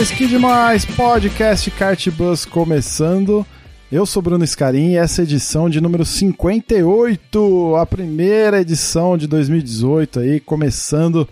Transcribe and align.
Mas 0.00 0.10
que 0.10 0.26
demais! 0.26 0.86
Podcast 0.86 1.70
Kartbus 1.72 2.46
começando. 2.46 3.44
Eu 3.92 4.06
sou 4.06 4.22
Bruno 4.22 4.46
Scarim 4.46 4.92
e 4.92 4.96
essa 4.96 5.20
é 5.20 5.24
edição 5.24 5.68
de 5.68 5.78
número 5.78 6.06
58, 6.06 7.76
a 7.76 7.84
primeira 7.84 8.62
edição 8.62 9.18
de 9.18 9.26
2018 9.26 10.20
aí, 10.20 10.40
começando 10.40 11.28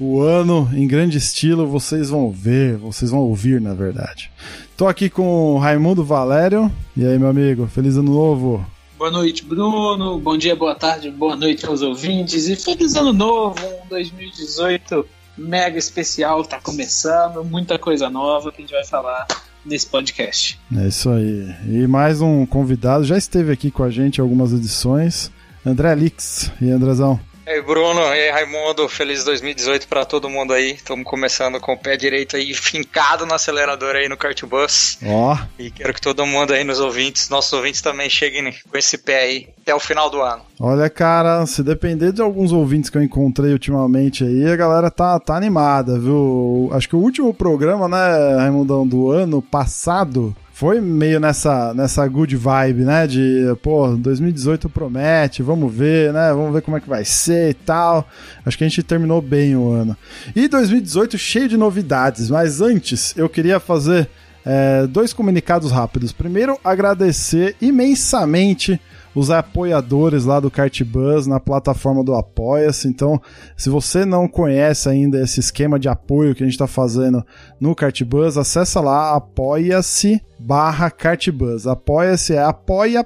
o 0.00 0.22
ano 0.22 0.66
em 0.72 0.88
grande 0.88 1.18
estilo, 1.18 1.66
vocês 1.66 2.08
vão 2.08 2.30
ver, 2.30 2.78
vocês 2.78 3.10
vão 3.10 3.20
ouvir, 3.20 3.60
na 3.60 3.74
verdade. 3.74 4.30
Tô 4.78 4.86
aqui 4.86 5.10
com 5.10 5.52
o 5.52 5.58
Raimundo 5.58 6.02
Valério. 6.02 6.72
E 6.96 7.04
aí, 7.04 7.18
meu 7.18 7.28
amigo, 7.28 7.66
feliz 7.66 7.98
ano 7.98 8.10
novo. 8.10 8.64
Boa 8.96 9.10
noite, 9.10 9.44
Bruno. 9.44 10.18
Bom 10.18 10.38
dia, 10.38 10.56
boa 10.56 10.74
tarde, 10.74 11.10
boa 11.10 11.36
noite 11.36 11.66
aos 11.66 11.82
ouvintes. 11.82 12.48
E 12.48 12.56
feliz 12.56 12.96
ano 12.96 13.12
novo, 13.12 13.58
um 13.84 13.88
2018 13.90 15.06
mega 15.36 15.78
especial, 15.78 16.44
tá 16.44 16.60
começando, 16.60 17.44
muita 17.44 17.78
coisa 17.78 18.08
nova 18.08 18.50
que 18.50 18.58
a 18.58 18.60
gente 18.62 18.72
vai 18.72 18.84
falar 18.84 19.26
nesse 19.64 19.86
podcast. 19.86 20.58
É 20.76 20.88
isso 20.88 21.10
aí. 21.10 21.54
E 21.66 21.86
mais 21.86 22.20
um 22.20 22.46
convidado, 22.46 23.04
já 23.04 23.18
esteve 23.18 23.52
aqui 23.52 23.70
com 23.70 23.82
a 23.82 23.90
gente 23.90 24.18
em 24.18 24.22
algumas 24.22 24.52
edições, 24.52 25.30
André 25.64 25.94
Lix. 25.94 26.50
E 26.60 26.70
Andrezão? 26.70 27.20
E 27.46 27.50
aí, 27.50 27.62
Bruno, 27.62 28.00
e 28.00 28.22
aí, 28.22 28.30
Raimundo, 28.32 28.88
feliz 28.88 29.22
2018 29.22 29.86
para 29.86 30.04
todo 30.04 30.28
mundo 30.28 30.52
aí. 30.52 30.72
Estamos 30.72 31.04
começando 31.04 31.60
com 31.60 31.74
o 31.74 31.78
pé 31.78 31.96
direito 31.96 32.34
aí, 32.34 32.52
fincado 32.52 33.24
no 33.24 33.32
acelerador 33.32 33.94
aí 33.94 34.08
no 34.08 34.16
Cartbus. 34.16 34.98
Ó. 35.06 35.32
Oh. 35.32 35.38
E 35.56 35.70
quero 35.70 35.94
que 35.94 36.00
todo 36.00 36.26
mundo 36.26 36.52
aí 36.52 36.64
nos 36.64 36.80
ouvintes, 36.80 37.28
nossos 37.28 37.52
ouvintes 37.52 37.80
também 37.80 38.10
cheguem 38.10 38.52
com 38.68 38.76
esse 38.76 38.98
pé 38.98 39.22
aí 39.22 39.48
até 39.62 39.72
o 39.72 39.78
final 39.78 40.10
do 40.10 40.20
ano. 40.20 40.42
Olha, 40.58 40.90
cara, 40.90 41.46
se 41.46 41.62
depender 41.62 42.10
de 42.10 42.20
alguns 42.20 42.50
ouvintes 42.50 42.90
que 42.90 42.98
eu 42.98 43.02
encontrei 43.02 43.52
ultimamente 43.52 44.24
aí, 44.24 44.50
a 44.50 44.56
galera 44.56 44.90
tá, 44.90 45.20
tá 45.20 45.36
animada, 45.36 46.00
viu? 46.00 46.68
Acho 46.72 46.88
que 46.88 46.96
o 46.96 47.00
último 47.00 47.32
programa, 47.32 47.86
né, 47.86 48.38
Raimundão, 48.38 48.84
do 48.84 49.12
ano 49.12 49.40
passado 49.40 50.34
foi 50.56 50.80
meio 50.80 51.20
nessa, 51.20 51.74
nessa 51.74 52.08
good 52.08 52.34
vibe, 52.34 52.84
né? 52.84 53.06
De, 53.06 53.54
pô, 53.60 53.88
2018 53.88 54.70
promete, 54.70 55.42
vamos 55.42 55.70
ver, 55.70 56.14
né? 56.14 56.32
Vamos 56.32 56.54
ver 56.54 56.62
como 56.62 56.78
é 56.78 56.80
que 56.80 56.88
vai 56.88 57.04
ser 57.04 57.50
e 57.50 57.54
tal. 57.54 58.08
Acho 58.42 58.56
que 58.56 58.64
a 58.64 58.66
gente 58.66 58.82
terminou 58.82 59.20
bem 59.20 59.54
o 59.54 59.70
ano. 59.70 59.94
E 60.34 60.48
2018 60.48 61.18
cheio 61.18 61.46
de 61.46 61.58
novidades, 61.58 62.30
mas 62.30 62.62
antes 62.62 63.14
eu 63.18 63.28
queria 63.28 63.60
fazer 63.60 64.08
é, 64.46 64.86
dois 64.86 65.12
comunicados 65.12 65.72
rápidos. 65.72 66.12
Primeiro, 66.12 66.56
agradecer 66.62 67.56
imensamente 67.60 68.80
os 69.12 69.30
apoiadores 69.30 70.24
lá 70.24 70.38
do 70.38 70.50
Cartbus 70.50 71.26
na 71.26 71.40
plataforma 71.40 72.04
do 72.04 72.14
Apoia-se. 72.14 72.86
Então, 72.86 73.20
se 73.56 73.68
você 73.68 74.04
não 74.04 74.28
conhece 74.28 74.88
ainda 74.88 75.20
esse 75.20 75.40
esquema 75.40 75.78
de 75.80 75.88
apoio 75.88 76.34
que 76.34 76.42
a 76.44 76.46
gente 76.46 76.54
está 76.54 76.66
fazendo 76.66 77.24
no 77.58 77.74
Cartbus, 77.74 78.36
acessa 78.36 78.78
lá 78.78 79.16
apoia-se 79.16 80.22
barra 80.38 80.90
Cartbus. 80.90 81.66
Apoia-se 81.66 82.34
é 82.34 82.42
apoia.se 82.42 83.04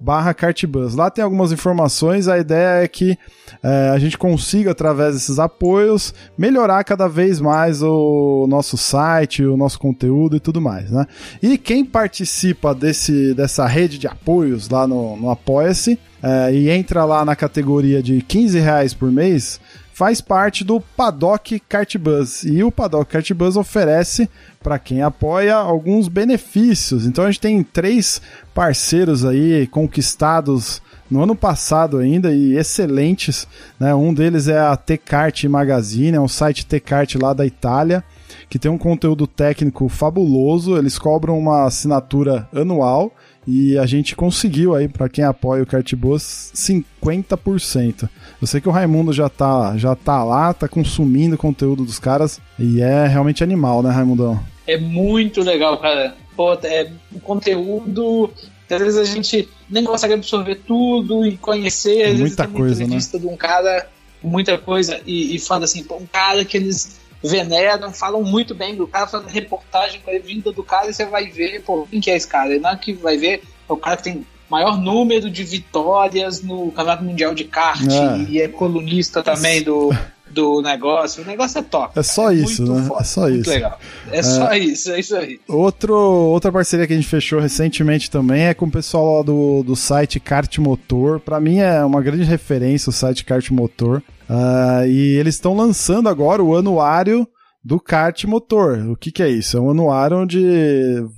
barra 0.00 0.34
Cartbus. 0.34 0.94
Lá 0.94 1.10
tem 1.10 1.24
algumas 1.24 1.52
informações, 1.52 2.28
a 2.28 2.38
ideia 2.38 2.82
é 2.82 2.88
que 2.88 3.18
é, 3.62 3.90
a 3.94 3.98
gente 3.98 4.18
consiga, 4.18 4.70
através 4.70 5.14
desses 5.14 5.38
apoios, 5.38 6.14
melhorar 6.36 6.82
cada 6.84 7.08
vez 7.08 7.40
mais 7.40 7.82
o 7.82 8.46
nosso 8.48 8.76
site, 8.76 9.44
o 9.44 9.56
nosso 9.56 9.78
conteúdo 9.78 10.36
e 10.36 10.40
tudo 10.40 10.60
mais, 10.60 10.90
né? 10.90 11.06
E 11.42 11.56
quem 11.56 11.84
participa 11.84 12.74
desse, 12.74 13.34
dessa 13.34 13.66
rede 13.66 13.98
de 13.98 14.06
apoios 14.06 14.68
lá 14.68 14.86
no, 14.86 15.16
no 15.16 15.30
Apoia-se 15.30 15.98
é, 16.22 16.52
e 16.52 16.70
entra 16.70 17.04
lá 17.04 17.24
na 17.24 17.36
categoria 17.36 18.02
de 18.02 18.20
15 18.22 18.58
reais 18.58 18.94
por 18.94 19.10
mês, 19.10 19.60
faz 19.96 20.20
parte 20.20 20.62
do 20.62 20.78
Paddock 20.78 21.58
Cartbus. 21.58 22.44
E 22.44 22.62
o 22.62 22.70
Paddock 22.70 23.10
Cartbus 23.10 23.56
oferece 23.56 24.28
para 24.62 24.78
quem 24.78 25.00
apoia 25.00 25.54
alguns 25.54 26.06
benefícios. 26.06 27.06
Então 27.06 27.24
a 27.24 27.30
gente 27.30 27.40
tem 27.40 27.62
três 27.62 28.20
parceiros 28.54 29.24
aí 29.24 29.66
conquistados 29.68 30.82
no 31.10 31.22
ano 31.22 31.34
passado 31.34 31.96
ainda 31.96 32.30
e 32.30 32.58
excelentes. 32.58 33.48
Né? 33.80 33.94
Um 33.94 34.12
deles 34.12 34.48
é 34.48 34.58
a 34.58 34.76
Tecart 34.76 35.42
Magazine, 35.44 36.18
é 36.18 36.20
um 36.20 36.28
site 36.28 36.66
Tecart 36.66 37.14
lá 37.14 37.32
da 37.32 37.46
Itália 37.46 38.04
que 38.50 38.58
tem 38.58 38.70
um 38.70 38.76
conteúdo 38.76 39.26
técnico 39.26 39.88
fabuloso. 39.88 40.76
Eles 40.76 40.98
cobram 40.98 41.38
uma 41.38 41.64
assinatura 41.64 42.46
anual 42.54 43.10
e 43.46 43.78
a 43.78 43.86
gente 43.86 44.16
conseguiu 44.16 44.74
aí, 44.74 44.88
para 44.88 45.08
quem 45.08 45.24
apoia 45.24 45.62
o 45.62 45.66
Cartbus, 45.66 46.50
50%. 46.54 48.08
Eu 48.40 48.46
sei 48.46 48.60
que 48.60 48.68
o 48.68 48.72
Raimundo 48.72 49.12
já 49.12 49.28
tá, 49.28 49.76
já 49.76 49.94
tá 49.94 50.24
lá, 50.24 50.52
tá 50.52 50.66
consumindo 50.66 51.38
conteúdo 51.38 51.84
dos 51.84 51.98
caras 51.98 52.40
e 52.58 52.80
é 52.80 53.06
realmente 53.06 53.44
animal, 53.44 53.82
né, 53.82 53.90
Raimundão? 53.90 54.42
É 54.66 54.76
muito 54.78 55.42
legal, 55.42 55.78
cara. 55.78 56.14
Pô, 56.36 56.52
é 56.54 56.90
um 57.14 57.20
conteúdo 57.20 58.30
às 58.74 58.80
vezes 58.80 58.98
a 58.98 59.04
gente 59.04 59.48
nem 59.70 59.84
consegue 59.84 60.14
absorver 60.14 60.56
tudo 60.66 61.24
e 61.24 61.36
conhecer. 61.36 62.02
Às 62.02 62.18
muita 62.18 62.22
vezes 62.22 62.36
tem 62.36 62.48
coisa, 62.48 62.86
muita 62.86 63.16
né? 63.16 63.18
de 63.20 63.26
um 63.26 63.36
cara, 63.36 63.88
muita 64.22 64.58
coisa, 64.58 65.00
e, 65.06 65.36
e 65.36 65.38
fala 65.38 65.64
assim, 65.64 65.84
pô, 65.84 65.96
um 65.96 66.06
cara 66.06 66.44
que 66.44 66.56
eles 66.56 66.98
veneram, 67.22 67.92
falam 67.92 68.22
muito 68.22 68.54
bem 68.54 68.74
do 68.74 68.86
cara, 68.86 69.06
fazendo 69.06 69.28
reportagem 69.28 70.00
com 70.04 70.10
a 70.10 70.18
vinda 70.18 70.52
do 70.52 70.62
cara, 70.62 70.88
e 70.88 70.94
você 70.94 71.04
vai 71.04 71.26
ver, 71.26 71.62
pô, 71.62 71.86
quem 71.90 72.00
que 72.00 72.10
é 72.10 72.16
esse 72.16 72.26
cara? 72.28 72.54
E 72.54 72.58
na 72.58 72.76
que 72.76 72.92
vai 72.92 73.16
ver, 73.16 73.42
é 73.68 73.72
o 73.72 73.76
cara 73.76 73.96
que 73.96 74.04
tem 74.04 74.26
maior 74.50 74.80
número 74.80 75.28
de 75.30 75.42
vitórias 75.42 76.40
no 76.42 76.66
Campeonato 76.70 77.04
Mundial 77.04 77.34
de 77.34 77.44
Kart 77.44 77.80
É. 77.82 78.30
e 78.30 78.40
é 78.40 78.46
colunista 78.46 79.20
também 79.22 79.60
do, 79.62 79.92
do 80.30 80.62
negócio. 80.62 81.24
O 81.24 81.26
negócio 81.26 81.58
é 81.58 81.62
top. 81.62 81.98
É 81.98 82.02
só 82.02 82.24
cara, 82.24 82.34
isso, 82.34 82.62
muito 82.62 82.80
né? 82.80 82.86
foda, 82.86 83.00
É 83.00 83.04
só 83.04 83.28
isso. 83.28 83.50
legal. 83.50 83.80
É, 84.12 84.22
só 84.22 84.54
isso, 84.54 84.92
é 84.92 85.00
isso 85.00 85.16
aí. 85.16 85.40
Outro, 85.48 85.94
outra 85.96 86.52
parceria 86.52 86.86
que 86.86 86.92
a 86.92 86.96
gente 86.96 87.08
fechou 87.08 87.40
recentemente 87.40 88.08
também 88.08 88.44
é 88.44 88.54
com 88.54 88.66
o 88.66 88.70
pessoal 88.70 89.16
lá 89.16 89.22
do, 89.24 89.64
do 89.64 89.74
site 89.74 90.20
Kart 90.20 90.58
Motor. 90.58 91.18
Pra 91.18 91.40
mim 91.40 91.58
é 91.58 91.84
uma 91.84 92.00
grande 92.00 92.22
referência 92.22 92.90
o 92.90 92.92
site 92.92 93.24
Kart 93.24 93.50
Motor. 93.50 94.00
Ah, 94.28 94.86
e 94.86 95.16
eles 95.16 95.34
estão 95.34 95.54
lançando 95.54 96.08
agora 96.08 96.42
o 96.42 96.56
anuário 96.56 97.26
do 97.66 97.80
kart 97.80 98.24
motor. 98.26 98.78
O 98.90 98.96
que, 98.96 99.10
que 99.10 99.20
é 99.20 99.28
isso? 99.28 99.56
É 99.56 99.60
um 99.60 99.70
anuário 99.70 100.18
onde 100.18 100.40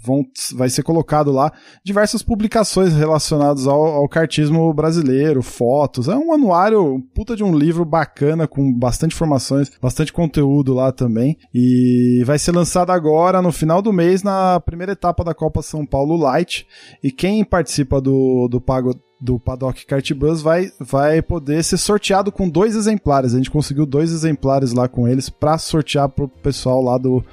vão, 0.02 0.24
vai 0.54 0.70
ser 0.70 0.82
colocado 0.82 1.30
lá 1.30 1.52
diversas 1.84 2.22
publicações 2.22 2.94
relacionadas 2.94 3.66
ao, 3.66 3.78
ao 3.78 4.08
kartismo 4.08 4.72
brasileiro, 4.72 5.42
fotos. 5.42 6.08
É 6.08 6.16
um 6.16 6.32
anuário, 6.32 7.02
puta 7.14 7.36
de 7.36 7.44
um 7.44 7.54
livro 7.54 7.84
bacana, 7.84 8.48
com 8.48 8.72
bastante 8.72 9.14
informações, 9.14 9.70
bastante 9.80 10.10
conteúdo 10.10 10.72
lá 10.72 10.90
também. 10.90 11.36
E 11.52 12.22
vai 12.24 12.38
ser 12.38 12.52
lançado 12.52 12.92
agora, 12.92 13.42
no 13.42 13.52
final 13.52 13.82
do 13.82 13.92
mês, 13.92 14.22
na 14.22 14.58
primeira 14.58 14.92
etapa 14.92 15.22
da 15.22 15.34
Copa 15.34 15.60
São 15.60 15.84
Paulo 15.84 16.16
Light. 16.16 16.66
E 17.04 17.12
quem 17.12 17.44
participa 17.44 18.00
do, 18.00 18.48
do 18.48 18.58
Pago 18.58 18.94
do 19.20 19.38
Paddock 19.38 19.84
Kart 19.84 20.12
Bus 20.12 20.40
vai, 20.40 20.70
vai 20.78 21.20
poder 21.20 21.62
ser 21.64 21.76
sorteado 21.76 22.30
com 22.30 22.48
dois 22.48 22.76
exemplares. 22.76 23.34
A 23.34 23.36
gente 23.36 23.50
conseguiu 23.50 23.84
dois 23.84 24.12
exemplares 24.12 24.72
lá 24.72 24.88
com 24.88 25.08
eles 25.08 25.28
para 25.28 25.58
sortear 25.58 26.08
pro 26.08 26.28
pessoal 26.28 26.82
lá 26.82 26.96
do 26.96 27.24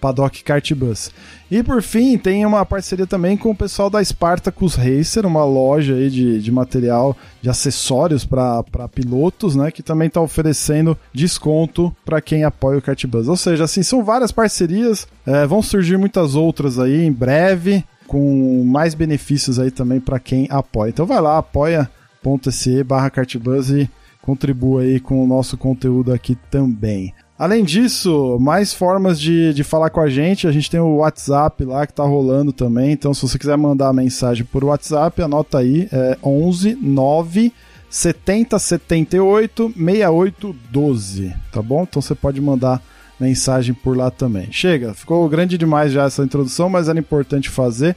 Paddock 0.00 0.42
Kart 0.42 0.72
Bus. 0.72 1.10
E 1.50 1.62
por 1.62 1.82
fim, 1.82 2.16
tem 2.16 2.46
uma 2.46 2.64
parceria 2.64 3.06
também 3.06 3.36
com 3.36 3.50
o 3.50 3.56
pessoal 3.56 3.90
da 3.90 4.02
Spartacus 4.02 4.74
Racer, 4.74 5.26
uma 5.26 5.44
loja 5.44 5.94
aí 5.94 6.08
de, 6.08 6.40
de 6.40 6.50
material, 6.50 7.16
de 7.42 7.50
acessórios 7.50 8.24
para 8.24 8.62
pilotos, 8.94 9.54
né? 9.54 9.70
Que 9.70 9.82
também 9.82 10.08
está 10.08 10.20
oferecendo 10.20 10.96
desconto 11.12 11.94
para 12.04 12.20
quem 12.20 12.44
apoia 12.44 12.78
o 12.78 12.82
Kart 12.82 13.04
Bus. 13.06 13.28
Ou 13.28 13.36
seja, 13.36 13.64
assim, 13.64 13.82
são 13.82 14.02
várias 14.02 14.32
parcerias, 14.32 15.06
é, 15.26 15.46
vão 15.46 15.60
surgir 15.60 15.98
muitas 15.98 16.34
outras 16.34 16.78
aí 16.78 17.04
em 17.04 17.12
breve 17.12 17.84
com 18.10 18.64
mais 18.64 18.92
benefícios 18.92 19.60
aí 19.60 19.70
também 19.70 20.00
para 20.00 20.18
quem 20.18 20.48
apoia. 20.50 20.90
Então 20.90 21.06
vai 21.06 21.20
lá, 21.20 21.38
apoia.se 21.38 22.82
barra 22.82 23.08
cartbus 23.08 23.70
e 23.70 23.88
contribua 24.20 24.82
aí 24.82 24.98
com 24.98 25.22
o 25.22 25.26
nosso 25.28 25.56
conteúdo 25.56 26.12
aqui 26.12 26.36
também. 26.50 27.14
Além 27.38 27.62
disso, 27.62 28.36
mais 28.40 28.74
formas 28.74 29.20
de, 29.20 29.54
de 29.54 29.62
falar 29.62 29.90
com 29.90 30.00
a 30.00 30.10
gente. 30.10 30.48
A 30.48 30.50
gente 30.50 30.68
tem 30.68 30.80
o 30.80 30.96
WhatsApp 30.96 31.64
lá 31.64 31.86
que 31.86 31.94
tá 31.94 32.02
rolando 32.02 32.52
também. 32.52 32.90
Então, 32.90 33.14
se 33.14 33.22
você 33.22 33.38
quiser 33.38 33.56
mandar 33.56 33.92
mensagem 33.92 34.44
por 34.44 34.64
WhatsApp, 34.64 35.22
anota 35.22 35.58
aí: 35.58 35.88
é 35.92 36.18
11 36.20 36.74
9 36.82 37.52
70 37.88 38.58
78 38.58 39.72
68 39.76 40.56
12. 40.68 41.32
Tá 41.52 41.62
bom? 41.62 41.84
Então 41.84 42.02
você 42.02 42.16
pode 42.16 42.40
mandar 42.40 42.82
mensagem 43.20 43.74
por 43.74 43.96
lá 43.96 44.10
também. 44.10 44.50
Chega, 44.50 44.94
ficou 44.94 45.28
grande 45.28 45.58
demais 45.58 45.92
já 45.92 46.04
essa 46.04 46.24
introdução, 46.24 46.68
mas 46.68 46.88
era 46.88 46.98
importante 46.98 47.50
fazer. 47.50 47.94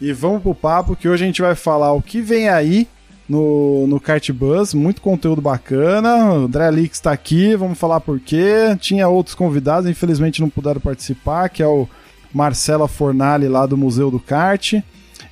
E 0.00 0.12
vamos 0.12 0.42
pro 0.42 0.54
papo 0.54 0.94
que 0.94 1.08
hoje 1.08 1.24
a 1.24 1.26
gente 1.26 1.42
vai 1.42 1.54
falar 1.54 1.92
o 1.92 2.02
que 2.02 2.20
vem 2.20 2.48
aí 2.48 2.86
no, 3.28 3.86
no 3.86 4.00
Kart 4.00 4.30
Bus, 4.32 4.74
muito 4.74 5.00
conteúdo 5.00 5.40
bacana. 5.40 6.32
O 6.32 6.44
André 6.46 6.70
Lix 6.70 6.96
está 6.96 7.12
aqui, 7.12 7.54
vamos 7.54 7.78
falar 7.78 8.00
por 8.00 8.18
quê. 8.18 8.76
Tinha 8.80 9.08
outros 9.08 9.34
convidados, 9.34 9.88
infelizmente 9.88 10.40
não 10.40 10.50
puderam 10.50 10.80
participar, 10.80 11.48
que 11.48 11.62
é 11.62 11.66
o 11.66 11.88
Marcela 12.34 12.88
Fornali 12.88 13.48
lá 13.48 13.66
do 13.66 13.76
Museu 13.76 14.10
do 14.10 14.18
Kart 14.18 14.74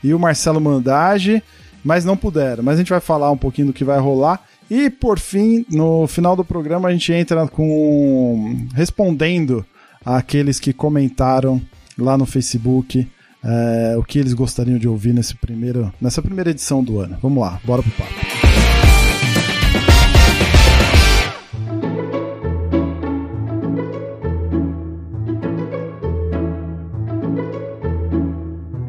e 0.03 0.15
o 0.15 0.19
Marcelo 0.19 0.61
Mandage, 0.61 1.43
mas 1.85 2.05
não 2.05 2.17
puderam. 2.17 2.63
Mas 2.63 2.75
a 2.75 2.79
gente 2.79 2.91
vai 2.91 3.01
falar 3.01 3.31
um 3.31 3.37
pouquinho 3.37 3.69
do 3.69 3.73
que 3.73 3.85
vai 3.85 3.99
rolar. 3.99 4.48
E 4.71 4.91
por 4.91 5.19
fim, 5.19 5.65
no 5.71 6.07
final 6.07 6.37
do 6.37 6.45
programa 6.45 6.89
a 6.89 6.93
gente 6.93 7.11
entra 7.13 7.49
com 7.49 8.67
respondendo 8.75 9.65
àqueles 10.05 10.61
que 10.61 10.75
comentaram 10.75 11.61
lá 11.97 12.19
no 12.19 12.27
Facebook 12.27 13.09
é, 13.43 13.97
o 13.97 14.03
que 14.03 14.19
eles 14.19 14.35
gostariam 14.35 14.79
de 14.79 14.87
ouvir 14.87 15.15
nesse 15.15 15.35
primeiro, 15.35 15.93
nessa 16.01 16.21
primeira 16.21 16.51
edição 16.51 16.85
do 16.85 17.01
ano. 17.01 17.17
Vamos 17.23 17.41
lá, 17.41 17.59
bora 17.65 17.83
pro 17.83 17.91
papo. 17.93 18.13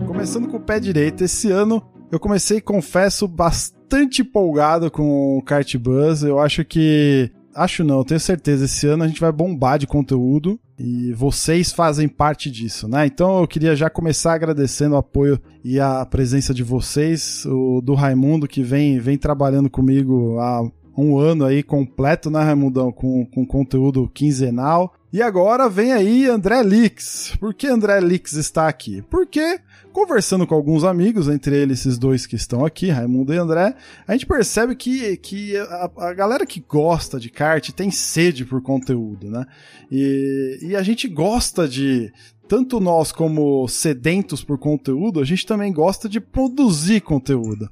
Começando 0.05 0.49
com 0.49 0.57
o 0.57 0.61
pé 0.61 0.77
direito, 0.77 1.23
esse 1.23 1.49
ano 1.49 1.81
eu 2.11 2.19
comecei, 2.19 2.59
confesso, 2.59 3.27
bastante 3.29 3.78
empolgado 4.21 4.91
com 4.91 5.37
o 5.37 5.41
Kart 5.41 5.75
Buzz. 5.77 6.23
Eu 6.23 6.39
acho 6.39 6.63
que 6.63 7.31
Acho 7.59 7.83
não, 7.83 8.03
tenho 8.03 8.19
certeza. 8.19 8.65
Esse 8.65 8.87
ano 8.87 9.03
a 9.03 9.07
gente 9.07 9.19
vai 9.19 9.31
bombar 9.31 9.79
de 9.79 9.87
conteúdo 9.87 10.59
e 10.77 11.11
vocês 11.13 11.71
fazem 11.71 12.07
parte 12.07 12.49
disso, 12.49 12.87
né? 12.87 13.05
Então 13.05 13.41
eu 13.41 13.47
queria 13.47 13.75
já 13.75 13.89
começar 13.89 14.33
agradecendo 14.33 14.95
o 14.95 14.97
apoio 14.97 15.39
e 15.63 15.79
a 15.79 16.05
presença 16.05 16.53
de 16.53 16.63
vocês, 16.63 17.45
o 17.45 17.81
do 17.81 17.95
Raimundo 17.95 18.47
que 18.47 18.63
vem, 18.63 18.99
vem 18.99 19.17
trabalhando 19.17 19.69
comigo 19.69 20.39
há 20.39 20.61
um 20.97 21.17
ano 21.17 21.43
aí 21.43 21.63
completo, 21.63 22.29
né, 22.29 22.41
Raimundão? 22.41 22.91
Com, 22.91 23.25
com 23.25 23.45
conteúdo 23.45 24.09
quinzenal. 24.13 24.93
E 25.11 25.23
agora 25.23 25.67
vem 25.67 25.91
aí 25.91 26.27
André 26.27 26.61
Lix. 26.61 27.33
Por 27.39 27.53
que 27.53 27.67
André 27.67 27.99
Lix 27.99 28.33
está 28.33 28.67
aqui? 28.67 29.01
Porque 29.09 29.59
conversando 29.91 30.45
com 30.45 30.53
alguns 30.53 30.83
amigos, 30.83 31.27
entre 31.27 31.55
eles 31.57 31.79
esses 31.79 31.97
dois 31.97 32.27
que 32.27 32.35
estão 32.35 32.63
aqui, 32.63 32.89
Raimundo 32.89 33.33
e 33.33 33.37
André, 33.37 33.75
a 34.07 34.11
gente 34.13 34.27
percebe 34.27 34.75
que, 34.75 35.17
que 35.17 35.57
a, 35.57 35.91
a 35.97 36.13
galera 36.13 36.45
que 36.45 36.63
gosta 36.65 37.19
de 37.19 37.29
kart 37.29 37.71
tem 37.71 37.89
sede 37.89 38.45
por 38.45 38.61
conteúdo, 38.61 39.31
né? 39.31 39.45
E, 39.91 40.59
e 40.61 40.75
a 40.75 40.83
gente 40.83 41.07
gosta 41.07 41.67
de 41.67 42.13
tanto 42.47 42.79
nós 42.79 43.11
como 43.11 43.67
sedentos 43.67 44.43
por 44.43 44.57
conteúdo, 44.57 45.19
a 45.19 45.25
gente 45.25 45.45
também 45.45 45.73
gosta 45.73 46.07
de 46.07 46.19
produzir 46.19 47.01
conteúdo. 47.01 47.69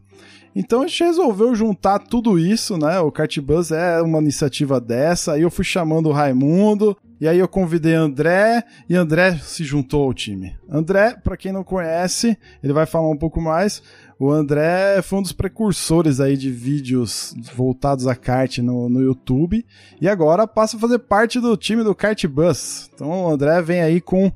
Então 0.60 0.82
a 0.82 0.88
gente 0.88 1.04
resolveu 1.04 1.54
juntar 1.54 2.00
tudo 2.00 2.40
isso, 2.40 2.80
né? 2.80 3.00
O 3.00 3.12
Cartbus 3.12 3.72
é 3.72 4.02
uma 4.02 4.18
iniciativa 4.18 4.82
dessa. 4.82 5.34
Aí 5.34 5.44
eu 5.44 5.52
fui 5.52 5.64
chamando 5.64 6.10
o 6.10 6.12
Raimundo, 6.12 6.98
e 7.22 7.28
aí 7.28 7.38
eu 7.38 7.48
convidei 7.48 7.94
André, 7.94 8.64
e 8.90 8.96
André 8.96 9.38
se 9.38 9.64
juntou 9.64 10.04
ao 10.04 10.16
time. 10.16 10.58
André, 10.68 11.16
para 11.24 11.38
quem 11.38 11.52
não 11.52 11.64
conhece, 11.64 12.36
ele 12.64 12.74
vai 12.74 12.88
falar 12.88 13.08
um 13.08 13.16
pouco 13.16 13.40
mais. 13.40 13.84
O 14.18 14.32
André 14.32 15.00
foi 15.04 15.20
um 15.20 15.22
dos 15.22 15.32
precursores 15.32 16.20
aí 16.20 16.36
de 16.36 16.50
vídeos 16.50 17.36
voltados 17.56 18.08
a 18.08 18.16
kart 18.16 18.58
no, 18.58 18.90
no 18.90 19.00
YouTube, 19.00 19.64
e 20.02 20.10
agora 20.10 20.48
passa 20.48 20.76
a 20.76 20.80
fazer 20.80 20.98
parte 20.98 21.40
do 21.40 21.56
time 21.56 21.84
do 21.84 21.94
Cartbus. 21.94 22.90
Então 22.96 23.26
o 23.26 23.30
André 23.30 23.62
vem 23.62 23.82
aí 23.82 24.02
com 24.02 24.32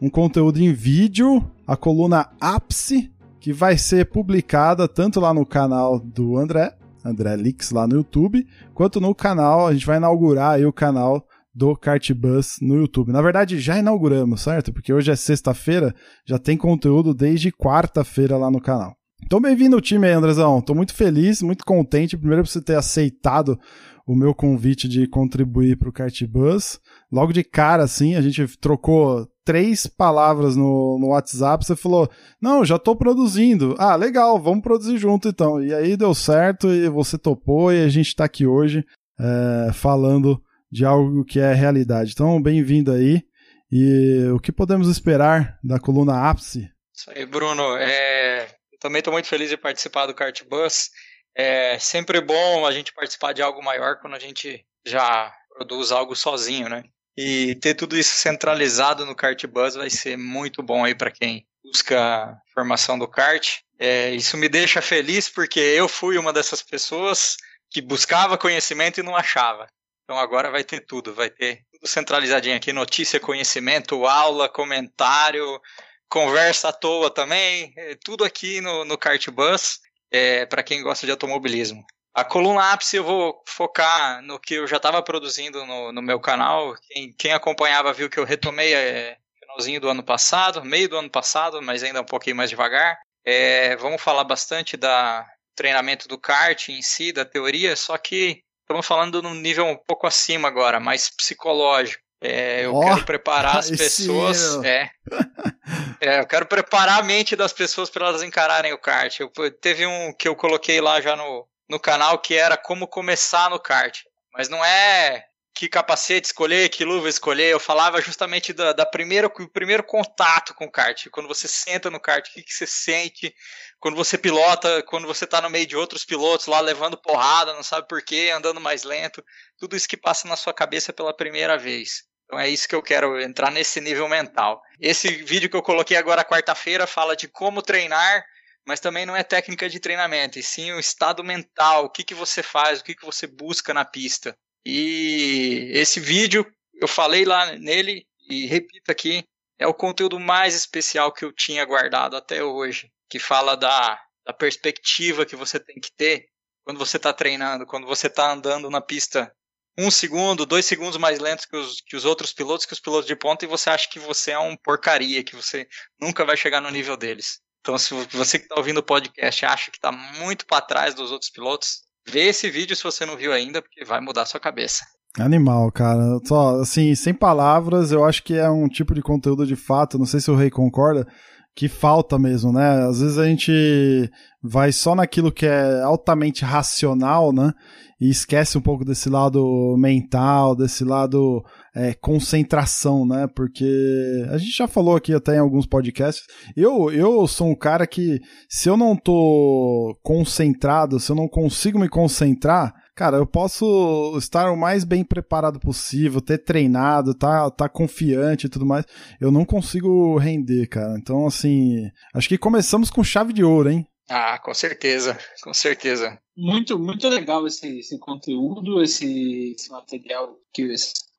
um 0.00 0.08
conteúdo 0.08 0.58
em 0.58 0.72
vídeo, 0.72 1.44
a 1.66 1.76
coluna 1.76 2.30
Ápice, 2.40 3.10
que 3.46 3.52
vai 3.52 3.78
ser 3.78 4.06
publicada 4.06 4.88
tanto 4.88 5.20
lá 5.20 5.32
no 5.32 5.46
canal 5.46 6.00
do 6.00 6.36
André, 6.36 6.76
André 7.04 7.36
Lix 7.36 7.70
lá 7.70 7.86
no 7.86 7.94
YouTube, 7.94 8.44
quanto 8.74 9.00
no 9.00 9.14
canal, 9.14 9.68
a 9.68 9.72
gente 9.72 9.86
vai 9.86 9.98
inaugurar 9.98 10.54
aí 10.54 10.66
o 10.66 10.72
canal 10.72 11.24
do 11.54 11.76
Cartbus 11.76 12.56
no 12.60 12.74
YouTube. 12.74 13.12
Na 13.12 13.22
verdade, 13.22 13.60
já 13.60 13.78
inauguramos, 13.78 14.40
certo? 14.40 14.72
Porque 14.72 14.92
hoje 14.92 15.12
é 15.12 15.14
sexta-feira, 15.14 15.94
já 16.26 16.40
tem 16.40 16.56
conteúdo 16.56 17.14
desde 17.14 17.52
quarta-feira 17.52 18.36
lá 18.36 18.50
no 18.50 18.60
canal. 18.60 18.96
Então, 19.24 19.40
bem-vindo 19.40 19.76
ao 19.76 19.80
time 19.80 20.08
aí, 20.08 20.12
Andrezão. 20.12 20.60
Tô 20.60 20.74
muito 20.74 20.92
feliz, 20.92 21.40
muito 21.40 21.64
contente. 21.64 22.16
Primeiro 22.16 22.42
por 22.42 22.48
você 22.48 22.60
ter 22.60 22.74
aceitado 22.74 23.56
o 24.04 24.16
meu 24.16 24.34
convite 24.34 24.88
de 24.88 25.06
contribuir 25.06 25.78
para 25.78 25.88
o 25.88 25.92
Cartbus. 25.92 26.80
Logo 27.12 27.32
de 27.32 27.44
cara, 27.44 27.84
assim, 27.84 28.16
a 28.16 28.20
gente 28.20 28.44
trocou 28.58 29.28
três 29.46 29.86
palavras 29.86 30.56
no, 30.56 30.98
no 30.98 31.10
WhatsApp, 31.10 31.64
você 31.64 31.76
falou: 31.76 32.10
Não, 32.42 32.64
já 32.64 32.78
tô 32.78 32.96
produzindo. 32.96 33.76
Ah, 33.78 33.94
legal, 33.94 34.38
vamos 34.42 34.62
produzir 34.62 34.98
junto 34.98 35.28
então. 35.28 35.62
E 35.62 35.72
aí 35.72 35.96
deu 35.96 36.12
certo 36.12 36.68
e 36.68 36.88
você 36.88 37.16
topou 37.16 37.72
e 37.72 37.82
a 37.82 37.88
gente 37.88 38.14
tá 38.14 38.24
aqui 38.24 38.44
hoje 38.44 38.84
é, 39.18 39.72
falando 39.72 40.42
de 40.70 40.84
algo 40.84 41.24
que 41.24 41.38
é 41.38 41.54
realidade. 41.54 42.10
Então, 42.12 42.42
bem-vindo 42.42 42.92
aí. 42.92 43.22
E 43.70 44.28
o 44.34 44.40
que 44.40 44.52
podemos 44.52 44.88
esperar 44.88 45.58
da 45.62 45.78
coluna 45.78 46.28
ápice? 46.28 46.68
Isso 46.94 47.10
aí, 47.10 47.24
Bruno. 47.24 47.76
É, 47.76 48.48
também 48.80 48.98
estou 48.98 49.12
muito 49.12 49.28
feliz 49.28 49.48
de 49.48 49.56
participar 49.56 50.06
do 50.06 50.14
Kart 50.14 50.42
Bus. 50.48 50.90
É 51.36 51.78
sempre 51.78 52.20
bom 52.20 52.66
a 52.66 52.72
gente 52.72 52.92
participar 52.92 53.32
de 53.32 53.42
algo 53.42 53.62
maior 53.62 54.00
quando 54.00 54.14
a 54.14 54.18
gente 54.18 54.64
já 54.84 55.32
produz 55.50 55.92
algo 55.92 56.16
sozinho, 56.16 56.68
né? 56.68 56.82
E 57.16 57.54
ter 57.56 57.74
tudo 57.74 57.96
isso 57.96 58.16
centralizado 58.18 59.06
no 59.06 59.14
Kart 59.14 59.42
Buzz 59.46 59.74
vai 59.74 59.88
ser 59.88 60.18
muito 60.18 60.62
bom 60.62 60.84
aí 60.84 60.94
para 60.94 61.10
quem 61.10 61.46
busca 61.64 62.36
formação 62.52 62.98
do 62.98 63.08
kart. 63.08 63.60
É, 63.78 64.10
isso 64.10 64.36
me 64.36 64.48
deixa 64.48 64.80
feliz 64.80 65.28
porque 65.28 65.58
eu 65.58 65.88
fui 65.88 66.18
uma 66.18 66.32
dessas 66.32 66.62
pessoas 66.62 67.36
que 67.70 67.80
buscava 67.80 68.38
conhecimento 68.38 69.00
e 69.00 69.02
não 69.02 69.16
achava. 69.16 69.66
Então 70.04 70.18
agora 70.18 70.50
vai 70.50 70.62
ter 70.62 70.80
tudo, 70.80 71.14
vai 71.14 71.28
ter 71.28 71.62
tudo 71.72 71.88
centralizadinho 71.88 72.56
aqui, 72.56 72.72
notícia, 72.72 73.18
conhecimento, 73.18 74.06
aula, 74.06 74.48
comentário, 74.48 75.60
conversa 76.08 76.68
à 76.68 76.72
toa 76.72 77.10
também, 77.10 77.72
é, 77.76 77.96
tudo 78.04 78.24
aqui 78.24 78.60
no, 78.60 78.84
no 78.84 78.96
Kart 78.96 79.28
Bus, 79.30 79.80
é, 80.10 80.46
para 80.46 80.62
quem 80.62 80.82
gosta 80.82 81.06
de 81.06 81.10
automobilismo. 81.10 81.84
A 82.16 82.24
coluna 82.24 82.72
ápice 82.72 82.96
eu 82.96 83.04
vou 83.04 83.42
focar 83.46 84.22
no 84.22 84.40
que 84.40 84.54
eu 84.54 84.66
já 84.66 84.78
estava 84.78 85.02
produzindo 85.02 85.66
no, 85.66 85.92
no, 85.92 86.00
meu 86.00 86.18
canal. 86.18 86.74
Quem, 86.88 87.12
quem, 87.12 87.32
acompanhava 87.32 87.92
viu 87.92 88.08
que 88.08 88.18
eu 88.18 88.24
retomei 88.24 88.72
é, 88.72 89.18
finalzinho 89.38 89.82
do 89.82 89.90
ano 89.90 90.02
passado, 90.02 90.64
meio 90.64 90.88
do 90.88 90.96
ano 90.96 91.10
passado, 91.10 91.60
mas 91.60 91.82
ainda 91.82 92.00
um 92.00 92.06
pouquinho 92.06 92.34
mais 92.34 92.48
devagar. 92.48 92.98
É, 93.22 93.76
vamos 93.76 94.00
falar 94.00 94.24
bastante 94.24 94.78
da 94.78 95.26
treinamento 95.54 96.08
do 96.08 96.18
kart 96.18 96.70
em 96.70 96.80
si, 96.80 97.12
da 97.12 97.22
teoria, 97.22 97.76
só 97.76 97.98
que 97.98 98.40
estamos 98.62 98.86
falando 98.86 99.20
num 99.20 99.34
nível 99.34 99.66
um 99.66 99.76
pouco 99.76 100.06
acima 100.06 100.48
agora, 100.48 100.80
mais 100.80 101.10
psicológico. 101.10 102.02
É, 102.18 102.64
eu 102.64 102.74
oh, 102.74 102.80
quero 102.80 103.04
preparar 103.04 103.58
as 103.58 103.68
pessoas. 103.76 104.64
É, 104.64 104.88
é, 106.00 106.20
eu 106.20 106.26
quero 106.26 106.46
preparar 106.46 107.00
a 107.00 107.02
mente 107.02 107.36
das 107.36 107.52
pessoas 107.52 107.90
para 107.90 108.06
elas 108.06 108.22
encararem 108.22 108.72
o 108.72 108.78
kart. 108.78 109.20
Eu, 109.20 109.30
teve 109.60 109.86
um 109.86 110.14
que 110.14 110.26
eu 110.26 110.34
coloquei 110.34 110.80
lá 110.80 110.98
já 110.98 111.14
no, 111.14 111.46
no 111.68 111.80
canal 111.80 112.18
que 112.18 112.34
era 112.34 112.56
como 112.56 112.86
começar 112.86 113.50
no 113.50 113.60
kart. 113.60 114.02
Mas 114.32 114.48
não 114.48 114.64
é 114.64 115.26
que 115.56 115.70
capacete 115.70 116.26
escolher, 116.26 116.68
que 116.68 116.84
luva 116.84 117.08
escolher. 117.08 117.50
Eu 117.50 117.58
falava 117.58 118.00
justamente 118.02 118.52
da, 118.52 118.84
primeira, 118.84 119.26
o 119.26 119.48
primeiro 119.48 119.82
contato 119.82 120.54
com 120.54 120.66
o 120.66 120.70
kart. 120.70 121.06
Quando 121.10 121.26
você 121.26 121.48
senta 121.48 121.90
no 121.90 121.98
kart, 121.98 122.28
o 122.28 122.32
que, 122.32 122.42
que 122.42 122.52
você 122.52 122.66
sente? 122.66 123.34
Quando 123.80 123.96
você 123.96 124.18
pilota, 124.18 124.82
quando 124.82 125.06
você 125.06 125.24
está 125.24 125.40
no 125.40 125.48
meio 125.48 125.66
de 125.66 125.74
outros 125.74 126.04
pilotos 126.04 126.46
lá 126.46 126.60
levando 126.60 127.00
porrada, 127.00 127.54
não 127.54 127.62
sabe 127.62 127.88
por 127.88 128.02
quê, 128.02 128.30
andando 128.34 128.60
mais 128.60 128.82
lento. 128.82 129.24
Tudo 129.58 129.74
isso 129.74 129.88
que 129.88 129.96
passa 129.96 130.28
na 130.28 130.36
sua 130.36 130.52
cabeça 130.52 130.92
pela 130.92 131.16
primeira 131.16 131.56
vez. 131.56 132.04
Então 132.26 132.38
é 132.38 132.48
isso 132.48 132.68
que 132.68 132.74
eu 132.74 132.82
quero 132.82 133.18
entrar 133.18 133.50
nesse 133.50 133.80
nível 133.80 134.08
mental. 134.08 134.60
Esse 134.78 135.08
vídeo 135.08 135.48
que 135.48 135.56
eu 135.56 135.62
coloquei 135.62 135.96
agora 135.96 136.24
quarta-feira 136.24 136.86
fala 136.86 137.16
de 137.16 137.28
como 137.28 137.62
treinar 137.62 138.24
mas 138.66 138.80
também 138.80 139.06
não 139.06 139.16
é 139.16 139.22
técnica 139.22 139.68
de 139.68 139.78
treinamento, 139.80 140.38
e 140.38 140.42
sim 140.42 140.72
o 140.72 140.80
estado 140.80 141.22
mental, 141.22 141.84
o 141.84 141.90
que, 141.90 142.02
que 142.02 142.14
você 142.14 142.42
faz, 142.42 142.80
o 142.80 142.84
que, 142.84 142.94
que 142.94 143.04
você 143.04 143.26
busca 143.26 143.72
na 143.72 143.84
pista. 143.84 144.36
E 144.64 145.70
esse 145.72 146.00
vídeo, 146.00 146.44
eu 146.74 146.88
falei 146.88 147.24
lá 147.24 147.52
nele, 147.52 148.04
e 148.28 148.46
repito 148.46 148.90
aqui, 148.90 149.24
é 149.58 149.66
o 149.66 149.74
conteúdo 149.74 150.18
mais 150.18 150.54
especial 150.54 151.12
que 151.12 151.24
eu 151.24 151.32
tinha 151.32 151.64
guardado 151.64 152.16
até 152.16 152.42
hoje, 152.42 152.90
que 153.08 153.18
fala 153.18 153.56
da, 153.56 153.98
da 154.24 154.32
perspectiva 154.32 155.24
que 155.24 155.36
você 155.36 155.60
tem 155.60 155.80
que 155.80 155.92
ter 155.96 156.26
quando 156.64 156.78
você 156.78 156.96
está 156.96 157.12
treinando, 157.12 157.64
quando 157.64 157.86
você 157.86 158.08
está 158.08 158.32
andando 158.32 158.68
na 158.68 158.80
pista 158.80 159.32
um 159.78 159.90
segundo, 159.90 160.46
dois 160.46 160.66
segundos 160.66 160.96
mais 160.96 161.18
lentos 161.18 161.44
que 161.44 161.56
os, 161.56 161.80
que 161.82 161.96
os 161.96 162.04
outros 162.04 162.32
pilotos, 162.32 162.66
que 162.66 162.72
os 162.72 162.80
pilotos 162.80 163.06
de 163.06 163.14
ponta, 163.14 163.44
e 163.44 163.48
você 163.48 163.70
acha 163.70 163.88
que 163.88 164.00
você 164.00 164.32
é 164.32 164.38
um 164.38 164.56
porcaria, 164.56 165.22
que 165.22 165.36
você 165.36 165.68
nunca 166.00 166.24
vai 166.24 166.36
chegar 166.36 166.60
no 166.60 166.70
nível 166.70 166.96
deles. 166.96 167.40
Então, 167.66 167.76
se 167.76 167.92
você 168.12 168.38
que 168.38 168.44
está 168.44 168.54
ouvindo 168.56 168.78
o 168.78 168.82
podcast 168.82 169.44
acha 169.44 169.72
que 169.72 169.78
está 169.78 169.90
muito 169.90 170.46
para 170.46 170.64
trás 170.64 170.94
dos 170.94 171.10
outros 171.10 171.32
pilotos, 171.32 171.80
vê 172.06 172.28
esse 172.28 172.48
vídeo 172.48 172.76
se 172.76 172.84
você 172.84 173.04
não 173.04 173.16
viu 173.16 173.32
ainda, 173.32 173.60
porque 173.60 173.84
vai 173.84 174.00
mudar 174.00 174.22
a 174.22 174.26
sua 174.26 174.38
cabeça. 174.38 174.84
Animal, 175.18 175.72
cara. 175.72 176.20
Só, 176.24 176.60
assim, 176.60 176.94
sem 176.94 177.12
palavras, 177.12 177.90
eu 177.90 178.04
acho 178.04 178.22
que 178.22 178.34
é 178.34 178.48
um 178.48 178.68
tipo 178.68 178.94
de 178.94 179.02
conteúdo 179.02 179.44
de 179.44 179.56
fato, 179.56 179.98
não 179.98 180.06
sei 180.06 180.20
se 180.20 180.30
o 180.30 180.36
Rei 180.36 180.48
concorda, 180.48 181.08
que 181.56 181.68
falta 181.68 182.16
mesmo, 182.16 182.52
né? 182.52 182.86
Às 182.86 183.00
vezes 183.00 183.18
a 183.18 183.24
gente 183.24 184.08
vai 184.40 184.70
só 184.70 184.94
naquilo 184.94 185.32
que 185.32 185.46
é 185.46 185.82
altamente 185.82 186.44
racional, 186.44 187.32
né? 187.32 187.52
E 188.00 188.08
esquece 188.08 188.56
um 188.56 188.60
pouco 188.60 188.84
desse 188.84 189.08
lado 189.08 189.74
mental, 189.76 190.54
desse 190.54 190.84
lado 190.84 191.42
é, 191.76 191.92
concentração, 191.92 193.04
né? 193.04 193.26
Porque 193.36 194.24
a 194.30 194.38
gente 194.38 194.56
já 194.56 194.66
falou 194.66 194.96
aqui 194.96 195.12
até 195.12 195.36
em 195.36 195.40
alguns 195.40 195.66
podcasts. 195.66 196.24
Eu, 196.56 196.90
eu 196.90 197.26
sou 197.26 197.48
um 197.48 197.54
cara 197.54 197.86
que, 197.86 198.18
se 198.48 198.66
eu 198.66 198.78
não 198.78 198.96
tô 198.96 199.94
concentrado, 200.02 200.98
se 200.98 201.12
eu 201.12 201.16
não 201.16 201.28
consigo 201.28 201.78
me 201.78 201.86
concentrar, 201.86 202.74
cara, 202.94 203.18
eu 203.18 203.26
posso 203.26 204.16
estar 204.16 204.50
o 204.50 204.56
mais 204.56 204.84
bem 204.84 205.04
preparado 205.04 205.60
possível, 205.60 206.22
ter 206.22 206.38
treinado, 206.38 207.14
tá, 207.14 207.50
tá 207.50 207.68
confiante 207.68 208.46
e 208.46 208.48
tudo 208.48 208.64
mais. 208.64 208.86
Eu 209.20 209.30
não 209.30 209.44
consigo 209.44 210.16
render, 210.16 210.66
cara. 210.68 210.96
Então, 210.98 211.26
assim, 211.26 211.90
acho 212.14 212.26
que 212.26 212.38
começamos 212.38 212.88
com 212.88 213.04
chave 213.04 213.34
de 213.34 213.44
ouro, 213.44 213.68
hein? 213.68 213.86
Ah, 214.08 214.38
com 214.38 214.54
certeza, 214.54 215.18
com 215.42 215.52
certeza. 215.52 216.18
Muito, 216.34 216.78
muito 216.78 217.06
legal 217.08 217.46
esse, 217.46 217.80
esse 217.80 217.98
conteúdo, 217.98 218.82
esse, 218.82 219.52
esse 219.52 219.70
material, 219.70 220.36
que, 220.54 220.74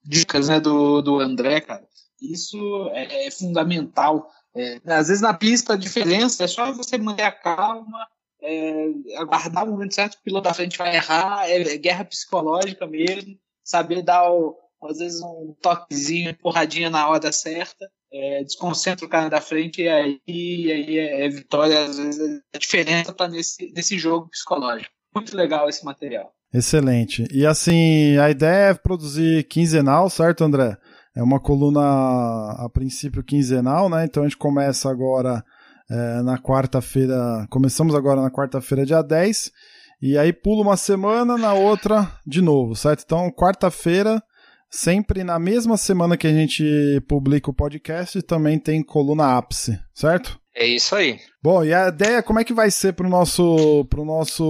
dicas 0.07 0.47
né, 0.47 0.59
do, 0.59 1.01
do 1.01 1.19
André, 1.19 1.61
cara. 1.61 1.85
Isso 2.21 2.89
é, 2.93 3.27
é 3.27 3.31
fundamental. 3.31 4.29
É, 4.55 4.79
às 4.87 5.07
vezes 5.07 5.21
na 5.21 5.33
pista 5.33 5.73
a 5.73 5.77
diferença 5.77 6.43
é 6.43 6.47
só 6.47 6.71
você 6.71 6.97
manter 6.97 7.23
a 7.23 7.31
calma, 7.31 8.07
é, 8.41 8.87
aguardar 9.17 9.65
o 9.65 9.71
momento 9.71 9.93
certo 9.93 10.15
o 10.15 10.23
piloto 10.23 10.45
da 10.45 10.53
frente 10.53 10.77
vai 10.77 10.95
errar, 10.95 11.47
é, 11.47 11.61
é 11.61 11.77
guerra 11.77 12.05
psicológica 12.05 12.87
mesmo, 12.87 13.37
saber 13.63 14.01
dar 14.01 14.31
o, 14.31 14.57
às 14.83 14.97
vezes 14.97 15.21
um 15.21 15.55
toquezinho, 15.61 16.31
empurradinha 16.31 16.89
na 16.89 17.07
hora 17.07 17.31
certa, 17.31 17.89
é, 18.11 18.43
desconcentra 18.43 19.05
o 19.05 19.09
cara 19.09 19.29
da 19.29 19.41
frente 19.41 19.81
e 19.81 19.89
aí, 19.89 20.21
e 20.25 20.71
aí 20.71 20.97
é, 20.97 21.25
é, 21.25 21.29
vitória, 21.29 21.85
às 21.85 21.97
vezes 21.97 22.41
a 22.53 22.57
diferença 22.57 23.11
está 23.11 23.27
nesse, 23.27 23.71
nesse 23.73 23.97
jogo 23.97 24.29
psicológico. 24.29 24.93
Muito 25.13 25.35
legal 25.35 25.67
esse 25.67 25.83
material. 25.83 26.33
Excelente. 26.53 27.27
E 27.31 27.45
assim, 27.45 28.17
a 28.17 28.29
ideia 28.29 28.69
é 28.69 28.73
produzir 28.73 29.43
quinzenal, 29.45 30.09
certo, 30.09 30.43
André? 30.43 30.77
É 31.15 31.21
uma 31.21 31.39
coluna 31.39 31.81
a 31.81 32.69
princípio 32.71 33.23
quinzenal, 33.23 33.89
né? 33.89 34.05
Então 34.05 34.23
a 34.23 34.25
gente 34.27 34.37
começa 34.37 34.89
agora 34.89 35.43
é, 35.89 36.21
na 36.21 36.37
quarta-feira. 36.37 37.47
Começamos 37.49 37.95
agora 37.95 38.21
na 38.21 38.31
quarta-feira, 38.31 38.85
dia 38.85 39.01
10. 39.01 39.51
E 40.01 40.17
aí 40.17 40.31
pula 40.31 40.61
uma 40.61 40.77
semana, 40.77 41.37
na 41.37 41.53
outra 41.53 42.11
de 42.25 42.41
novo, 42.41 42.75
certo? 42.75 43.03
Então, 43.03 43.31
quarta-feira, 43.31 44.21
sempre 44.69 45.23
na 45.23 45.39
mesma 45.39 45.75
semana 45.75 46.15
que 46.15 46.27
a 46.27 46.31
gente 46.31 46.63
publica 47.07 47.49
o 47.49 47.53
podcast, 47.53 48.21
também 48.21 48.59
tem 48.59 48.83
coluna 48.83 49.35
ápice, 49.35 49.79
certo? 49.95 50.39
É 50.55 50.67
isso 50.67 50.95
aí. 50.95 51.19
Bom, 51.41 51.63
e 51.63 51.73
a 51.73 51.87
ideia, 51.87 52.21
como 52.21 52.39
é 52.39 52.43
que 52.43 52.53
vai 52.53 52.69
ser 52.69 52.93
pro 52.93 53.09
nosso, 53.09 53.85
pro 53.89 54.05
nosso 54.05 54.43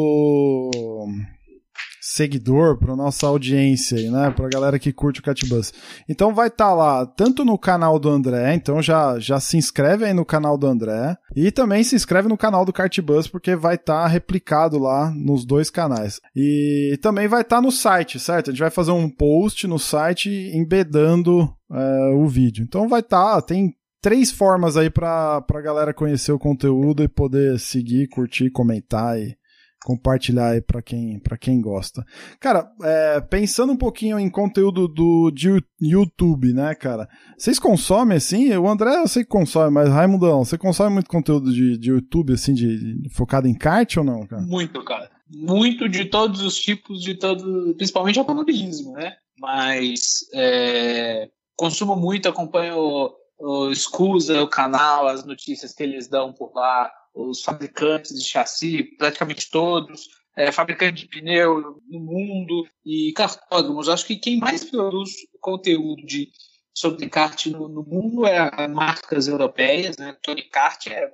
seguidor, 2.13 2.77
para 2.77 2.95
nossa 2.95 3.27
audiência 3.27 3.97
né? 4.09 4.31
Pra 4.31 4.47
galera 4.47 4.79
que 4.79 4.93
curte 4.93 5.19
o 5.19 5.23
Catbus. 5.23 5.73
Então 6.07 6.33
vai 6.33 6.47
estar 6.47 6.69
tá 6.69 6.73
lá, 6.73 7.05
tanto 7.05 7.43
no 7.43 7.57
canal 7.57 7.99
do 7.99 8.09
André, 8.09 8.53
então 8.53 8.81
já, 8.81 9.19
já 9.19 9.39
se 9.39 9.57
inscreve 9.57 10.05
aí 10.05 10.13
no 10.13 10.25
canal 10.25 10.57
do 10.57 10.67
André, 10.67 11.17
e 11.35 11.51
também 11.51 11.83
se 11.83 11.95
inscreve 11.95 12.29
no 12.29 12.37
canal 12.37 12.63
do 12.63 12.73
Cartbus, 12.73 13.27
porque 13.27 13.55
vai 13.55 13.75
estar 13.75 14.03
tá 14.03 14.07
replicado 14.07 14.77
lá 14.79 15.11
nos 15.11 15.45
dois 15.45 15.69
canais. 15.69 16.19
E 16.35 16.97
também 17.01 17.27
vai 17.27 17.41
estar 17.41 17.57
tá 17.57 17.61
no 17.61 17.71
site, 17.71 18.19
certo? 18.19 18.49
A 18.49 18.53
gente 18.53 18.61
vai 18.61 18.71
fazer 18.71 18.91
um 18.91 19.09
post 19.09 19.67
no 19.67 19.77
site 19.77 20.29
embedando 20.53 21.53
é, 21.71 22.13
o 22.15 22.27
vídeo. 22.27 22.63
Então 22.63 22.87
vai 22.87 23.01
estar, 23.01 23.35
tá, 23.35 23.41
tem 23.41 23.73
três 24.01 24.31
formas 24.31 24.77
aí 24.77 24.89
pra, 24.89 25.41
pra 25.41 25.61
galera 25.61 25.93
conhecer 25.93 26.31
o 26.31 26.39
conteúdo 26.39 27.03
e 27.03 27.07
poder 27.07 27.59
seguir, 27.59 28.07
curtir, 28.07 28.49
comentar 28.49 29.19
e 29.19 29.35
compartilhar 29.83 30.51
aí 30.51 30.61
para 30.61 30.81
quem, 30.81 31.19
pra 31.19 31.37
quem 31.37 31.61
gosta. 31.61 32.03
Cara, 32.39 32.69
é, 32.83 33.21
pensando 33.21 33.73
um 33.73 33.77
pouquinho 33.77 34.19
em 34.19 34.29
conteúdo 34.29 34.87
do 34.87 35.31
de 35.31 35.63
YouTube, 35.79 36.53
né, 36.53 36.75
cara? 36.75 37.07
Vocês 37.37 37.59
consomem 37.59 38.17
assim? 38.17 38.53
O 38.55 38.67
André 38.67 38.95
eu 38.95 39.07
sei 39.07 39.23
que 39.23 39.29
consome, 39.29 39.71
mas 39.71 39.89
Raimundão, 39.89 40.43
você 40.43 40.57
consome 40.57 40.95
muito 40.95 41.09
conteúdo 41.09 41.53
de, 41.53 41.77
de 41.77 41.89
YouTube, 41.91 42.33
assim, 42.33 42.53
de, 42.53 43.01
de, 43.01 43.09
focado 43.09 43.47
em 43.47 43.57
kart 43.57 43.97
ou 43.97 44.03
não, 44.03 44.25
cara? 44.25 44.41
Muito, 44.41 44.83
cara. 44.83 45.09
Muito 45.29 45.87
de 45.89 46.05
todos 46.05 46.41
os 46.41 46.57
tipos, 46.57 47.01
de 47.01 47.15
todo, 47.15 47.75
principalmente 47.75 48.19
automobilismo, 48.19 48.93
né? 48.93 49.13
Mas 49.39 50.25
é, 50.33 51.29
consumo 51.55 51.95
muito, 51.95 52.27
acompanho 52.27 52.77
o, 52.77 53.67
o 53.69 53.75
Scusa, 53.75 54.41
o 54.41 54.47
canal, 54.47 55.07
as 55.07 55.25
notícias 55.25 55.73
que 55.73 55.83
eles 55.83 56.07
dão 56.07 56.33
por 56.33 56.51
lá, 56.55 56.91
os 57.17 57.41
fabricantes 57.41 58.13
de 58.13 58.23
chassi, 58.23 58.83
praticamente 58.97 59.49
todos, 59.49 60.07
é, 60.35 60.51
fabricantes 60.51 61.01
de 61.01 61.09
pneu 61.09 61.81
no 61.89 61.99
mundo 61.99 62.67
e 62.85 63.11
cartódromos. 63.13 63.89
Acho 63.89 64.05
que 64.05 64.15
quem 64.15 64.37
mais 64.37 64.63
produz 64.63 65.11
conteúdo 65.41 66.05
de, 66.05 66.29
sobre 66.73 67.09
kart 67.09 67.47
no, 67.47 67.67
no 67.67 67.83
mundo 67.83 68.25
é 68.25 68.37
as 68.37 68.69
marcas 68.69 69.27
europeias, 69.27 69.97
né? 69.97 70.15
Tony 70.21 70.43
Kart 70.43 70.87
é 70.87 71.09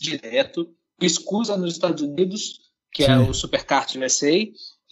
direto, 0.00 0.74
o 1.00 1.08
Scusa 1.08 1.56
nos 1.56 1.74
Estados 1.74 2.02
Unidos, 2.02 2.58
que 2.92 3.04
é 3.04 3.06
Sim. 3.06 3.12
é 3.12 3.18
o 3.18 3.32
Superkart 3.32 3.94
USA, 3.96 4.32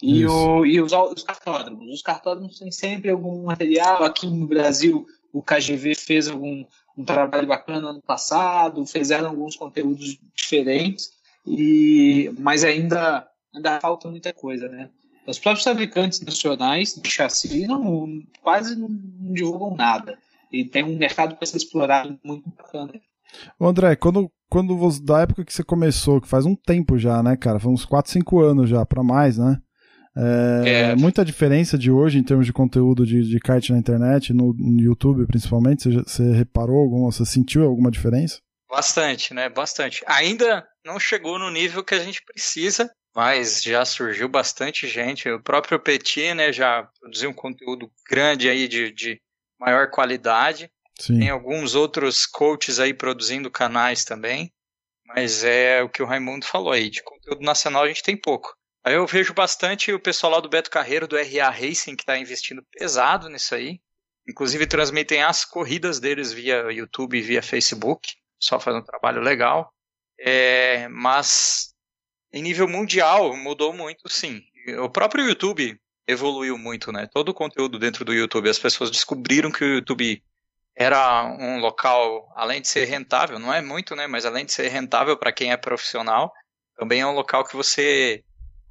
e, 0.01 0.25
o, 0.25 0.65
e 0.65 0.81
os, 0.81 0.91
os 0.91 1.23
cartódromos. 1.23 1.93
Os 1.93 2.01
cartódromos 2.01 2.59
têm 2.59 2.71
sempre 2.71 3.09
algum 3.09 3.43
material. 3.43 4.03
Aqui 4.03 4.27
no 4.27 4.47
Brasil, 4.47 5.05
o 5.31 5.41
KGV 5.41 5.95
fez 5.95 6.27
algum 6.27 6.65
um 6.97 7.03
trabalho 7.03 7.47
bacana 7.47 7.89
ano 7.89 8.01
passado, 8.01 8.85
fizeram 8.85 9.29
alguns 9.29 9.55
conteúdos 9.55 10.17
diferentes, 10.35 11.11
e 11.45 12.33
mas 12.39 12.63
ainda, 12.63 13.27
ainda 13.53 13.79
falta 13.79 14.09
muita 14.09 14.31
coisa, 14.33 14.67
né? 14.67 14.89
Os 15.25 15.39
próprios 15.39 15.63
fabricantes 15.63 16.21
nacionais 16.21 16.95
de 16.95 17.09
chassi 17.09 17.65
não, 17.65 18.21
quase 18.41 18.75
não 18.75 18.89
divulgam 19.33 19.75
nada. 19.75 20.17
E 20.51 20.65
tem 20.65 20.83
um 20.83 20.97
mercado 20.97 21.35
para 21.35 21.47
ser 21.47 21.57
explorado 21.57 22.19
muito 22.23 22.47
bacana. 22.49 22.93
Ô 23.57 23.65
André, 23.65 23.95
quando, 23.95 24.29
quando 24.49 24.77
da 25.01 25.21
época 25.21 25.45
que 25.45 25.53
você 25.53 25.63
começou, 25.63 26.21
que 26.21 26.27
faz 26.27 26.45
um 26.45 26.55
tempo 26.55 26.97
já, 26.99 27.23
né, 27.23 27.35
cara? 27.35 27.59
Foi 27.59 27.71
uns 27.71 27.85
4, 27.85 28.11
5 28.11 28.41
anos 28.41 28.69
já, 28.69 28.85
para 28.85 29.01
mais, 29.01 29.37
né? 29.37 29.59
É, 30.15 30.91
é, 30.91 30.95
Muita 30.95 31.25
diferença 31.25 31.77
de 31.77 31.89
hoje 31.89 32.19
em 32.19 32.23
termos 32.23 32.45
de 32.45 32.53
conteúdo 32.53 33.05
de, 33.05 33.23
de 33.23 33.39
kart 33.39 33.67
na 33.69 33.77
internet, 33.77 34.33
no, 34.33 34.53
no 34.53 34.81
YouTube 34.81 35.25
principalmente. 35.25 35.89
Você, 35.89 36.03
você 36.03 36.31
reparou 36.33 36.77
alguma, 36.77 37.11
você 37.11 37.25
sentiu 37.25 37.63
alguma 37.63 37.89
diferença? 37.89 38.39
Bastante, 38.69 39.33
né? 39.33 39.49
Bastante. 39.49 40.03
Ainda 40.07 40.65
não 40.85 40.99
chegou 40.99 41.37
no 41.37 41.49
nível 41.49 41.83
que 41.83 41.93
a 41.93 42.03
gente 42.03 42.23
precisa, 42.23 42.89
mas 43.15 43.61
já 43.61 43.85
surgiu 43.85 44.27
bastante 44.27 44.87
gente. 44.87 45.29
O 45.29 45.41
próprio 45.41 45.79
Petit, 45.79 46.33
né, 46.33 46.51
já 46.51 46.87
produziu 46.99 47.29
um 47.29 47.33
conteúdo 47.33 47.91
grande 48.09 48.49
aí 48.49 48.67
de, 48.67 48.91
de 48.91 49.21
maior 49.59 49.89
qualidade. 49.89 50.71
Sim. 50.99 51.19
Tem 51.19 51.29
alguns 51.29 51.75
outros 51.75 52.25
coaches 52.25 52.79
aí 52.79 52.93
produzindo 52.93 53.51
canais 53.51 54.03
também. 54.03 54.51
Mas 55.05 55.43
é 55.43 55.81
o 55.83 55.89
que 55.89 56.01
o 56.01 56.05
Raimundo 56.05 56.45
falou 56.45 56.71
aí, 56.71 56.89
de 56.89 57.03
conteúdo 57.03 57.41
nacional 57.41 57.83
a 57.83 57.87
gente 57.87 58.01
tem 58.01 58.17
pouco. 58.17 58.55
Aí 58.83 58.95
eu 58.95 59.07
vejo 59.07 59.33
bastante 59.33 59.93
o 59.93 59.99
pessoal 59.99 60.33
lá 60.33 60.39
do 60.41 60.49
Beto 60.49 60.69
Carreiro, 60.69 61.07
do 61.07 61.15
RA 61.15 61.49
Racing, 61.49 61.95
que 61.95 62.03
está 62.03 62.17
investindo 62.17 62.61
pesado 62.71 63.29
nisso 63.29 63.55
aí. 63.55 63.79
Inclusive 64.27 64.67
transmitem 64.67 65.23
as 65.23 65.45
corridas 65.45 65.99
deles 65.99 66.33
via 66.33 66.71
YouTube 66.71 67.17
e 67.17 67.21
via 67.21 67.41
Facebook. 67.41 68.13
Só 68.39 68.59
faz 68.59 68.75
um 68.75 68.81
trabalho 68.81 69.21
legal. 69.21 69.73
É, 70.19 70.87
mas 70.89 71.73
em 72.31 72.41
nível 72.41 72.67
mundial 72.67 73.35
mudou 73.37 73.73
muito, 73.73 74.09
sim. 74.09 74.41
O 74.79 74.89
próprio 74.89 75.27
YouTube 75.27 75.79
evoluiu 76.05 76.57
muito, 76.57 76.91
né? 76.91 77.07
Todo 77.11 77.29
o 77.29 77.33
conteúdo 77.33 77.79
dentro 77.79 78.03
do 78.03 78.13
YouTube. 78.13 78.49
As 78.49 78.59
pessoas 78.59 78.91
descobriram 78.91 79.51
que 79.51 79.63
o 79.63 79.75
YouTube 79.75 80.21
era 80.75 81.25
um 81.39 81.59
local, 81.59 82.31
além 82.35 82.61
de 82.61 82.67
ser 82.67 82.85
rentável, 82.85 83.39
não 83.39 83.53
é 83.53 83.61
muito, 83.61 83.95
né? 83.95 84.07
Mas 84.07 84.25
além 84.25 84.45
de 84.45 84.51
ser 84.51 84.67
rentável 84.69 85.15
para 85.15 85.31
quem 85.31 85.51
é 85.51 85.57
profissional, 85.57 86.33
também 86.75 87.01
é 87.01 87.07
um 87.07 87.13
local 87.13 87.45
que 87.45 87.55
você 87.55 88.23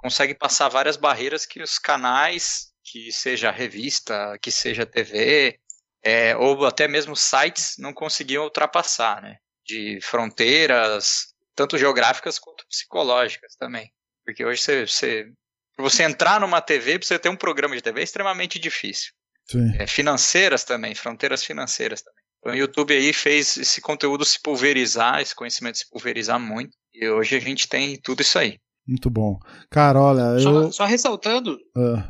consegue 0.03 0.35
passar 0.35 0.69
várias 0.69 0.97
barreiras 0.97 1.47
que 1.47 1.63
os 1.63 1.79
canais, 1.79 2.73
que 2.85 3.13
seja 3.13 3.51
revista, 3.51 4.37
que 4.43 4.51
seja 4.51 4.85
TV, 4.85 5.59
é, 6.03 6.37
ou 6.37 6.67
até 6.67 6.89
mesmo 6.89 7.15
sites, 7.15 7.77
não 7.79 7.95
conseguiam 7.95 8.45
ultrapassar, 8.45 9.23
né? 9.23 9.37
De 9.65 10.01
fronteiras, 10.03 11.33
tanto 11.55 11.79
geográficas 11.79 12.39
quanto 12.39 12.67
psicológicas 12.67 13.55
também. 13.55 13.93
Porque 14.25 14.45
hoje 14.45 14.61
você, 14.61 14.87
você 14.87 15.33
você 15.79 16.03
entrar 16.03 16.41
numa 16.41 16.61
TV, 16.61 16.99
para 16.99 17.07
você 17.07 17.19
ter 17.19 17.29
um 17.29 17.37
programa 17.37 17.75
de 17.75 17.83
TV 17.83 18.01
é 18.01 18.05
extremamente 18.05 18.59
difícil. 18.59 19.13
É, 19.79 19.87
financeiras 19.87 20.65
também, 20.65 20.95
fronteiras 20.95 21.45
financeiras 21.45 22.03
também. 22.03 22.23
Então 22.39 22.53
o 22.53 22.57
YouTube 22.57 22.95
aí 22.95 23.13
fez 23.13 23.57
esse 23.57 23.81
conteúdo 23.81 24.25
se 24.25 24.41
pulverizar, 24.41 25.21
esse 25.21 25.35
conhecimento 25.35 25.79
se 25.79 25.89
pulverizar 25.89 26.41
muito. 26.41 26.77
E 26.93 27.09
hoje 27.09 27.37
a 27.37 27.41
gente 27.41 27.69
tem 27.69 27.97
tudo 28.01 28.23
isso 28.23 28.39
aí. 28.39 28.59
Muito 28.87 29.09
bom. 29.09 29.39
Cara, 29.71 30.01
olha, 30.01 30.39
só, 30.41 30.51
eu. 30.51 30.73
Só 30.73 30.85
ressaltando. 30.85 31.59
Uh. 31.77 32.03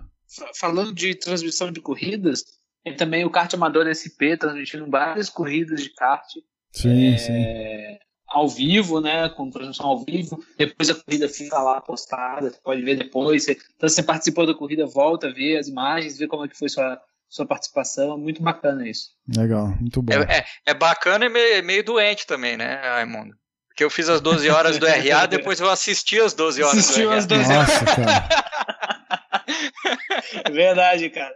falando 0.59 0.93
de 0.93 1.15
transmissão 1.15 1.71
de 1.71 1.81
corridas, 1.81 2.45
tem 2.83 2.97
também 2.97 3.25
o 3.25 3.31
kart 3.31 3.53
amador 3.55 3.87
SP 3.87 4.37
transmitindo 4.37 4.91
várias 4.91 5.29
corridas 5.29 5.83
de 5.83 5.91
kart. 5.91 6.27
Sim, 6.73 7.15
é, 7.15 7.19
sim. 7.19 7.99
Ao 8.27 8.49
vivo, 8.49 9.01
né? 9.01 9.29
Com 9.29 9.51
transmissão 9.51 9.87
ao 9.87 10.05
vivo. 10.05 10.43
Depois 10.57 10.91
a 10.91 10.95
corrida 10.95 11.29
fica 11.29 11.61
lá 11.61 11.81
postada, 11.81 12.51
você 12.51 12.59
pode 12.63 12.83
ver 12.83 12.97
depois. 12.97 13.45
Você, 13.45 13.59
então 13.77 13.89
você 13.89 14.03
participou 14.03 14.47
da 14.47 14.55
corrida, 14.55 14.87
volta 14.87 15.29
a 15.29 15.33
ver 15.33 15.59
as 15.59 15.69
imagens, 15.69 16.19
ver 16.19 16.29
como 16.29 16.45
é 16.45 16.49
que 16.49 16.57
foi 16.57 16.69
sua, 16.69 17.01
sua 17.29 17.47
participação. 17.47 18.19
Muito 18.19 18.43
bacana 18.43 18.89
isso. 18.89 19.11
Legal, 19.37 19.69
muito 19.79 20.03
bom. 20.03 20.15
É, 20.15 20.39
é, 20.39 20.45
é 20.67 20.75
bacana 20.75 21.27
e 21.27 21.29
meio, 21.29 21.65
meio, 21.65 21.85
doente 21.85 22.27
também, 22.27 22.57
né, 22.57 22.81
Raimundo? 22.83 23.37
Porque 23.73 23.85
eu 23.85 23.91
fiz 23.91 24.09
as 24.09 24.21
12 24.21 24.51
horas 24.51 24.79
do 24.79 24.87
RA, 24.87 25.25
depois 25.27 25.59
eu 25.59 25.69
assisti 25.71 26.21
as 26.21 26.35
12 26.35 26.63
horas 26.63 26.79
Assistiu 26.79 27.05
do 27.05 27.11
RA. 27.11 27.17
as 27.17 27.27
12 27.27 27.49
Nossa, 27.53 27.85
cara. 27.85 28.29
É 30.45 30.51
verdade, 30.51 31.11
cara. 31.11 31.35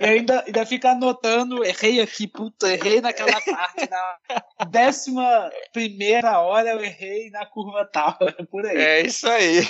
E 0.00 0.04
ainda, 0.04 0.44
ainda 0.46 0.66
fica 0.66 0.90
anotando, 0.90 1.64
errei 1.64 2.00
aqui, 2.00 2.26
puta, 2.26 2.68
errei 2.72 3.00
naquela 3.00 3.40
parte. 3.40 3.88
Na 3.88 4.64
décima 4.66 5.50
primeira 5.72 6.40
hora 6.40 6.70
eu 6.70 6.80
errei 6.82 7.30
na 7.30 7.46
curva 7.46 7.88
tal. 7.90 8.16
Por 8.50 8.66
aí. 8.66 8.76
É 8.76 9.06
isso 9.06 9.26
aí. 9.28 9.66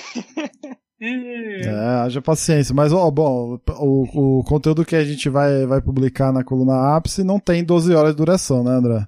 É, 1.00 1.68
haja 2.04 2.20
paciência. 2.20 2.74
Mas, 2.74 2.92
ó, 2.92 3.10
bom, 3.10 3.58
o, 3.78 4.38
o 4.40 4.44
conteúdo 4.44 4.84
que 4.84 4.96
a 4.96 5.04
gente 5.04 5.28
vai, 5.28 5.66
vai 5.66 5.80
publicar 5.80 6.32
na 6.32 6.44
coluna 6.44 6.96
ápice 6.96 7.22
não 7.22 7.38
tem 7.38 7.62
12 7.64 7.94
horas 7.94 8.10
de 8.12 8.16
duração, 8.16 8.64
né, 8.64 8.70
André? 8.72 9.06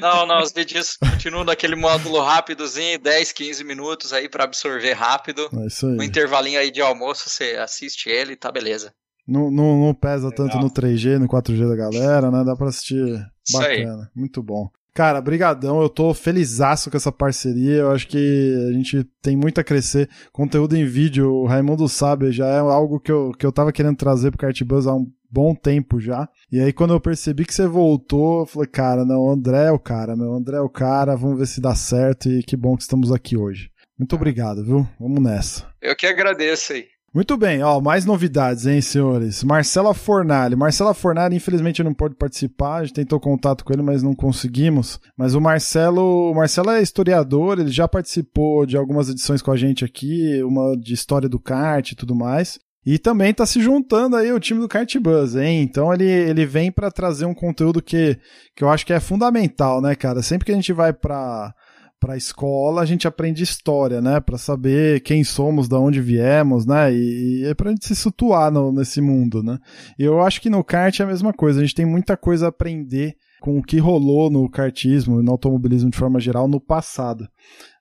Não, 0.00 0.26
não, 0.26 0.42
os 0.42 0.52
vídeos 0.52 0.96
continuam 0.96 1.44
naquele 1.44 1.74
módulo 1.76 2.20
rápidozinho, 2.20 2.98
10, 2.98 3.32
15 3.32 3.64
minutos 3.64 4.12
aí 4.12 4.28
para 4.28 4.44
absorver 4.44 4.92
rápido. 4.92 5.48
É 5.62 5.66
isso 5.66 5.86
aí. 5.86 5.98
Um 5.98 6.02
intervalinho 6.02 6.58
aí 6.58 6.70
de 6.70 6.80
almoço, 6.80 7.28
você 7.28 7.56
assiste 7.56 8.08
ele 8.08 8.32
e 8.32 8.36
tá 8.36 8.52
beleza. 8.52 8.92
Não, 9.26 9.50
não, 9.50 9.86
não 9.86 9.94
pesa 9.94 10.30
tanto 10.30 10.56
no 10.58 10.70
3G, 10.70 11.18
no 11.18 11.26
4G 11.26 11.68
da 11.68 11.74
galera, 11.74 12.30
né? 12.30 12.44
Dá 12.44 12.54
pra 12.54 12.68
assistir 12.68 13.04
Isso 13.46 13.60
aí. 13.60 13.84
bacana. 13.84 14.10
Muito 14.14 14.42
bom. 14.42 14.70
Cara, 14.94 15.20
brigadão, 15.20 15.82
eu 15.82 15.90
tô 15.90 16.14
felizaço 16.14 16.90
com 16.90 16.96
essa 16.96 17.12
parceria, 17.12 17.80
eu 17.80 17.90
acho 17.90 18.08
que 18.08 18.54
a 18.70 18.72
gente 18.72 19.04
tem 19.20 19.36
muito 19.36 19.60
a 19.60 19.64
crescer. 19.64 20.08
Conteúdo 20.32 20.74
em 20.74 20.86
vídeo, 20.86 21.30
o 21.30 21.44
Raimundo 21.44 21.86
sabe, 21.86 22.32
já 22.32 22.46
é 22.46 22.60
algo 22.60 22.98
que 22.98 23.12
eu, 23.12 23.32
que 23.38 23.44
eu 23.44 23.52
tava 23.52 23.72
querendo 23.72 23.96
trazer 23.96 24.30
pro 24.30 24.38
Cartbus 24.38 24.86
há 24.86 24.94
um 24.94 25.06
bom 25.30 25.54
tempo 25.54 26.00
já. 26.00 26.28
E 26.50 26.60
aí 26.60 26.72
quando 26.72 26.94
eu 26.94 27.00
percebi 27.00 27.44
que 27.44 27.54
você 27.54 27.66
voltou, 27.66 28.40
eu 28.40 28.46
falei, 28.46 28.68
cara, 28.68 29.04
não, 29.04 29.20
o 29.20 29.30
André 29.30 29.66
é 29.66 29.72
o 29.72 29.78
cara, 29.78 30.16
meu, 30.16 30.30
o 30.30 30.34
André 30.34 30.56
é 30.56 30.60
o 30.60 30.68
cara, 30.68 31.16
vamos 31.16 31.38
ver 31.38 31.46
se 31.46 31.60
dá 31.60 31.74
certo 31.74 32.28
e 32.28 32.42
que 32.42 32.56
bom 32.56 32.76
que 32.76 32.82
estamos 32.82 33.12
aqui 33.12 33.36
hoje. 33.36 33.70
Muito 33.98 34.14
obrigado, 34.14 34.64
viu? 34.64 34.86
Vamos 35.00 35.22
nessa. 35.22 35.66
Eu 35.80 35.96
que 35.96 36.06
agradeço 36.06 36.72
aí. 36.72 36.86
Muito 37.16 37.34
bem, 37.38 37.62
ó, 37.62 37.80
mais 37.80 38.04
novidades, 38.04 38.66
hein, 38.66 38.82
senhores? 38.82 39.42
Marcela 39.42 39.94
Fornali. 39.94 40.54
Marcela 40.54 40.92
Fornali, 40.92 41.34
infelizmente, 41.34 41.82
não 41.82 41.94
pode 41.94 42.14
participar. 42.14 42.74
A 42.74 42.84
gente 42.84 42.92
tentou 42.92 43.18
contato 43.18 43.64
com 43.64 43.72
ele, 43.72 43.80
mas 43.80 44.02
não 44.02 44.14
conseguimos. 44.14 45.00
Mas 45.16 45.34
o 45.34 45.40
Marcelo, 45.40 46.30
o 46.30 46.34
Marcelo 46.34 46.72
é 46.72 46.82
historiador, 46.82 47.58
ele 47.58 47.70
já 47.70 47.88
participou 47.88 48.66
de 48.66 48.76
algumas 48.76 49.08
edições 49.08 49.40
com 49.40 49.50
a 49.50 49.56
gente 49.56 49.82
aqui, 49.82 50.42
uma 50.42 50.76
de 50.76 50.92
história 50.92 51.26
do 51.26 51.40
kart 51.40 51.90
e 51.90 51.96
tudo 51.96 52.14
mais. 52.14 52.58
E 52.86 53.00
também 53.00 53.34
tá 53.34 53.44
se 53.44 53.60
juntando 53.60 54.14
aí 54.14 54.32
o 54.32 54.38
time 54.38 54.60
do 54.60 54.68
Kart 54.68 54.96
Buzz, 54.98 55.34
hein? 55.34 55.60
Então 55.60 55.92
ele, 55.92 56.08
ele 56.08 56.46
vem 56.46 56.70
para 56.70 56.88
trazer 56.88 57.26
um 57.26 57.34
conteúdo 57.34 57.82
que, 57.82 58.16
que 58.54 58.62
eu 58.62 58.70
acho 58.70 58.86
que 58.86 58.92
é 58.92 59.00
fundamental, 59.00 59.82
né, 59.82 59.96
cara? 59.96 60.22
Sempre 60.22 60.46
que 60.46 60.52
a 60.52 60.54
gente 60.54 60.72
vai 60.72 60.92
para 60.92 61.52
para 61.98 62.16
escola, 62.16 62.82
a 62.82 62.84
gente 62.84 63.08
aprende 63.08 63.42
história, 63.42 64.00
né? 64.00 64.20
Para 64.20 64.36
saber 64.36 65.00
quem 65.00 65.24
somos, 65.24 65.66
de 65.66 65.74
onde 65.74 66.00
viemos, 66.00 66.66
né? 66.66 66.92
E, 66.92 67.40
e 67.40 67.44
é 67.46 67.54
para 67.54 67.70
gente 67.70 67.86
se 67.86 67.96
situar 67.96 68.52
no, 68.52 68.70
nesse 68.70 69.00
mundo, 69.00 69.42
né? 69.42 69.58
E 69.98 70.04
eu 70.04 70.20
acho 70.20 70.40
que 70.40 70.50
no 70.50 70.62
kart 70.62 71.00
é 71.00 71.02
a 71.02 71.06
mesma 71.06 71.32
coisa. 71.32 71.58
A 71.58 71.62
gente 71.62 71.74
tem 71.74 71.86
muita 71.86 72.16
coisa 72.16 72.46
a 72.46 72.48
aprender 72.50 73.16
com 73.40 73.58
o 73.58 73.62
que 73.62 73.78
rolou 73.78 74.30
no 74.30 74.48
kartismo 74.48 75.20
e 75.20 75.24
no 75.24 75.32
automobilismo 75.32 75.90
de 75.90 75.96
forma 75.96 76.20
geral 76.20 76.46
no 76.46 76.60
passado. 76.60 77.26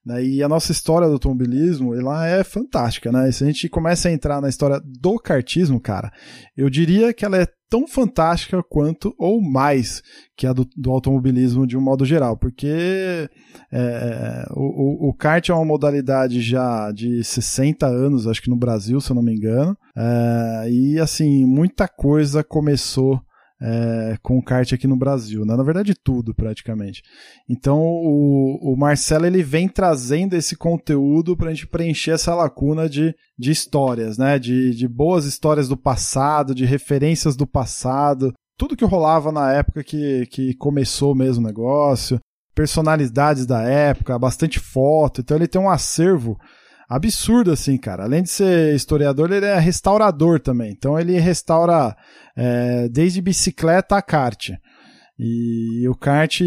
Né? 0.06 0.24
E 0.24 0.44
a 0.44 0.48
nossa 0.48 0.72
história 0.72 1.08
do 1.08 1.14
automobilismo, 1.14 1.96
ela 1.96 2.28
é 2.28 2.44
fantástica, 2.44 3.12
né? 3.12 3.28
E 3.28 3.34
se 3.34 3.44
a 3.44 3.48
gente 3.48 3.68
começa 3.68 4.08
a 4.08 4.12
entrar 4.12 4.40
na 4.40 4.50
história 4.50 4.80
do 4.84 5.18
kartismo, 5.18 5.80
cara, 5.80 6.12
eu 6.56 6.70
diria 6.70 7.14
que 7.14 7.26
ela 7.26 7.38
é 7.38 7.48
tão 7.68 7.88
fantástica 7.88 8.62
quanto 8.62 9.16
ou 9.18 9.42
mais 9.42 10.04
que 10.38 10.46
a 10.46 10.54
do, 10.54 10.68
do 10.78 10.92
automobilismo 10.92 11.66
de 11.66 11.76
um 11.76 11.82
modo 11.82 12.06
geral, 12.06 12.38
porque 12.38 13.28
é, 13.72 14.46
o, 14.52 15.08
o, 15.08 15.10
o, 15.10 15.14
kart 15.14 15.50
é 15.50 15.54
uma 15.54 15.66
modalidade 15.66 16.40
já 16.42 16.92
de 16.92 17.24
60 17.24 17.88
anos, 17.88 18.28
acho 18.28 18.42
que 18.42 18.50
no 18.50 18.56
Brasil, 18.56 19.02
se 19.02 19.10
eu 19.10 19.16
não 19.16 19.24
me 19.24 19.36
engano, 19.36 19.76
é, 19.98 20.70
e 20.70 21.00
assim, 21.00 21.46
muita 21.46 21.88
coisa 21.88 22.44
começou 22.44 23.20
é, 23.62 24.18
com 24.22 24.42
kart 24.42 24.74
aqui 24.74 24.86
no 24.86 24.98
Brasil, 24.98 25.46
né? 25.46 25.56
na 25.56 25.64
verdade 25.64 25.94
tudo 25.96 26.34
praticamente. 26.34 27.02
Então 27.50 27.80
o, 27.80 28.74
o 28.74 28.78
Marcelo 28.78 29.26
ele 29.26 29.42
vem 29.42 29.68
trazendo 29.68 30.36
esse 30.36 30.56
conteúdo 30.56 31.38
para 31.38 31.50
a 31.50 31.54
gente 31.54 31.68
preencher 31.68 32.12
essa 32.12 32.36
lacuna 32.36 32.90
de, 32.90 33.16
de 33.38 33.52
histórias, 33.52 34.18
né? 34.18 34.38
De, 34.38 34.76
de 34.76 34.88
boas 34.88 35.26
histórias 35.26 35.68
do 35.68 35.78
passado, 35.78 36.54
de 36.54 36.66
referências 36.66 37.36
do 37.36 37.48
passado, 37.48 38.34
tudo 38.58 38.76
que 38.76 38.86
rolava 38.86 39.32
na 39.32 39.52
época 39.54 39.84
que, 39.84 40.26
que 40.28 40.54
começou 40.56 41.16
mesmo 41.16 41.46
negócio, 41.46 42.20
personalidades 42.54 43.46
da 43.46 43.62
época, 43.64 44.18
bastante 44.18 44.60
foto, 44.60 45.22
então 45.22 45.36
ele 45.38 45.48
tem 45.48 45.60
um 45.60 45.70
acervo 45.70 46.38
absurdo, 46.90 47.52
assim, 47.52 47.78
cara. 47.78 48.04
Além 48.04 48.24
de 48.24 48.30
ser 48.30 48.76
historiador, 48.76 49.32
ele 49.32 49.46
é 49.46 49.60
restaurador 49.60 50.40
também. 50.40 50.72
Então 50.72 51.00
ele 51.00 51.18
restaura 51.20 51.96
é, 52.36 52.88
desde 52.90 53.22
bicicleta 53.22 53.96
a 53.96 54.02
kart. 54.02 54.52
E 55.18 55.88
o 55.88 55.96
kart 55.96 56.42
hum. 56.42 56.46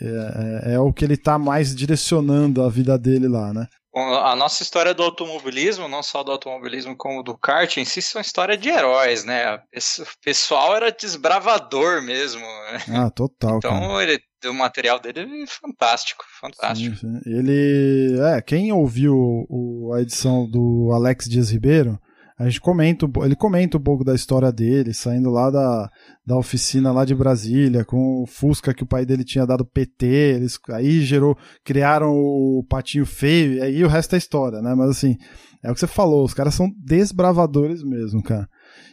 é, 0.00 0.74
é, 0.74 0.78
o 0.78 0.92
que 0.92 1.04
ele 1.04 1.16
tá 1.16 1.38
mais 1.38 1.74
direcionando 1.74 2.62
a 2.62 2.68
vida 2.68 2.96
dele 2.96 3.26
lá, 3.26 3.52
né? 3.52 3.66
A 3.92 4.36
nossa 4.36 4.62
história 4.62 4.94
do 4.94 5.02
automobilismo, 5.02 5.88
não 5.88 6.02
só 6.02 6.22
do 6.22 6.30
automobilismo 6.30 6.96
como 6.96 7.24
do 7.24 7.36
kart 7.36 7.76
em 7.76 7.84
si, 7.84 8.00
são 8.00 8.20
história 8.20 8.56
de 8.56 8.68
heróis, 8.68 9.24
né? 9.24 9.56
O 9.56 9.60
pessoal 10.22 10.76
era 10.76 10.92
desbravador 10.92 12.00
mesmo. 12.00 12.44
Ah, 12.88 13.10
total. 13.10 13.58
Então 13.58 13.80
cara. 13.80 14.02
ele 14.04 14.22
o 14.48 14.54
material 14.54 14.98
dele 14.98 15.42
é 15.42 15.46
fantástico, 15.46 16.24
fantástico. 16.40 16.96
Sim, 16.96 17.20
sim. 17.20 17.30
Ele, 17.30 18.18
é, 18.34 18.40
quem 18.40 18.72
ouviu 18.72 19.14
o, 19.48 19.92
a 19.94 20.00
edição 20.00 20.48
do 20.48 20.90
Alex 20.94 21.28
Dias 21.28 21.50
Ribeiro, 21.50 22.00
a 22.40 22.46
gente 22.46 22.58
comenta, 22.58 23.06
ele 23.22 23.36
comenta 23.36 23.76
um 23.76 23.82
pouco 23.82 24.02
da 24.02 24.14
história 24.14 24.50
dele, 24.50 24.94
saindo 24.94 25.28
lá 25.28 25.50
da, 25.50 25.90
da 26.26 26.38
oficina 26.38 26.90
lá 26.90 27.04
de 27.04 27.14
Brasília, 27.14 27.84
com 27.84 28.22
o 28.22 28.26
Fusca 28.26 28.72
que 28.72 28.82
o 28.82 28.86
pai 28.86 29.04
dele 29.04 29.24
tinha 29.24 29.44
dado 29.44 29.62
PT, 29.62 30.06
eles 30.06 30.58
aí 30.70 31.02
gerou, 31.02 31.36
criaram 31.62 32.14
o 32.14 32.64
patinho 32.66 33.04
feio, 33.04 33.52
e 33.52 33.60
aí 33.60 33.84
o 33.84 33.88
resto 33.88 34.14
é 34.14 34.18
história, 34.18 34.62
né? 34.62 34.74
Mas 34.74 34.88
assim, 34.88 35.18
é 35.62 35.70
o 35.70 35.74
que 35.74 35.80
você 35.80 35.86
falou, 35.86 36.24
os 36.24 36.32
caras 36.32 36.54
são 36.54 36.72
desbravadores 36.82 37.84
mesmo, 37.84 38.22
cara. 38.22 38.48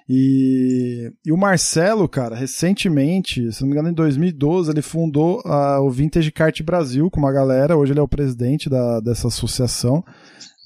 E, 0.09 1.09
e 1.25 1.31
o 1.31 1.37
Marcelo, 1.37 2.09
cara, 2.09 2.35
recentemente, 2.35 3.49
se 3.53 3.61
não 3.61 3.69
me 3.69 3.75
engano, 3.75 3.89
em 3.89 3.93
2012, 3.93 4.71
ele 4.71 4.81
fundou 4.81 5.41
uh, 5.45 5.81
o 5.81 5.89
Vintage 5.89 6.33
Kart 6.33 6.61
Brasil 6.63 7.09
com 7.09 7.19
uma 7.19 7.31
galera. 7.31 7.77
Hoje 7.77 7.93
ele 7.93 7.99
é 7.99 8.03
o 8.03 8.07
presidente 8.09 8.69
da, 8.69 8.99
dessa 8.99 9.29
associação 9.29 10.03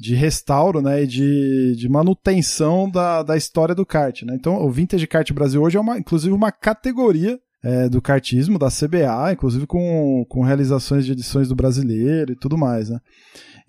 de 0.01 0.15
restauro 0.15 0.81
né, 0.81 1.03
e 1.03 1.07
de, 1.07 1.75
de 1.75 1.87
manutenção 1.87 2.89
da, 2.89 3.21
da 3.21 3.37
história 3.37 3.75
do 3.75 3.85
kart. 3.85 4.23
Né? 4.23 4.33
Então, 4.33 4.55
o 4.55 4.71
Vintage 4.71 5.05
Kart 5.05 5.31
Brasil 5.31 5.61
hoje 5.61 5.77
é 5.77 5.79
uma, 5.79 5.99
inclusive 5.99 6.33
uma 6.33 6.51
categoria 6.51 7.37
é, 7.63 7.87
do 7.87 8.01
kartismo, 8.01 8.57
da 8.57 8.69
CBA, 8.69 9.33
inclusive 9.33 9.67
com, 9.67 10.25
com 10.27 10.41
realizações 10.41 11.05
de 11.05 11.11
edições 11.11 11.47
do 11.47 11.55
brasileiro 11.55 12.31
e 12.31 12.35
tudo 12.35 12.57
mais. 12.57 12.89
Né? 12.89 12.97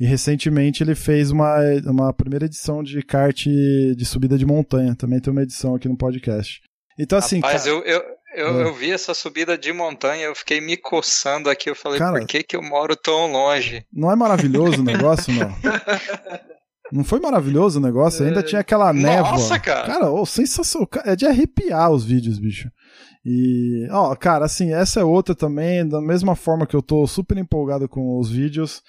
E 0.00 0.06
recentemente 0.06 0.82
ele 0.82 0.94
fez 0.94 1.30
uma, 1.30 1.58
uma 1.84 2.14
primeira 2.14 2.46
edição 2.46 2.82
de 2.82 3.02
kart 3.02 3.44
de 3.44 4.04
subida 4.06 4.38
de 4.38 4.46
montanha. 4.46 4.96
Também 4.96 5.20
tem 5.20 5.30
uma 5.30 5.42
edição 5.42 5.74
aqui 5.74 5.86
no 5.86 5.98
podcast. 5.98 6.62
Então, 6.98 7.18
assim. 7.18 7.40
Rapaz, 7.40 7.64
cara... 7.64 7.76
eu, 7.76 7.82
eu, 7.84 8.02
eu, 8.34 8.60
é. 8.60 8.62
eu, 8.64 8.74
vi 8.74 8.90
essa 8.90 9.14
subida 9.14 9.56
de 9.56 9.72
montanha, 9.72 10.24
eu 10.24 10.34
fiquei 10.34 10.60
me 10.60 10.76
coçando 10.76 11.50
aqui. 11.50 11.70
Eu 11.70 11.76
falei, 11.76 11.98
cara, 11.98 12.18
por 12.18 12.26
que, 12.26 12.42
que 12.42 12.56
eu 12.56 12.62
moro 12.62 12.96
tão 12.96 13.30
longe? 13.30 13.84
Não 13.92 14.10
é 14.10 14.16
maravilhoso 14.16 14.80
o 14.80 14.84
negócio, 14.84 15.32
não? 15.32 15.52
Não 16.92 17.02
foi 17.02 17.18
maravilhoso 17.20 17.78
o 17.78 17.82
negócio? 17.82 18.22
Ainda 18.22 18.42
tinha 18.42 18.60
aquela 18.60 18.92
névoa. 18.92 19.32
Nossa, 19.32 19.58
cara. 19.58 19.86
Cara, 19.86 20.10
oh, 20.10 20.26
sensacional. 20.26 20.86
É 21.06 21.16
de 21.16 21.24
arrepiar 21.24 21.90
os 21.90 22.04
vídeos, 22.04 22.38
bicho. 22.38 22.68
E, 23.24 23.88
ó, 23.90 24.14
cara, 24.14 24.44
assim, 24.44 24.74
essa 24.74 25.00
é 25.00 25.04
outra 25.04 25.34
também, 25.34 25.88
da 25.88 26.02
mesma 26.02 26.36
forma 26.36 26.66
que 26.66 26.76
eu 26.76 26.82
tô 26.82 27.06
super 27.06 27.38
empolgado 27.38 27.88
com 27.88 28.18
os 28.18 28.30
vídeos, 28.30 28.82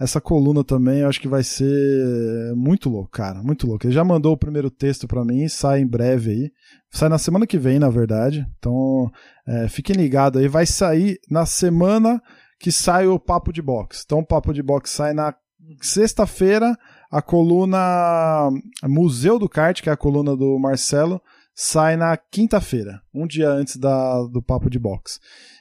essa 0.00 0.18
coluna 0.18 0.64
também 0.64 1.00
eu 1.00 1.08
acho 1.08 1.20
que 1.20 1.28
vai 1.28 1.42
ser 1.44 2.54
muito 2.56 2.88
louco, 2.88 3.10
cara, 3.10 3.42
muito 3.42 3.66
louco. 3.66 3.86
Ele 3.86 3.92
já 3.92 4.02
mandou 4.02 4.32
o 4.32 4.38
primeiro 4.38 4.70
texto 4.70 5.06
para 5.06 5.22
mim, 5.26 5.46
sai 5.46 5.82
em 5.82 5.86
breve 5.86 6.30
aí. 6.30 6.52
Sai 6.90 7.10
na 7.10 7.18
semana 7.18 7.46
que 7.46 7.58
vem, 7.58 7.78
na 7.78 7.90
verdade. 7.90 8.46
Então, 8.58 9.12
é, 9.46 9.68
fiquem 9.68 9.94
ligados 9.94 10.40
aí, 10.40 10.48
vai 10.48 10.64
sair 10.64 11.20
na 11.30 11.44
semana 11.44 12.20
que 12.58 12.72
sai 12.72 13.06
o 13.06 13.18
Papo 13.18 13.52
de 13.52 13.60
Box. 13.60 14.02
Então, 14.06 14.20
o 14.20 14.26
Papo 14.26 14.54
de 14.54 14.62
Box 14.62 14.88
sai 14.88 15.12
na 15.12 15.34
sexta-feira, 15.82 16.74
a 17.10 17.20
coluna 17.20 18.48
Museu 18.84 19.38
do 19.38 19.50
Kart, 19.50 19.82
que 19.82 19.90
é 19.90 19.92
a 19.92 19.98
coluna 19.98 20.34
do 20.34 20.58
Marcelo, 20.58 21.20
sai 21.54 21.96
na 21.96 22.16
quinta-feira, 22.16 23.02
um 23.12 23.26
dia 23.26 23.50
antes 23.50 23.76
da, 23.76 24.22
do 24.22 24.40
Papo 24.40 24.70
de 24.70 24.78
Box. 24.78 25.20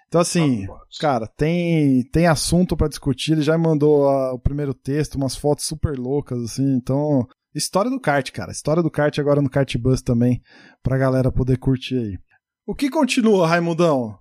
Então, 0.09 0.21
assim, 0.21 0.65
cara, 0.99 1.27
tem, 1.27 2.03
tem 2.11 2.25
assunto 2.25 2.75
para 2.75 2.87
discutir. 2.87 3.33
Ele 3.33 3.43
já 3.43 3.55
mandou 3.57 4.09
a, 4.09 4.33
o 4.33 4.39
primeiro 4.39 4.73
texto, 4.73 5.15
umas 5.15 5.35
fotos 5.35 5.65
super 5.65 5.97
loucas, 5.97 6.41
assim. 6.41 6.73
Então, 6.75 7.27
história 7.53 7.91
do 7.91 7.99
kart, 8.01 8.31
cara. 8.31 8.51
História 8.51 8.81
do 8.81 8.89
kart 8.89 9.17
agora 9.19 9.39
no 9.39 9.49
Kart 9.49 9.77
Bus 9.77 10.01
também, 10.01 10.41
pra 10.81 10.97
galera 10.97 11.31
poder 11.31 11.57
curtir 11.57 11.97
aí. 11.97 12.17
O 12.65 12.73
que 12.73 12.89
continua, 12.89 13.47
Raimundão? 13.47 14.18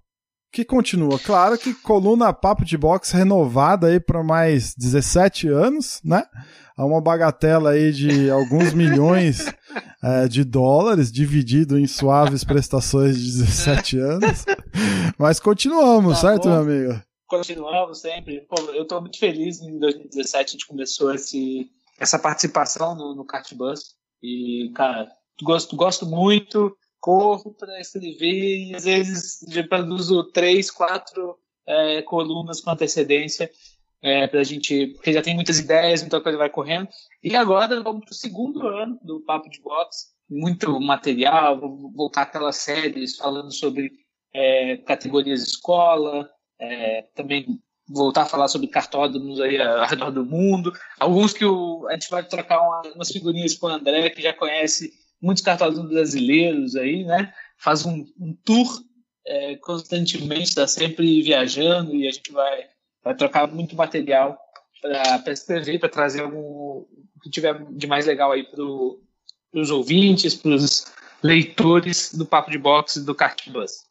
Que 0.52 0.64
continua. 0.64 1.18
Claro 1.18 1.58
que 1.58 1.74
coluna 1.74 2.32
Papo 2.32 2.64
de 2.64 2.76
Box 2.76 3.12
renovada 3.12 3.88
aí 3.88 4.00
para 4.00 4.22
mais 4.22 4.74
17 4.74 5.48
anos, 5.48 6.00
né? 6.04 6.24
Há 6.76 6.84
uma 6.84 7.00
bagatela 7.00 7.70
aí 7.70 7.92
de 7.92 8.30
alguns 8.30 8.72
milhões 8.72 9.52
é, 10.02 10.26
de 10.28 10.44
dólares, 10.44 11.11
dividido 11.11 11.78
em 11.78 11.87
suaves 11.87 12.44
prestações 12.44 13.18
de 13.18 13.24
17 13.24 13.98
anos. 13.98 14.44
Mas 15.18 15.40
continuamos, 15.40 16.20
tá 16.20 16.28
certo, 16.28 16.44
bom. 16.44 16.50
meu 16.50 16.61
amigo? 16.61 17.02
Continuamos 17.26 18.00
sempre. 18.00 18.40
Pô, 18.48 18.56
eu 18.70 18.84
estou 18.84 19.00
muito 19.00 19.18
feliz 19.18 19.61
em 19.61 19.78
2017 19.78 20.37
a 20.37 20.52
gente 20.52 20.66
começou 20.66 21.12
esse, 21.12 21.68
essa 21.98 22.18
participação 22.18 22.94
no, 22.94 23.14
no 23.14 23.24
Cartbus. 23.24 23.96
E, 24.22 24.70
cara, 24.74 25.08
gosto, 25.42 25.76
gosto 25.76 26.06
muito 26.06 26.74
corro 27.00 27.54
para 27.54 27.80
escrever 27.80 28.68
e 28.68 28.74
às 28.74 28.84
vezes 28.84 29.38
já 29.48 29.66
produzo 29.66 30.24
três, 30.24 30.70
quatro 30.70 31.38
é, 31.66 32.02
colunas 32.02 32.61
com 32.61 32.70
antecedência 32.70 33.50
é, 34.02 34.26
para 34.26 34.40
a 34.40 34.44
gente, 34.44 34.88
porque 34.88 35.12
já 35.12 35.22
tem 35.22 35.34
muitas 35.34 35.58
ideias, 35.58 36.00
muita 36.00 36.20
coisa 36.20 36.38
vai 36.38 36.50
correndo. 36.50 36.88
E 37.22 37.34
agora 37.37 37.82
vamos 37.82 38.04
para 38.04 38.12
o 38.12 38.16
segundo 38.16 38.66
ano 38.66 38.98
do 39.02 39.20
Papo 39.20 39.50
de 39.50 39.61
Box, 39.61 40.14
muito 40.28 40.78
material, 40.80 41.58
vou 41.58 41.90
voltar 41.92 42.22
aquelas 42.22 42.56
séries 42.56 43.16
falando 43.16 43.52
sobre 43.52 43.90
é, 44.32 44.76
categorias 44.78 45.42
escola, 45.42 46.28
é, 46.61 47.02
também 47.14 47.61
voltar 47.88 48.22
a 48.22 48.26
falar 48.26 48.48
sobre 48.48 48.68
cartódromos 48.68 49.40
aí 49.40 49.61
ao 49.61 49.87
redor 49.87 50.11
do 50.11 50.24
mundo. 50.24 50.72
Alguns 51.00 51.32
que 51.32 51.44
o, 51.44 51.87
a 51.88 51.94
gente 51.94 52.11
vai 52.11 52.22
trocar 52.22 52.61
uma, 52.61 52.82
umas 52.94 53.11
figurinhas 53.11 53.54
com 53.54 53.66
o 53.66 53.70
André, 53.70 54.11
que 54.11 54.22
já 54.22 54.32
conhece 54.32 54.92
muitos 55.20 55.42
cartões 55.42 55.78
brasileiros 55.78 56.76
aí, 56.76 57.04
né? 57.04 57.33
Faz 57.57 57.85
um, 57.85 58.07
um 58.18 58.37
tour 58.44 58.83
é, 59.26 59.57
constantemente, 59.57 60.48
está 60.48 60.66
sempre 60.66 61.22
viajando 61.22 61.94
e 61.94 62.07
a 62.07 62.11
gente 62.11 62.33
vai, 62.33 62.66
vai 63.02 63.14
trocar 63.14 63.46
muito 63.48 63.76
material 63.76 64.38
para 64.81 65.33
escrever, 65.33 65.78
para 65.78 65.88
trazer 65.88 66.22
algum 66.22 66.85
que 67.22 67.31
tiver 67.31 67.64
de 67.72 67.87
mais 67.87 68.07
legal 68.07 68.33
aí 68.33 68.44
para 68.44 68.62
os 68.62 69.70
ouvintes, 69.70 70.35
para 70.35 70.52
os 70.52 70.87
leitores 71.22 72.14
do 72.14 72.24
Papo 72.24 72.50
de 72.50 72.59
Boxe 72.59 73.04
do 73.04 73.14
Kart 73.14 73.48
Bus. 73.48 73.88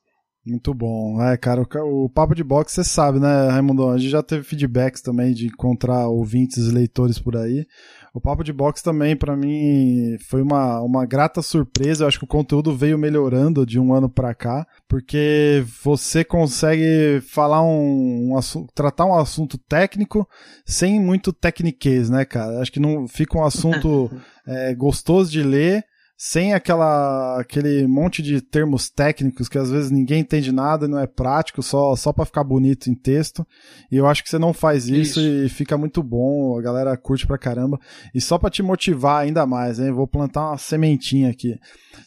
Muito 0.48 0.74
bom. 0.74 1.22
É, 1.22 1.36
cara, 1.36 1.62
o, 1.62 2.06
o 2.06 2.10
papo 2.10 2.34
de 2.34 2.44
boxe, 2.44 2.76
você 2.76 2.84
sabe, 2.84 3.20
né, 3.20 3.50
Raimundo? 3.50 3.90
A 3.90 3.98
gente 3.98 4.10
já 4.10 4.24
teve 4.24 4.44
feedbacks 4.44 5.02
também 5.02 5.34
de 5.34 5.48
encontrar 5.48 6.08
ouvintes 6.08 6.68
e 6.68 6.72
leitores 6.72 7.20
por 7.20 7.36
aí. 7.36 7.66
O 8.14 8.22
papo 8.22 8.44
de 8.44 8.54
boxe 8.54 8.82
também, 8.82 9.16
para 9.16 9.36
mim, 9.36 10.18
foi 10.28 10.42
uma, 10.42 10.82
uma 10.82 11.06
grata 11.06 11.42
surpresa. 11.42 12.04
Eu 12.04 12.08
acho 12.08 12.18
que 12.18 12.24
o 12.24 12.28
conteúdo 12.28 12.76
veio 12.76 12.98
melhorando 12.98 13.66
de 13.66 13.78
um 13.78 13.94
ano 13.94 14.10
para 14.10 14.34
cá, 14.34 14.66
porque 14.88 15.64
você 15.84 16.24
consegue 16.24 17.22
falar 17.22 17.62
um, 17.62 18.30
um 18.30 18.38
assunto, 18.38 18.72
tratar 18.74 19.06
um 19.06 19.14
assunto 19.14 19.58
técnico 19.58 20.28
sem 20.66 21.00
muito 21.00 21.34
tecniquez, 21.34 22.10
né, 22.10 22.24
cara? 22.24 22.62
Acho 22.62 22.72
que 22.72 22.80
não 22.80 23.08
fica 23.08 23.38
um 23.38 23.44
assunto 23.44 24.10
é, 24.48 24.74
gostoso 24.74 25.30
de 25.30 25.44
ler 25.44 25.84
sem 26.18 26.52
aquela 26.52 27.40
aquele 27.40 27.86
monte 27.86 28.24
de 28.24 28.42
termos 28.42 28.90
técnicos 28.90 29.48
que 29.48 29.58
às 29.60 29.70
vezes 29.70 29.92
ninguém 29.92 30.22
entende 30.22 30.52
nada 30.52 30.86
e 30.86 30.90
não 30.90 31.00
é 31.00 31.06
prático, 31.06 31.62
só 31.62 31.96
só 31.96 32.12
para 32.12 32.26
ficar 32.26 32.44
bonito 32.44 32.90
em 32.90 32.96
texto. 32.96 33.46
E 33.92 33.98
eu 33.98 34.08
acho 34.08 34.24
que 34.24 34.30
você 34.30 34.40
não 34.40 34.52
faz 34.52 34.88
isso, 34.88 35.20
isso, 35.20 35.46
e 35.46 35.48
fica 35.48 35.78
muito 35.78 36.02
bom, 36.02 36.58
a 36.58 36.62
galera 36.62 36.98
curte 36.98 37.28
pra 37.28 37.38
caramba. 37.38 37.80
E 38.16 38.20
só 38.20 38.40
para 38.40 38.50
te 38.50 38.64
motivar 38.64 39.22
ainda 39.22 39.46
mais, 39.46 39.80
hein, 39.80 39.92
vou 39.92 40.08
plantar 40.08 40.50
uma 40.50 40.58
sementinha 40.58 41.30
aqui. 41.30 41.56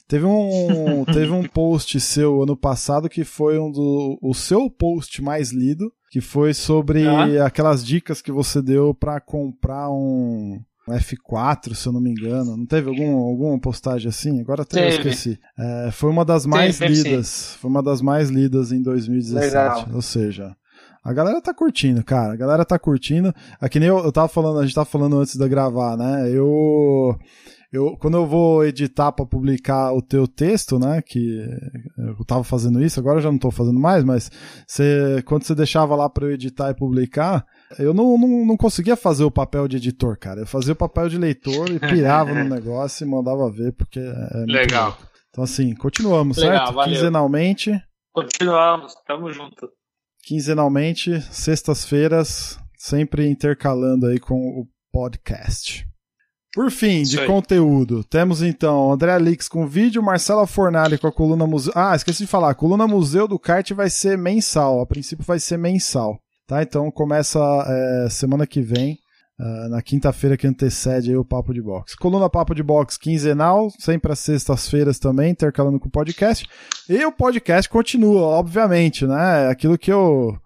Teve 0.09 0.27
um 0.27 1.05
teve 1.07 1.31
um 1.31 1.45
post 1.45 2.01
seu 2.01 2.43
ano 2.43 2.57
passado 2.57 3.09
que 3.09 3.23
foi 3.23 3.61
um 3.61 3.71
do 3.71 4.19
o 4.21 4.35
seu 4.35 4.69
post 4.69 5.23
mais 5.23 5.53
lido, 5.53 5.89
que 6.11 6.21
foi 6.21 6.53
sobre 6.53 7.07
ah. 7.07 7.47
aquelas 7.47 7.87
dicas 7.87 8.21
que 8.21 8.33
você 8.33 8.61
deu 8.61 8.93
para 8.93 9.21
comprar 9.21 9.89
um 9.89 10.61
F4, 10.99 11.75
se 11.75 11.87
eu 11.87 11.93
não 11.93 12.01
me 12.01 12.11
engano. 12.11 12.57
Não 12.57 12.67
teve 12.67 12.89
algum, 12.89 13.17
alguma 13.17 13.59
postagem 13.59 14.09
assim? 14.09 14.41
Agora 14.41 14.63
até 14.63 14.83
teve. 14.83 14.87
eu 14.87 15.11
esqueci. 15.11 15.39
É, 15.59 15.91
foi 15.93 16.11
uma 16.11 16.25
das 16.25 16.47
mais 16.47 16.79
teve, 16.79 16.95
lidas. 16.95 17.27
Sim. 17.27 17.59
Foi 17.59 17.71
uma 17.71 17.83
das 17.83 18.01
mais 18.01 18.31
lidas 18.31 18.73
em 18.73 18.83
2017. 18.83 19.47
Legal. 19.47 19.89
Ou 19.95 20.03
seja, 20.03 20.55
a 21.05 21.13
galera 21.13 21.41
tá 21.41 21.55
curtindo, 21.55 22.05
cara. 22.05 22.33
A 22.33 22.37
galera 22.37 22.65
tá 22.65 22.79
curtindo. 22.79 23.35
Aqui 23.61 23.81
nem 23.81 23.89
eu, 23.89 23.99
eu 23.99 24.13
tava 24.13 24.29
falando, 24.29 24.59
a 24.59 24.65
gente 24.65 24.75
tava 24.75 24.87
falando 24.87 25.19
antes 25.19 25.37
de 25.37 25.49
gravar, 25.49 25.97
né? 25.97 26.31
Eu 26.31 27.19
eu, 27.73 27.97
quando 27.97 28.17
eu 28.17 28.27
vou 28.27 28.65
editar 28.65 29.13
para 29.13 29.25
publicar 29.25 29.93
o 29.93 30.03
teu 30.03 30.27
texto, 30.27 30.77
né, 30.77 31.01
que 31.01 31.41
eu 31.97 32.25
tava 32.25 32.43
fazendo 32.43 32.83
isso, 32.83 32.99
agora 32.99 33.19
eu 33.19 33.23
já 33.23 33.31
não 33.31 33.39
tô 33.39 33.49
fazendo 33.53 33.79
mais, 33.79 34.03
mas 34.03 34.29
você, 34.67 35.23
quando 35.25 35.45
você 35.45 35.55
deixava 35.55 35.95
lá 35.95 36.11
para 36.11 36.27
eu 36.27 36.33
editar 36.33 36.71
e 36.71 36.75
publicar, 36.75 37.47
eu 37.79 37.95
não, 37.95 38.19
não, 38.19 38.47
não 38.47 38.57
conseguia 38.57 38.97
fazer 38.97 39.25
o 39.25 39.31
papel 39.31 39.69
de 39.69 39.77
editor, 39.77 40.19
cara. 40.19 40.41
Eu 40.41 40.47
fazia 40.47 40.73
o 40.73 40.77
papel 40.77 41.09
de 41.09 41.19
leitor 41.19 41.71
e 41.71 41.79
pirava 41.79 42.33
no 42.33 42.45
negócio 42.49 43.05
e 43.05 43.09
mandava 43.09 43.51
ver, 43.51 43.73
porque 43.73 44.01
é 44.01 44.45
Legal. 44.47 44.89
Louco. 44.89 45.11
Então, 45.31 45.45
assim, 45.45 45.75
continuamos, 45.75 46.39
Legal, 46.39 46.57
certo? 46.57 46.75
Valeu. 46.75 46.93
Quinzenalmente. 46.93 47.83
Continuamos, 48.13 48.95
tamo 49.07 49.33
junto. 49.33 49.71
Quinzenalmente, 50.25 51.21
sextas-feiras, 51.33 52.59
sempre 52.77 53.29
intercalando 53.29 54.07
aí 54.07 54.19
com 54.19 54.35
o 54.35 54.67
podcast. 54.93 55.87
Por 56.53 56.69
fim, 56.73 57.05
de 57.05 57.25
conteúdo, 57.27 58.03
temos 58.03 58.43
então 58.43 58.93
André 58.93 59.13
Alix 59.13 59.49
com 59.49 59.69
vídeo, 59.69 60.03
Marcela 60.03 60.49
Fornali 60.49 60.99
com 60.99 61.07
a 61.07 61.13
coluna 61.13 61.47
museu. 61.47 61.73
Ah, 61.77 61.95
esqueci 61.95 62.25
de 62.25 62.27
falar, 62.27 62.51
a 62.51 62.55
coluna 62.57 62.89
Museu 62.89 63.29
do 63.29 63.39
Kart 63.39 63.71
vai 63.71 63.89
ser 63.89 64.19
mensal, 64.19 64.81
a 64.81 64.87
princípio 64.87 65.25
vai 65.25 65.39
ser 65.39 65.57
mensal. 65.57 66.21
Tá? 66.51 66.65
Então 66.65 66.91
começa 66.91 67.39
é, 67.69 68.09
semana 68.11 68.45
que 68.45 68.61
vem, 68.61 68.99
uh, 69.39 69.69
na 69.69 69.81
quinta-feira 69.81 70.37
que 70.37 70.49
antecede 70.49 71.15
o 71.15 71.25
Papo 71.25 71.55
de 71.55 71.63
Box. 71.63 71.95
Coluna 71.95 72.29
Papo 72.29 72.57
de 72.57 72.63
Box 72.65 72.99
quinzenal, 72.99 73.71
sempre 73.79 74.11
às 74.11 74.19
sextas-feiras 74.19 74.99
também, 74.99 75.31
intercalando 75.31 75.79
com 75.79 75.87
o 75.87 75.93
podcast. 75.93 76.45
E 76.89 77.05
o 77.05 77.13
podcast 77.13 77.71
continua, 77.71 78.23
obviamente, 78.23 79.07
né? 79.07 79.47
Aquilo 79.47 79.79
que 79.79 79.93
eu, 79.93 80.37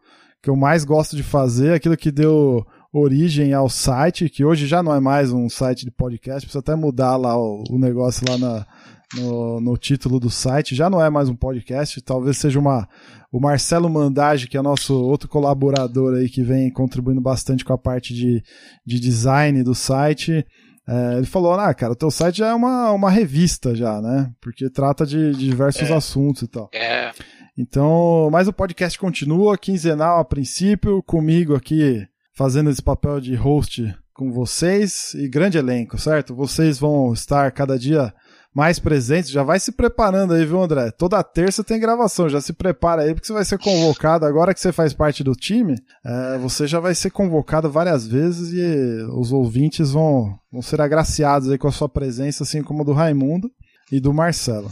que 0.43 0.51
eu 0.51 0.57
mais 0.57 0.85
gosto 0.85 1.17
de 1.17 1.23
fazer, 1.23 1.73
aquilo 1.73 1.97
que 1.97 2.13
deu 2.13 2.67
origem 2.93 3.55
ao 3.55 3.71
site, 3.71 4.29
que 4.29 4.45
hoje 4.45 4.67
já 4.67 4.83
não 4.83 4.95
é 4.95 5.01
mais 5.01 5.33
um 5.33 5.49
site 5.49 5.87
de 5.87 5.91
podcast, 5.91 6.43
precisa 6.43 6.59
até 6.59 6.77
mudar 6.77 7.17
lá 7.17 7.35
o, 7.35 7.65
o 7.71 7.79
negócio 7.79 8.27
lá 8.29 8.37
na, 8.37 8.67
no, 9.15 9.59
no, 9.59 9.79
título 9.79 10.21
do 10.21 10.29
site, 10.29 10.75
já 10.75 10.91
não 10.91 11.03
é 11.03 11.09
mais 11.09 11.31
um 11.31 11.35
podcast, 11.35 11.99
talvez 12.03 12.37
seja 12.37 12.59
uma, 12.59 12.87
o 13.35 13.41
Marcelo 13.41 13.91
Mandage, 13.91 14.47
que 14.47 14.57
é 14.57 14.63
nosso 14.63 14.95
outro 14.95 15.29
colaborador 15.29 16.15
aí, 16.15 16.29
que 16.29 16.41
vem 16.41 16.71
contribuindo 16.71 17.21
bastante 17.21 17.65
com 17.65 17.73
a 17.73 17.79
parte 17.79 18.15
de, 18.15 18.41
de 18.87 19.01
design 19.01 19.61
do 19.65 19.75
site. 19.75 20.47
É, 20.87 21.17
ele 21.17 21.27
falou, 21.27 21.55
ah, 21.55 21.75
cara, 21.75 21.95
o 21.95 21.97
teu 21.97 22.13
site 22.13 22.39
já 22.39 22.51
é 22.51 22.55
uma, 22.55 22.93
uma 22.93 23.11
revista 23.11 23.75
já, 23.75 24.01
né? 24.01 24.31
Porque 24.41 24.71
trata 24.71 25.05
de, 25.05 25.33
de 25.33 25.49
diversos 25.49 25.91
é. 25.91 25.95
assuntos 25.95 26.43
e 26.43 26.47
tal. 26.47 26.71
É. 26.73 27.11
Então, 27.59 28.29
mas 28.31 28.47
o 28.47 28.53
podcast 28.53 28.97
continua, 28.97 29.59
quinzenal 29.59 30.21
a 30.21 30.25
princípio, 30.25 31.03
comigo 31.03 31.57
aqui 31.57 32.07
fazendo 32.37 32.71
esse 32.71 32.83
papel 32.83 33.21
de 33.21 33.35
host 33.35 33.93
com 34.13 34.31
vocês 34.31 35.13
e 35.15 35.29
grande 35.29 35.59
elenco, 35.59 35.99
certo? 35.99 36.37
Vocês 36.37 36.79
vão 36.79 37.13
estar 37.13 37.51
cada 37.51 37.77
dia 37.77 38.15
mais 38.55 38.79
presentes. 38.79 39.31
Já 39.31 39.43
vai 39.43 39.59
se 39.59 39.73
preparando 39.73 40.33
aí, 40.33 40.47
viu, 40.47 40.63
André? 40.63 40.91
Toda 40.93 41.23
terça 41.23 41.65
tem 41.65 41.81
gravação, 41.81 42.29
já 42.29 42.41
se 42.41 42.53
prepara 42.53 43.03
aí, 43.03 43.15
porque 43.15 43.27
você 43.27 43.33
vai 43.33 43.45
ser 43.45 43.59
convocado. 43.59 44.25
Agora 44.25 44.55
que 44.55 44.61
você 44.61 44.73
faz 44.73 44.93
parte 44.95 45.25
do 45.25 45.33
time, 45.33 45.77
é, 46.05 46.39
você 46.39 46.67
já 46.67 46.79
vai 46.79 46.95
ser 46.95 47.11
convocado 47.11 47.71
várias 47.71 48.07
vezes 48.07 48.53
e 48.53 49.03
os 49.13 49.33
ouvintes 49.33 49.91
vão, 49.91 50.39
vão 50.53 50.63
ser 50.63 50.81
agraciados 50.81 51.51
aí 51.51 51.59
com 51.59 51.69
a 51.69 51.73
sua 51.73 51.89
presença, 51.89 52.45
assim 52.45 52.63
como 52.63 52.85
do 52.85 52.93
Raimundo 52.93 53.51
e 53.91 53.99
do 53.99 54.15
Marcelo. 54.15 54.71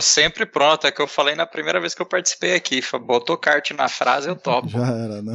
Sempre 0.00 0.46
pronto, 0.46 0.86
é 0.86 0.92
que 0.92 1.02
eu 1.02 1.06
falei 1.06 1.34
na 1.34 1.46
primeira 1.46 1.80
vez 1.80 1.94
que 1.94 2.02
eu 2.02 2.06
participei 2.06 2.54
aqui. 2.54 2.80
Botou 3.04 3.36
kart 3.36 3.70
na 3.72 3.88
frase, 3.88 4.28
eu 4.28 4.36
topo. 4.36 4.68
Já 4.68 4.86
era, 4.86 5.22
né? 5.22 5.34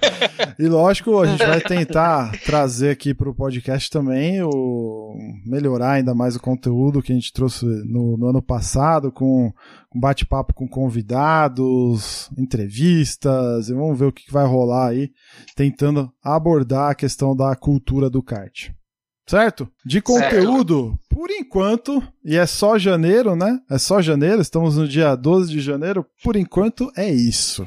e 0.58 0.66
lógico, 0.66 1.20
a 1.20 1.26
gente 1.26 1.44
vai 1.44 1.60
tentar 1.60 2.32
trazer 2.44 2.90
aqui 2.90 3.12
para 3.14 3.28
o 3.28 3.34
podcast 3.34 3.90
também, 3.90 4.42
o, 4.42 5.14
melhorar 5.46 5.92
ainda 5.92 6.14
mais 6.14 6.36
o 6.36 6.40
conteúdo 6.40 7.02
que 7.02 7.12
a 7.12 7.14
gente 7.14 7.32
trouxe 7.32 7.64
no, 7.64 8.16
no 8.16 8.28
ano 8.28 8.42
passado, 8.42 9.12
com, 9.12 9.52
com 9.88 10.00
bate-papo 10.00 10.54
com 10.54 10.68
convidados, 10.68 12.30
entrevistas, 12.38 13.68
e 13.68 13.74
vamos 13.74 13.98
ver 13.98 14.06
o 14.06 14.12
que 14.12 14.30
vai 14.30 14.46
rolar 14.46 14.88
aí, 14.88 15.10
tentando 15.54 16.10
abordar 16.22 16.90
a 16.90 16.94
questão 16.94 17.34
da 17.34 17.54
cultura 17.54 18.08
do 18.08 18.22
kart. 18.22 18.70
Certo? 19.26 19.68
De 19.84 20.00
conteúdo, 20.00 20.88
certo. 20.88 21.00
por 21.08 21.30
enquanto, 21.30 22.02
e 22.24 22.36
é 22.36 22.46
só 22.46 22.78
janeiro, 22.78 23.36
né? 23.36 23.60
É 23.70 23.78
só 23.78 24.02
janeiro, 24.02 24.40
estamos 24.40 24.76
no 24.76 24.88
dia 24.88 25.14
12 25.14 25.50
de 25.50 25.60
janeiro, 25.60 26.04
por 26.22 26.36
enquanto 26.36 26.90
é 26.96 27.10
isso. 27.10 27.66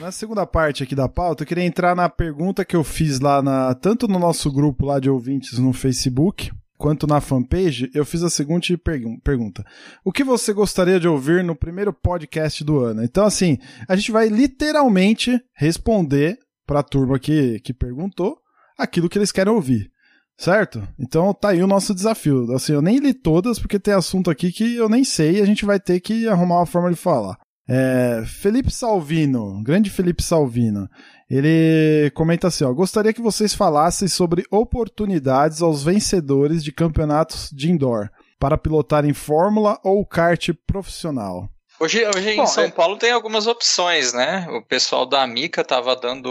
Na 0.00 0.10
segunda 0.10 0.44
parte 0.44 0.82
aqui 0.82 0.96
da 0.96 1.08
pauta, 1.08 1.44
eu 1.44 1.46
queria 1.46 1.64
entrar 1.64 1.94
na 1.94 2.08
pergunta 2.08 2.64
que 2.64 2.74
eu 2.74 2.82
fiz 2.82 3.20
lá 3.20 3.40
na 3.40 3.72
tanto 3.74 4.08
no 4.08 4.18
nosso 4.18 4.50
grupo 4.50 4.84
lá 4.84 4.98
de 4.98 5.08
ouvintes 5.08 5.58
no 5.58 5.72
Facebook, 5.72 6.50
quanto 6.82 7.06
na 7.06 7.20
fanpage, 7.20 7.88
eu 7.94 8.04
fiz 8.04 8.24
a 8.24 8.28
seguinte 8.28 8.76
pergun 8.76 9.16
pergunta: 9.20 9.64
O 10.04 10.10
que 10.10 10.24
você 10.24 10.52
gostaria 10.52 10.98
de 10.98 11.06
ouvir 11.06 11.44
no 11.44 11.54
primeiro 11.54 11.92
podcast 11.92 12.64
do 12.64 12.80
ano? 12.80 13.04
Então, 13.04 13.24
assim, 13.24 13.56
a 13.88 13.94
gente 13.94 14.10
vai 14.10 14.28
literalmente 14.28 15.40
responder 15.54 16.36
para 16.66 16.80
a 16.80 16.82
turma 16.82 17.18
que, 17.18 17.60
que 17.60 17.72
perguntou 17.72 18.38
aquilo 18.78 19.08
que 19.08 19.18
eles 19.18 19.32
querem 19.32 19.52
ouvir. 19.52 19.90
Certo? 20.36 20.86
Então 20.98 21.32
tá 21.32 21.50
aí 21.50 21.62
o 21.62 21.66
nosso 21.66 21.94
desafio. 21.94 22.50
Assim, 22.52 22.72
eu 22.72 22.82
nem 22.82 22.98
li 22.98 23.14
todas 23.14 23.58
porque 23.58 23.78
tem 23.78 23.94
assunto 23.94 24.30
aqui 24.30 24.50
que 24.50 24.74
eu 24.74 24.88
nem 24.88 25.04
sei 25.04 25.38
e 25.38 25.40
a 25.42 25.44
gente 25.44 25.64
vai 25.64 25.78
ter 25.78 26.00
que 26.00 26.26
arrumar 26.26 26.56
uma 26.56 26.66
forma 26.66 26.90
de 26.90 26.96
falar. 26.96 27.38
É, 27.68 28.24
Felipe 28.26 28.72
Salvino, 28.72 29.62
grande 29.62 29.88
Felipe 29.88 30.22
Salvino, 30.22 30.88
ele 31.30 32.10
comenta 32.10 32.48
assim: 32.48 32.64
ó, 32.64 32.72
gostaria 32.72 33.12
que 33.12 33.22
vocês 33.22 33.54
falassem 33.54 34.08
sobre 34.08 34.44
oportunidades 34.50 35.62
aos 35.62 35.84
vencedores 35.84 36.64
de 36.64 36.72
campeonatos 36.72 37.50
de 37.52 37.70
indoor 37.70 38.10
para 38.38 38.58
pilotar 38.58 39.04
em 39.04 39.12
Fórmula 39.12 39.78
ou 39.84 40.04
kart 40.04 40.50
profissional. 40.66 41.48
Hoje, 41.82 42.06
hoje 42.06 42.30
em 42.30 42.46
São 42.46 42.64
é... 42.64 42.70
Paulo 42.70 42.96
tem 42.96 43.10
algumas 43.10 43.46
opções, 43.46 44.12
né? 44.12 44.46
O 44.50 44.62
pessoal 44.62 45.04
da 45.04 45.22
Amica 45.22 45.62
estava 45.62 45.96
dando. 45.96 46.28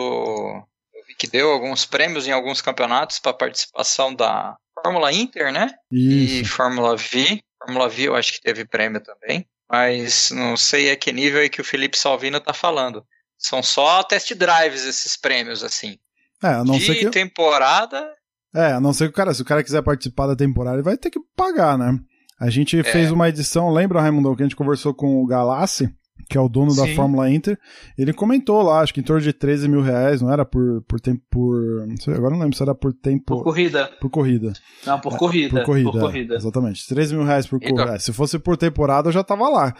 Eu 0.94 1.06
vi 1.08 1.16
que 1.16 1.28
deu 1.28 1.52
alguns 1.52 1.86
prêmios 1.86 2.28
em 2.28 2.32
alguns 2.32 2.62
campeonatos 2.62 3.20
para 3.20 3.34
participação 3.34 4.16
da 4.16 4.56
Fórmula 4.82 5.12
Inter, 5.12 5.52
né? 5.52 5.70
Isso. 5.92 6.34
E 6.36 6.46
Fórmula 6.46 6.96
V. 6.96 7.42
Fórmula 7.60 7.90
V 7.90 8.04
eu 8.04 8.16
acho 8.16 8.34
que 8.34 8.42
teve 8.42 8.66
prêmio 8.66 9.02
também 9.02 9.46
mas 9.72 10.32
não 10.32 10.58
sei 10.58 10.92
a 10.92 10.98
que 10.98 11.14
nível 11.14 11.42
é 11.42 11.48
que 11.48 11.62
o 11.62 11.64
Felipe 11.64 11.98
Salvino 11.98 12.38
está 12.38 12.54
falando. 12.54 13.06
São 13.38 13.64
só 13.64 14.04
test 14.04 14.34
drives 14.36 14.86
esses 14.86 15.16
prêmios, 15.16 15.64
assim. 15.64 15.98
É, 16.44 16.48
a 16.48 16.64
não 16.66 16.78
De 16.78 16.86
ser 16.86 16.96
que... 16.96 17.10
temporada... 17.10 18.14
É, 18.54 18.74
a 18.74 18.82
não 18.82 18.92
ser 18.92 19.06
que 19.06 19.12
o 19.12 19.16
cara, 19.16 19.34
se 19.34 19.42
o 19.42 19.46
cara 19.46 19.64
quiser 19.64 19.82
participar 19.82 20.28
da 20.28 20.36
temporada, 20.36 20.76
ele 20.76 20.84
vai 20.84 20.98
ter 20.98 21.10
que 21.10 21.22
pagar, 21.38 21.78
né? 21.78 21.98
A 22.42 22.50
gente 22.50 22.80
é. 22.80 22.84
fez 22.84 23.12
uma 23.12 23.30
edição, 23.30 23.70
lembra, 23.72 24.02
Raimundo, 24.02 24.36
que 24.36 24.42
a 24.42 24.46
gente 24.46 24.56
conversou 24.56 24.96
com 24.96 25.22
o 25.22 25.28
Galassi? 25.28 25.88
que 26.30 26.38
é 26.38 26.42
o 26.42 26.48
dono 26.48 26.72
Sim. 26.72 26.82
da 26.82 26.96
Fórmula 26.96 27.30
Inter, 27.30 27.60
ele 27.98 28.14
comentou 28.14 28.62
lá, 28.62 28.80
acho 28.80 28.94
que 28.94 29.02
em 29.02 29.04
torno 29.04 29.22
de 29.22 29.34
13 29.34 29.68
mil 29.68 29.82
reais, 29.82 30.22
não 30.22 30.32
era 30.32 30.46
por, 30.46 30.82
por 30.84 31.00
tempo, 31.02 31.22
por, 31.30 31.86
não 31.86 31.98
sei, 31.98 32.14
agora 32.14 32.34
não 32.34 32.40
lembro 32.40 32.56
se 32.56 32.64
era 32.64 32.74
por 32.74 32.94
tempo... 32.94 33.26
Por 33.26 33.44
corrida. 33.44 33.90
Por 34.00 34.10
corrida. 34.10 34.54
Não, 34.86 35.00
por 35.00 35.18
corrida. 35.18 35.50
Por 35.50 35.66
corrida, 35.66 35.92
por 35.92 36.00
corrida. 36.00 36.34
É, 36.36 36.38
exatamente. 36.38 36.88
13 36.88 37.16
mil 37.16 37.26
reais 37.26 37.48
por 37.48 37.60
corrida. 37.60 37.96
É, 37.96 38.00
se 38.00 38.14
fosse 38.14 38.40
por 38.40 38.56
temporada, 38.56 39.10
eu 39.10 39.12
já 39.12 39.24
tava 39.26 39.50
lá. 39.50 39.74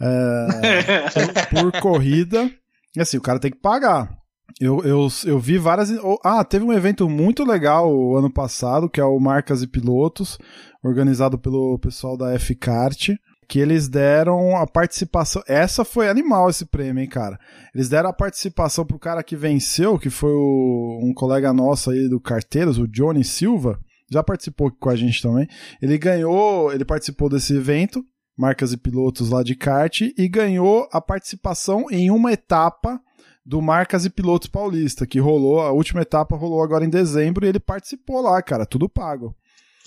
É, 0.00 1.04
por 1.54 1.80
corrida, 1.80 2.50
e 2.96 3.00
assim, 3.00 3.16
o 3.16 3.22
cara 3.22 3.38
tem 3.38 3.52
que 3.52 3.60
pagar. 3.60 4.10
Eu, 4.60 4.82
eu, 4.84 5.08
eu 5.24 5.38
vi 5.38 5.58
várias. 5.58 5.90
Ah, 6.24 6.44
teve 6.44 6.64
um 6.64 6.72
evento 6.72 7.08
muito 7.08 7.44
legal 7.44 7.92
o 7.92 8.16
ano 8.16 8.32
passado, 8.32 8.88
que 8.88 9.00
é 9.00 9.04
o 9.04 9.18
Marcas 9.18 9.62
e 9.62 9.66
Pilotos, 9.66 10.38
organizado 10.82 11.38
pelo 11.38 11.78
pessoal 11.78 12.16
da 12.16 12.32
F-Kart 12.34 13.10
que 13.52 13.58
eles 13.58 13.86
deram 13.86 14.56
a 14.56 14.66
participação. 14.66 15.42
Essa 15.46 15.84
foi 15.84 16.08
animal 16.08 16.48
esse 16.48 16.64
prêmio, 16.64 17.02
hein, 17.02 17.08
cara. 17.08 17.38
Eles 17.74 17.86
deram 17.86 18.08
a 18.08 18.12
participação 18.14 18.82
pro 18.82 18.98
cara 18.98 19.22
que 19.22 19.36
venceu, 19.36 19.98
que 19.98 20.08
foi 20.08 20.32
o, 20.32 21.00
um 21.02 21.12
colega 21.12 21.52
nosso 21.52 21.90
aí 21.90 22.08
do 22.08 22.18
Carteiros, 22.18 22.78
o 22.78 22.88
Johnny 22.88 23.22
Silva. 23.22 23.78
Já 24.10 24.22
participou 24.22 24.70
com 24.70 24.88
a 24.88 24.96
gente 24.96 25.20
também. 25.20 25.46
Ele 25.82 25.98
ganhou, 25.98 26.72
ele 26.72 26.82
participou 26.82 27.28
desse 27.28 27.54
evento, 27.54 28.02
marcas 28.38 28.72
e 28.72 28.78
pilotos 28.78 29.28
lá 29.28 29.42
de 29.42 29.54
kart, 29.54 30.00
e 30.00 30.28
ganhou 30.28 30.88
a 30.90 30.98
participação 30.98 31.84
em 31.90 32.10
uma 32.10 32.32
etapa 32.32 32.98
do 33.44 33.60
Marcas 33.60 34.04
e 34.04 34.10
Pilotos 34.10 34.48
Paulista, 34.48 35.06
que 35.06 35.18
rolou, 35.18 35.60
a 35.60 35.72
última 35.72 36.02
etapa 36.02 36.36
rolou 36.36 36.62
agora 36.62 36.84
em 36.84 36.90
dezembro 36.90 37.44
e 37.44 37.48
ele 37.48 37.60
participou 37.60 38.20
lá, 38.20 38.40
cara, 38.42 38.64
tudo 38.64 38.88
pago. 38.88 39.34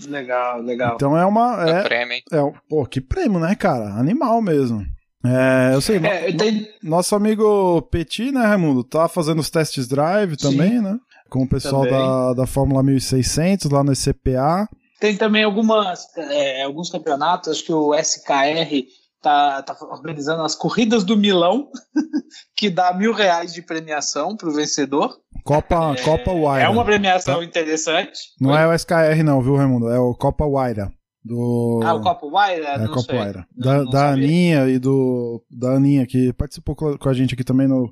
Legal, 0.07 0.61
legal. 0.61 0.95
Então 0.95 1.17
é 1.17 1.25
uma. 1.25 1.65
É, 1.65 1.79
é 1.79 1.83
prêmio, 1.83 2.13
hein? 2.13 2.23
É, 2.31 2.37
pô, 2.67 2.85
que 2.85 2.99
prêmio, 2.99 3.39
né, 3.39 3.55
cara? 3.55 3.93
Animal 3.93 4.41
mesmo. 4.41 4.85
É, 5.25 5.73
eu 5.73 5.81
sei, 5.81 5.97
é, 5.97 6.31
no, 6.31 6.37
tem... 6.37 6.67
nosso 6.83 7.15
amigo 7.15 7.81
Petit, 7.83 8.31
né, 8.31 8.45
Raimundo, 8.45 8.83
tá 8.83 9.07
fazendo 9.07 9.39
os 9.39 9.49
testes 9.49 9.87
drive 9.87 10.37
também, 10.37 10.77
Sim. 10.77 10.81
né? 10.81 10.99
Com 11.29 11.43
o 11.43 11.49
pessoal 11.49 11.89
da, 11.89 12.33
da 12.33 12.47
Fórmula 12.47 12.83
1600 12.83 13.71
lá 13.71 13.83
no 13.83 13.93
CPA. 13.93 14.69
Tem 14.99 15.17
também 15.17 15.43
algumas, 15.43 16.05
é, 16.17 16.63
alguns 16.63 16.89
campeonatos, 16.89 17.49
acho 17.49 17.65
que 17.65 17.73
o 17.73 17.93
SKR 17.95 18.85
tá, 19.25 19.63
tá 19.63 19.75
organizando 19.89 20.43
as 20.43 20.53
corridas 20.53 21.03
do 21.03 21.17
Milão, 21.17 21.67
que 22.55 22.69
dá 22.69 22.93
mil 22.93 23.11
reais 23.11 23.51
de 23.51 23.63
premiação 23.63 24.37
pro 24.37 24.53
vencedor. 24.53 25.17
Copa, 25.43 25.95
é, 25.97 26.03
Copa 26.03 26.31
Waira. 26.31 26.67
É 26.67 26.69
uma 26.69 26.85
premiação 26.85 27.39
tá? 27.39 27.43
interessante. 27.43 28.19
Não 28.39 28.55
é 28.55 28.67
o 28.67 28.73
SKR, 28.73 29.23
não, 29.23 29.41
viu, 29.41 29.55
Raimundo? 29.55 29.89
É 29.89 29.99
o 29.99 30.13
Copa 30.13 30.45
Waira. 30.45 30.91
Do... 31.23 31.81
Ah, 31.83 31.95
o 31.95 32.01
Copa 32.01 32.27
Waira? 32.27 32.67
É, 32.67 32.87
Copa 32.87 33.01
sei. 33.01 33.17
Waira. 33.17 33.47
Da, 33.57 33.77
não, 33.77 33.83
não 33.85 33.91
da 33.91 34.09
Aninha 34.11 34.69
e 34.69 34.77
do. 34.77 35.43
Da 35.49 35.71
Aninha, 35.71 36.05
que 36.05 36.31
participou 36.33 36.75
com 36.75 37.09
a 37.09 37.13
gente 37.13 37.33
aqui 37.33 37.43
também 37.43 37.67
no, 37.67 37.89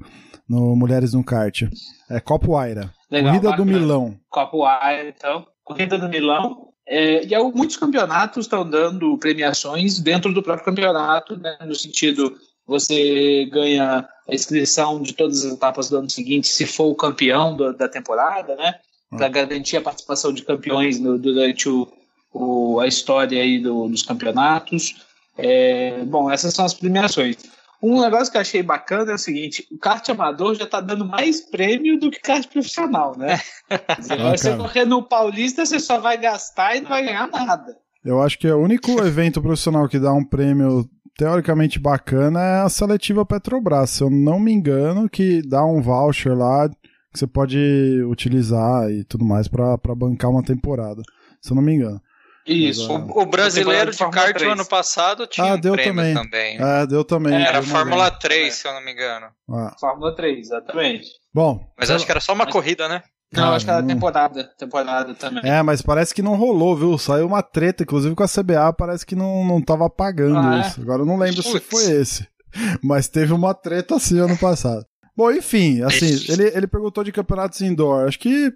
no 0.47 0.75
Mulheres 0.75 1.13
no 1.13 1.23
Kart. 1.23 1.63
É 2.11 2.19
Copa 2.19 2.45
Waira. 2.47 2.93
Legal, 3.09 3.31
Corrida 3.31 3.49
bacana. 3.49 3.57
do 3.57 3.65
Milão. 3.65 4.15
Copa 4.29 4.55
Waira, 4.55 5.09
então. 5.09 5.47
Corrida 5.63 5.97
do 5.97 6.07
Milão. 6.09 6.72
É, 6.85 7.25
e 7.25 7.37
muitos 7.51 7.77
campeonatos 7.77 8.45
estão 8.45 8.69
dando 8.69 9.17
premiações 9.17 9.99
dentro 9.99 10.33
do 10.33 10.43
próprio 10.43 10.65
campeonato, 10.65 11.37
né, 11.37 11.57
no 11.65 11.75
sentido 11.75 12.35
você 12.65 13.45
ganha 13.51 14.07
a 14.27 14.33
inscrição 14.33 15.01
de 15.01 15.13
todas 15.13 15.45
as 15.45 15.53
etapas 15.53 15.89
do 15.89 15.97
ano 15.97 16.09
seguinte, 16.09 16.47
se 16.47 16.65
for 16.65 16.85
o 16.85 16.95
campeão 16.95 17.55
do, 17.55 17.73
da 17.73 17.89
temporada, 17.89 18.55
né? 18.55 18.75
Para 19.09 19.27
garantir 19.27 19.77
a 19.77 19.81
participação 19.81 20.33
de 20.33 20.43
campeões 20.43 20.99
no, 20.99 21.19
durante 21.19 21.69
o, 21.69 21.87
o, 22.33 22.79
a 22.79 22.87
história 22.87 23.41
aí 23.41 23.59
do, 23.59 23.87
dos 23.87 24.01
campeonatos. 24.01 24.95
É, 25.37 26.03
bom, 26.05 26.31
essas 26.31 26.53
são 26.53 26.65
as 26.65 26.73
premiações. 26.73 27.37
Um 27.83 28.01
negócio 28.01 28.31
que 28.31 28.37
eu 28.37 28.41
achei 28.41 28.63
bacana 28.63 29.11
é 29.11 29.15
o 29.15 29.17
seguinte: 29.17 29.67
o 29.69 29.77
kart 29.77 30.07
amador 30.07 30.55
já 30.55 30.63
está 30.63 30.79
dando 30.79 31.03
mais 31.03 31.41
prêmio 31.41 31.99
do 31.99 32.09
que 32.09 32.21
kart 32.21 32.47
profissional, 32.47 33.13
né? 33.17 33.37
Você, 33.99 34.13
ah, 34.13 34.31
você 34.31 34.55
correr 34.55 34.85
no 34.85 35.03
Paulista, 35.03 35.65
você 35.65 35.81
só 35.81 35.99
vai 35.99 36.17
gastar 36.17 36.77
e 36.77 36.81
não 36.81 36.89
vai 36.89 37.03
ganhar 37.03 37.27
nada. 37.27 37.75
Eu 38.05 38.21
acho 38.21 38.39
que 38.39 38.47
é 38.47 38.55
o 38.55 38.61
único 38.61 38.91
evento 39.05 39.41
profissional 39.41 39.89
que 39.89 39.99
dá 39.99 40.13
um 40.13 40.23
prêmio 40.23 40.89
teoricamente 41.17 41.77
bacana 41.77 42.39
é 42.41 42.61
a 42.61 42.69
seletiva 42.69 43.25
Petrobras, 43.25 43.89
se 43.91 44.03
eu 44.03 44.09
não 44.09 44.39
me 44.39 44.51
engano, 44.51 45.09
que 45.09 45.41
dá 45.47 45.63
um 45.65 45.81
voucher 45.81 46.35
lá 46.35 46.69
que 46.69 47.19
você 47.19 47.27
pode 47.27 47.59
utilizar 48.07 48.89
e 48.89 49.03
tudo 49.03 49.23
mais 49.23 49.47
para 49.47 49.77
bancar 49.95 50.31
uma 50.31 50.41
temporada, 50.41 51.03
se 51.41 51.51
eu 51.51 51.55
não 51.55 51.61
me 51.61 51.75
engano. 51.75 52.01
Isso. 52.45 52.91
Mas, 52.91 53.09
o, 53.15 53.19
o, 53.19 53.25
brasileiro 53.25 53.91
de 53.91 53.97
kart 53.97 54.37
do 54.37 54.49
ano 54.49 54.65
passado 54.65 55.25
tinha 55.27 55.53
ah, 55.53 55.55
deu 55.55 55.73
um 55.73 55.77
também. 55.77 56.13
também. 56.13 56.57
É, 56.59 56.85
deu 56.85 57.03
também. 57.03 57.41
Era 57.41 57.59
a 57.59 57.63
Fórmula 57.63 58.11
3, 58.11 58.53
se 58.53 58.67
eu 58.67 58.73
não 58.73 58.83
me 58.83 58.91
engano. 58.91 59.27
Ah. 59.49 59.75
Fórmula 59.79 60.15
3, 60.15 60.39
exatamente. 60.39 61.07
Bom. 61.33 61.65
Mas 61.77 61.89
acho 61.89 62.05
que 62.05 62.11
era 62.11 62.19
só 62.19 62.33
uma 62.33 62.43
mas... 62.43 62.53
corrida, 62.53 62.87
né? 62.89 63.03
Não, 63.31 63.51
ah, 63.51 63.55
acho 63.55 63.65
que 63.65 63.71
era 63.71 63.81
temporada, 63.81 64.43
temporada 64.57 65.15
também. 65.15 65.41
É, 65.43 65.63
mas 65.63 65.81
parece 65.81 66.13
que 66.13 66.21
não 66.21 66.35
rolou, 66.35 66.75
viu? 66.75 66.97
Saiu 66.99 67.25
uma 67.25 67.41
treta, 67.41 67.81
inclusive 67.81 68.13
com 68.13 68.23
a 68.23 68.27
CBA, 68.27 68.73
parece 68.77 69.05
que 69.05 69.15
não, 69.15 69.43
não 69.43 69.59
tava 69.59 69.89
pagando 69.89 70.37
ah, 70.37 70.57
é? 70.57 70.61
isso. 70.61 70.81
Agora 70.81 71.01
eu 71.01 71.05
não 71.05 71.17
lembro 71.17 71.41
Putz. 71.41 71.51
se 71.51 71.59
foi 71.59 71.83
esse. 71.99 72.27
Mas 72.83 73.07
teve 73.07 73.33
uma 73.33 73.55
treta 73.55 73.95
assim 73.95 74.19
ano 74.19 74.37
passado. 74.37 74.85
Bom, 75.15 75.31
enfim, 75.31 75.81
assim, 75.83 76.07
ele, 76.31 76.51
ele 76.55 76.67
perguntou 76.67 77.03
de 77.03 77.11
campeonatos 77.11 77.61
indoor. 77.61 78.07
Acho 78.07 78.19
que 78.19 78.51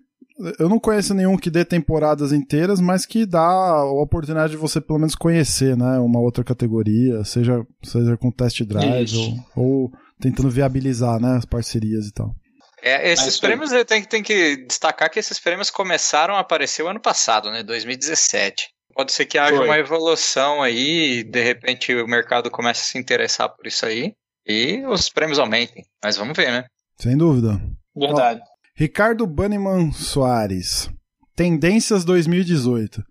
eu 0.59 0.69
não 0.69 0.79
conheço 0.79 1.13
nenhum 1.13 1.37
que 1.37 1.49
dê 1.49 1.65
temporadas 1.65 2.31
inteiras, 2.31 2.79
mas 2.79 3.05
que 3.05 3.25
dá 3.25 3.39
a 3.39 3.83
oportunidade 3.85 4.51
de 4.51 4.57
você 4.57 4.79
pelo 4.79 4.99
menos 4.99 5.15
conhecer, 5.15 5.75
né? 5.75 5.97
Uma 5.99 6.19
outra 6.19 6.43
categoria, 6.43 7.23
seja, 7.23 7.65
seja 7.83 8.15
com 8.17 8.31
test 8.31 8.61
drive 8.63 9.15
ou, 9.55 9.63
ou, 9.63 9.91
tentando 10.19 10.49
viabilizar, 10.49 11.19
né? 11.19 11.37
As 11.37 11.45
parcerias 11.45 12.07
e 12.07 12.13
tal. 12.13 12.35
É, 12.81 13.11
esses 13.11 13.25
mas, 13.25 13.39
prêmios, 13.39 13.71
eu 13.71 13.83
tenho, 13.83 14.05
tenho 14.05 14.23
que 14.23 14.57
destacar 14.67 15.09
que 15.09 15.19
esses 15.19 15.39
prêmios 15.39 15.71
começaram 15.71 16.35
a 16.35 16.39
aparecer 16.39 16.83
o 16.83 16.87
ano 16.87 17.01
passado, 17.01 17.51
né? 17.51 17.63
2017. 17.63 18.69
Pode 18.93 19.11
ser 19.11 19.25
que 19.25 19.37
haja 19.37 19.57
Foi. 19.57 19.65
uma 19.65 19.77
evolução 19.77 20.61
aí, 20.61 21.23
de 21.23 21.43
repente 21.43 21.93
o 21.95 22.07
mercado 22.07 22.49
comece 22.49 22.81
a 22.81 22.83
se 22.85 22.97
interessar 22.97 23.49
por 23.49 23.67
isso 23.67 23.85
aí 23.85 24.13
e 24.45 24.83
os 24.87 25.09
prêmios 25.09 25.39
aumentem. 25.39 25.83
Mas 26.03 26.17
vamos 26.17 26.35
ver, 26.35 26.51
né? 26.51 26.65
Sem 26.99 27.15
dúvida. 27.15 27.61
Verdade. 27.95 28.41
Ricardo 28.79 29.25
Banniman 29.25 29.91
Soares. 29.91 30.87
Tendências 31.35 32.05
2018. 32.05 33.03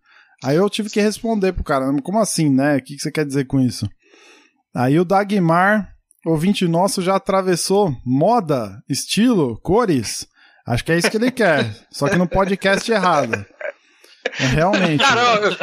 Aí 0.44 0.55
eu 0.55 0.70
tive 0.70 0.88
que 0.88 1.00
responder 1.00 1.52
pro 1.52 1.64
cara, 1.64 1.92
como 2.05 2.20
assim, 2.20 2.48
né? 2.48 2.76
O 2.76 2.81
que 2.81 2.96
você 2.96 3.11
quer 3.11 3.26
dizer 3.26 3.46
com 3.46 3.59
isso? 3.59 3.85
Aí 4.72 4.96
o 5.00 5.05
Dagmar, 5.05 5.88
ouvinte 6.24 6.68
nosso, 6.68 7.02
já 7.02 7.16
atravessou 7.16 7.92
moda, 8.07 8.81
estilo, 8.88 9.61
cores. 9.61 10.29
Acho 10.64 10.85
que 10.85 10.92
é 10.92 10.98
isso 10.98 11.11
que 11.11 11.16
ele 11.16 11.33
quer, 11.33 11.68
só 11.90 12.09
que 12.09 12.14
no 12.14 12.29
podcast 12.29 12.88
errado. 12.88 13.44
É, 14.39 14.47
realmente. 14.47 15.03
Cara, 15.03 15.23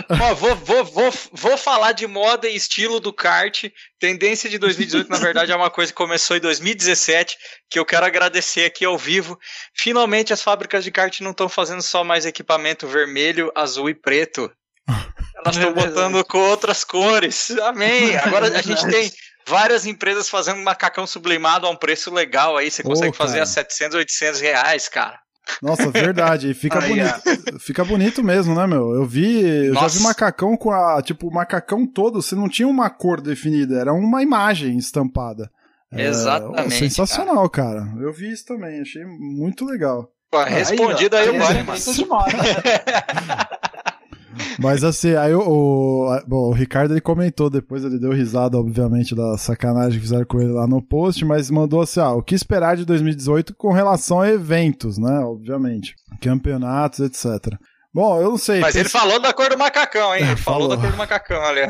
ó, 0.10 0.34
vou, 0.34 0.56
vou, 0.56 0.86
vou, 0.86 1.14
vou 1.32 1.58
falar 1.58 1.92
de 1.92 2.08
moda 2.08 2.48
e 2.48 2.56
estilo 2.56 3.00
do 3.00 3.14
kart. 3.14 3.66
Tendência 4.00 4.50
de 4.50 4.58
2018, 4.58 5.10
na 5.10 5.18
verdade, 5.18 5.52
é 5.52 5.56
uma 5.56 5.70
coisa 5.70 5.92
que 5.92 5.98
começou 5.98 6.38
em 6.38 6.40
2017, 6.40 7.38
que 7.70 7.80
eu 7.80 7.86
quero 7.86 8.06
agradecer 8.06 8.66
aqui 8.66 8.86
ao 8.86 8.98
vivo. 8.98 9.38
Finalmente 9.76 10.34
as 10.34 10.42
fábricas 10.42 10.84
de 10.84 10.92
kart 10.92 11.20
não 11.22 11.32
estão 11.32 11.50
fazendo 11.50 11.82
só 11.82 12.04
mais 12.04 12.26
equipamento 12.26 12.88
vermelho, 12.88 13.52
azul 13.56 13.90
e 13.90 13.94
preto. 13.94 14.52
Elas 14.88 15.56
estão 15.56 15.74
botando 15.74 16.24
com 16.26 16.40
outras 16.40 16.84
cores. 16.84 17.52
Amém. 17.62 18.16
Agora 18.18 18.48
a 18.48 18.62
gente 18.62 18.88
tem 18.88 19.12
várias 19.48 19.86
empresas 19.86 20.30
fazendo 20.30 20.62
macacão 20.62 21.06
sublimado 21.06 21.68
a 21.68 21.70
um 21.70 21.76
preço 21.76 22.14
legal 22.14 22.58
aí. 22.58 22.72
Você 22.72 22.84
consegue 22.84 23.12
oh, 23.12 23.14
fazer 23.14 23.40
a 23.40 23.46
700, 23.46 23.98
800 23.98 24.42
reais, 24.42 24.88
cara. 24.88 25.20
Nossa, 25.62 25.90
verdade. 25.92 26.54
Fica 26.54 26.80
Aí, 26.80 26.90
bonito. 26.90 27.60
Fica 27.60 27.84
bonito 27.84 28.24
mesmo, 28.24 28.56
né, 28.56 28.66
meu? 28.68 28.92
Eu 28.94 29.06
vi. 29.06 29.42
Eu 29.68 29.76
já 29.76 29.88
vi 29.88 30.00
macacão 30.02 30.56
com 30.58 30.72
a. 30.72 31.02
Tipo, 31.02 31.28
o 31.28 31.34
macacão 31.34 31.86
todo, 31.86 32.22
você 32.22 32.36
não 32.36 32.50
tinha 32.50 32.68
uma 32.68 32.90
cor 32.90 33.22
definida, 33.22 33.80
era 33.80 33.94
uma 33.94 34.22
imagem 34.22 34.78
estampada. 34.78 35.50
É, 35.92 36.08
Exatamente. 36.08 36.68
É, 36.68 36.70
sensacional, 36.70 37.48
cara. 37.50 37.86
cara. 37.86 38.02
Eu 38.02 38.12
vi 38.12 38.32
isso 38.32 38.46
também, 38.46 38.82
achei 38.82 39.06
muito 39.06 39.66
legal. 39.66 40.10
Pô, 40.32 40.44
respondido 40.44 41.16
aí, 41.16 41.30
aí, 41.30 41.38
aí 41.38 41.62
o 41.62 41.66
Mas... 41.68 41.86
Mas 44.60 44.84
assim, 44.84 45.16
aí 45.16 45.34
o, 45.34 45.42
o, 45.42 46.22
bom, 46.28 46.50
o 46.50 46.54
Ricardo 46.54 46.94
ele 46.94 47.02
comentou 47.02 47.50
depois, 47.50 47.84
ele 47.84 48.00
deu 48.00 48.12
risada, 48.12 48.58
obviamente, 48.58 49.16
da 49.16 49.38
sacanagem 49.38 50.00
que 50.00 50.06
fizeram 50.06 50.26
com 50.26 50.40
ele 50.40 50.52
lá 50.52 50.68
no 50.68 50.82
post, 50.82 51.24
mas 51.26 51.50
mandou 51.50 51.82
assim: 51.82 52.00
ah, 52.00 52.12
o 52.12 52.22
que 52.22 52.36
esperar 52.36 52.78
de 52.78 52.86
2018 52.86 53.56
com 53.56 53.72
relação 53.72 54.20
a 54.20 54.30
eventos, 54.30 54.98
né? 54.98 55.20
Obviamente. 55.20 55.96
Campeonatos, 56.22 57.00
etc. 57.00 57.58
Bom, 57.94 58.20
eu 58.20 58.32
não 58.32 58.38
sei. 58.40 58.60
Mas 58.60 58.76
ele 58.76 58.90
falou 58.90 59.20
da 59.20 59.32
cor 59.32 59.50
do 59.50 59.58
macacão, 59.58 60.16
hein? 60.16 60.24
Ele 60.24 60.36
falou, 60.36 60.62
falou 60.62 60.76
da 60.76 60.82
cor 60.82 60.92
do 60.92 60.98
macacão 60.98 61.44
ali. 61.44 61.62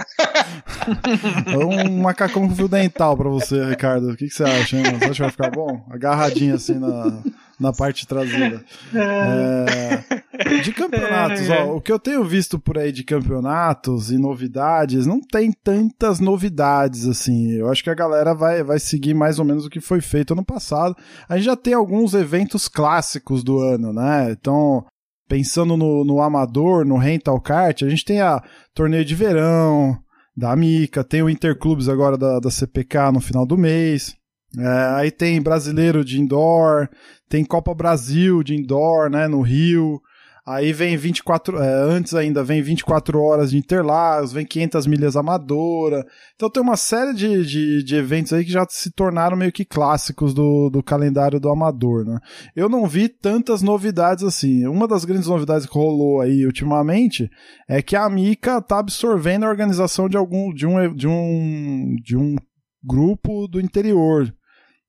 um 1.89 2.01
macacão 2.01 2.47
com 2.47 2.55
fio 2.55 2.69
dental 2.69 3.17
pra 3.17 3.29
você, 3.29 3.61
Ricardo. 3.65 4.11
O 4.11 4.15
que, 4.15 4.27
que 4.27 4.33
você 4.33 4.43
acha, 4.45 4.77
hein? 4.77 4.83
Você 4.83 5.05
acha 5.05 5.13
que 5.13 5.21
vai 5.21 5.31
ficar 5.31 5.51
bom? 5.51 5.85
Agarradinho 5.91 6.55
assim 6.55 6.75
na, 6.75 7.21
na 7.63 7.71
parte 7.73 8.05
traseira. 8.05 8.63
É, 10.35 10.61
de 10.61 10.73
campeonatos, 10.73 11.49
ó, 11.49 11.75
o 11.75 11.81
que 11.81 11.91
eu 11.91 11.99
tenho 11.99 12.23
visto 12.23 12.59
por 12.59 12.77
aí 12.77 12.91
de 12.91 13.03
campeonatos 13.03 14.11
e 14.11 14.17
novidades, 14.17 15.05
não 15.05 15.21
tem 15.21 15.51
tantas 15.51 16.19
novidades 16.19 17.07
assim. 17.07 17.51
Eu 17.51 17.69
acho 17.69 17.83
que 17.83 17.89
a 17.89 17.95
galera 17.95 18.33
vai, 18.33 18.63
vai 18.63 18.79
seguir 18.79 19.13
mais 19.13 19.39
ou 19.39 19.45
menos 19.45 19.65
o 19.65 19.69
que 19.69 19.79
foi 19.79 20.01
feito 20.01 20.33
ano 20.33 20.43
passado. 20.43 20.95
A 21.29 21.37
gente 21.37 21.45
já 21.45 21.55
tem 21.55 21.73
alguns 21.73 22.13
eventos 22.13 22.67
clássicos 22.67 23.43
do 23.43 23.59
ano, 23.59 23.93
né? 23.93 24.31
Então, 24.31 24.83
pensando 25.27 25.77
no, 25.77 26.03
no 26.03 26.21
amador, 26.21 26.85
no 26.85 26.97
rental 26.97 27.39
kart, 27.39 27.83
a 27.83 27.89
gente 27.89 28.05
tem 28.05 28.21
a 28.21 28.41
torneio 28.73 29.05
de 29.05 29.15
verão 29.15 29.97
da 30.35 30.51
Amica, 30.51 31.03
tem 31.03 31.21
o 31.21 31.29
Interclubes 31.29 31.87
agora 31.87 32.17
da, 32.17 32.39
da 32.39 32.49
CPK 32.49 33.11
no 33.13 33.21
final 33.21 33.45
do 33.45 33.57
mês. 33.57 34.15
É, 34.57 34.67
aí 34.95 35.11
tem 35.11 35.41
brasileiro 35.41 36.05
de 36.05 36.19
indoor, 36.19 36.87
tem 37.27 37.43
Copa 37.43 37.73
Brasil 37.73 38.43
de 38.43 38.55
indoor, 38.55 39.09
né, 39.09 39.27
no 39.27 39.41
Rio. 39.41 39.99
Aí 40.45 40.73
vem 40.73 40.97
24, 40.97 41.57
é, 41.57 41.73
antes 41.73 42.13
ainda 42.13 42.43
vem 42.43 42.61
24 42.61 43.17
horas 43.17 43.51
de 43.51 43.57
Interlagos, 43.57 44.33
vem 44.33 44.45
500 44.45 44.85
milhas 44.87 45.15
amadora. 45.15 46.05
Então 46.35 46.49
tem 46.49 46.61
uma 46.61 46.75
série 46.75 47.13
de, 47.13 47.45
de, 47.45 47.81
de, 47.81 47.95
eventos 47.95 48.33
aí 48.33 48.43
que 48.43 48.51
já 48.51 48.65
se 48.69 48.91
tornaram 48.91 49.37
meio 49.37 49.53
que 49.53 49.63
clássicos 49.63 50.33
do, 50.33 50.69
do 50.69 50.83
calendário 50.83 51.39
do 51.39 51.49
amador, 51.49 52.03
né? 52.03 52.19
Eu 52.53 52.67
não 52.67 52.85
vi 52.85 53.07
tantas 53.07 53.61
novidades 53.61 54.21
assim. 54.21 54.67
Uma 54.67 54.85
das 54.85 55.05
grandes 55.05 55.29
novidades 55.29 55.65
que 55.65 55.73
rolou 55.73 56.19
aí 56.19 56.45
ultimamente 56.45 57.29
é 57.65 57.81
que 57.81 57.95
a 57.95 58.09
Mica 58.09 58.61
tá 58.61 58.79
absorvendo 58.79 59.45
a 59.45 59.49
organização 59.49 60.09
de 60.09 60.17
algum 60.17 60.53
de 60.53 60.67
um 60.67 60.93
de 60.93 61.07
um 61.07 61.95
de 62.03 62.17
um 62.17 62.35
grupo 62.83 63.47
do 63.47 63.61
interior. 63.61 64.33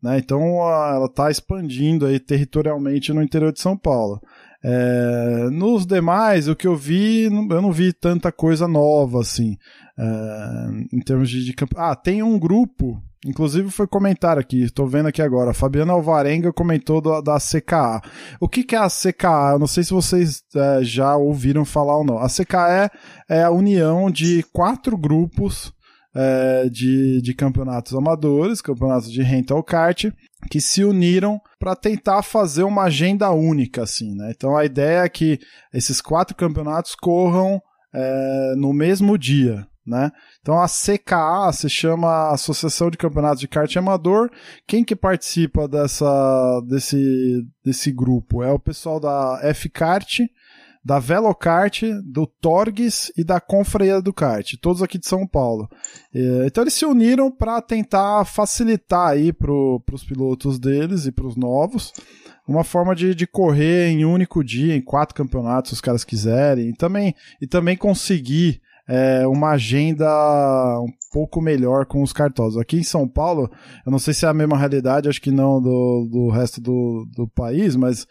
Né? 0.04 0.18
Então 0.18 0.42
ela 0.42 1.06
está 1.06 1.30
expandindo 1.30 2.04
aí 2.04 2.20
territorialmente 2.20 3.10
no 3.10 3.22
interior 3.22 3.50
de 3.50 3.60
São 3.60 3.74
Paulo. 3.74 4.20
É, 4.62 5.48
nos 5.50 5.86
demais, 5.86 6.46
o 6.46 6.54
que 6.54 6.66
eu 6.66 6.76
vi, 6.76 7.24
eu 7.24 7.62
não 7.62 7.72
vi 7.72 7.90
tanta 7.90 8.30
coisa 8.30 8.68
nova, 8.68 9.20
assim, 9.20 9.56
é, 9.98 10.68
em 10.92 11.00
termos 11.00 11.30
de, 11.30 11.44
de. 11.44 11.54
Ah, 11.76 11.94
tem 11.96 12.22
um 12.22 12.38
grupo, 12.38 13.02
inclusive 13.26 13.70
foi 13.70 13.86
comentário 13.86 14.40
aqui, 14.40 14.62
estou 14.62 14.86
vendo 14.86 15.08
aqui 15.08 15.20
agora, 15.20 15.54
Fabiana 15.54 15.92
Alvarenga 15.92 16.52
comentou 16.52 17.00
do, 17.00 17.20
da 17.22 17.36
CKA. 17.38 18.02
O 18.40 18.48
que, 18.48 18.62
que 18.62 18.74
é 18.74 18.78
a 18.78 18.88
CKA? 18.88 19.52
Eu 19.52 19.58
não 19.58 19.66
sei 19.66 19.84
se 19.84 19.92
vocês 19.92 20.42
é, 20.54 20.82
já 20.82 21.16
ouviram 21.16 21.64
falar 21.64 21.98
ou 21.98 22.04
não. 22.04 22.18
A 22.18 22.28
CKA 22.28 22.90
é, 23.28 23.38
é 23.38 23.42
a 23.42 23.50
união 23.50 24.10
de 24.10 24.42
quatro 24.52 24.96
grupos 24.96 25.72
é, 26.14 26.68
de, 26.68 27.20
de 27.20 27.34
campeonatos 27.34 27.94
amadores, 27.94 28.60
campeonatos 28.60 29.10
de 29.10 29.22
rental 29.22 29.62
kart, 29.62 30.06
que 30.50 30.60
se 30.60 30.84
uniram 30.84 31.40
para 31.58 31.74
tentar 31.74 32.22
fazer 32.22 32.62
uma 32.62 32.84
agenda 32.84 33.30
única, 33.30 33.82
assim, 33.82 34.14
né? 34.14 34.32
Então 34.34 34.56
a 34.56 34.64
ideia 34.64 35.04
é 35.04 35.08
que 35.08 35.40
esses 35.72 36.00
quatro 36.00 36.36
campeonatos 36.36 36.94
corram 36.94 37.60
é, 37.92 38.54
no 38.56 38.72
mesmo 38.72 39.18
dia, 39.18 39.66
né? 39.86 40.12
Então 40.40 40.60
a 40.60 40.66
CKA 40.66 41.52
se 41.52 41.68
chama 41.68 42.30
Associação 42.30 42.90
de 42.90 42.98
Campeonatos 42.98 43.40
de 43.40 43.48
Kart 43.48 43.74
Amador. 43.76 44.30
Quem 44.66 44.84
que 44.84 44.94
participa 44.94 45.66
dessa 45.66 46.60
desse 46.66 47.46
desse 47.64 47.90
grupo 47.90 48.42
é 48.42 48.52
o 48.52 48.58
pessoal 48.58 49.00
da 49.00 49.40
F 49.42 49.68
Kart, 49.68 50.20
da 50.84 50.98
Velocart, 50.98 51.82
do 52.04 52.26
Torgues 52.26 53.10
e 53.16 53.24
da 53.24 53.40
Confreia 53.40 54.02
do 54.02 54.12
Kart, 54.12 54.54
todos 54.60 54.82
aqui 54.82 54.98
de 54.98 55.06
São 55.06 55.26
Paulo. 55.26 55.68
Então 56.46 56.62
eles 56.62 56.74
se 56.74 56.84
uniram 56.84 57.30
para 57.30 57.62
tentar 57.62 58.24
facilitar 58.26 59.08
aí 59.08 59.32
para 59.32 59.50
os 59.50 60.04
pilotos 60.04 60.58
deles 60.58 61.06
e 61.06 61.12
para 61.12 61.26
os 61.26 61.36
novos 61.36 61.92
uma 62.46 62.62
forma 62.62 62.94
de, 62.94 63.14
de 63.14 63.26
correr 63.26 63.88
em 63.88 64.04
um 64.04 64.12
único 64.12 64.44
dia, 64.44 64.76
em 64.76 64.82
quatro 64.82 65.14
campeonatos, 65.14 65.70
se 65.70 65.74
os 65.74 65.80
caras 65.80 66.04
quiserem, 66.04 66.68
e 66.68 66.72
também, 66.74 67.14
e 67.40 67.46
também 67.46 67.76
conseguir 67.76 68.60
é, 68.88 69.26
uma 69.26 69.50
agenda 69.50 70.06
um 70.80 70.92
pouco 71.12 71.40
melhor 71.40 71.86
com 71.86 72.02
os 72.02 72.12
cartosos. 72.12 72.60
Aqui 72.60 72.76
em 72.76 72.82
São 72.82 73.08
Paulo, 73.08 73.50
eu 73.84 73.92
não 73.92 73.98
sei 73.98 74.12
se 74.14 74.26
é 74.26 74.28
a 74.28 74.34
mesma 74.34 74.58
realidade, 74.58 75.08
acho 75.08 75.20
que 75.20 75.30
não 75.30 75.60
do, 75.60 76.08
do 76.10 76.30
resto 76.30 76.60
do, 76.60 77.06
do 77.16 77.28
país, 77.28 77.76
mas 77.76 78.06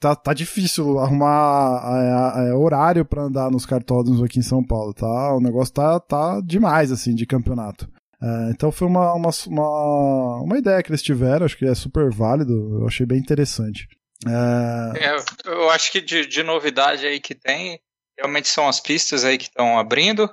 Tá, 0.00 0.16
tá 0.16 0.34
difícil 0.34 0.98
arrumar 0.98 2.52
horário 2.56 3.04
para 3.04 3.22
andar 3.22 3.48
nos 3.48 3.64
cartódromos 3.64 4.20
aqui 4.20 4.40
em 4.40 4.42
São 4.42 4.60
Paulo, 4.60 4.92
tá? 4.92 5.32
O 5.36 5.40
negócio 5.40 5.72
tá, 5.72 6.00
tá 6.00 6.40
demais, 6.44 6.90
assim, 6.90 7.14
de 7.14 7.24
campeonato. 7.24 7.88
É, 8.20 8.50
então 8.50 8.72
foi 8.72 8.88
uma, 8.88 9.14
uma, 9.14 9.30
uma, 9.46 10.42
uma, 10.42 10.58
ideia 10.58 10.82
que 10.82 10.90
eles 10.90 11.02
tiveram, 11.02 11.46
acho 11.46 11.56
que 11.56 11.64
é 11.64 11.74
super 11.76 12.10
válido, 12.10 12.52
eu 12.80 12.88
achei 12.88 13.06
bem 13.06 13.18
interessante. 13.18 13.86
É... 14.26 15.06
É, 15.06 15.16
eu 15.46 15.70
acho 15.70 15.92
que 15.92 16.00
de, 16.00 16.26
de, 16.26 16.42
novidade 16.42 17.06
aí 17.06 17.20
que 17.20 17.36
tem, 17.36 17.78
realmente 18.18 18.48
são 18.48 18.68
as 18.68 18.80
pistas 18.80 19.24
aí 19.24 19.38
que 19.38 19.44
estão 19.44 19.78
abrindo. 19.78 20.28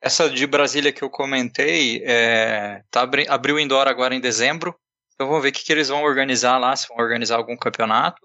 Essa 0.00 0.28
de 0.28 0.46
Brasília 0.46 0.92
que 0.92 1.02
eu 1.02 1.10
comentei, 1.10 2.02
é, 2.04 2.82
tá 2.90 3.02
abri, 3.02 3.26
abriu 3.28 3.58
indoor 3.58 3.86
agora 3.86 4.14
em 4.14 4.20
dezembro, 4.20 4.74
então 5.14 5.26
vamos 5.26 5.42
ver 5.42 5.48
o 5.48 5.52
que, 5.52 5.64
que 5.64 5.72
eles 5.72 5.88
vão 5.88 6.02
organizar 6.02 6.58
lá, 6.58 6.74
se 6.76 6.88
vão 6.88 6.98
organizar 6.98 7.36
algum 7.36 7.56
campeonato. 7.56 8.20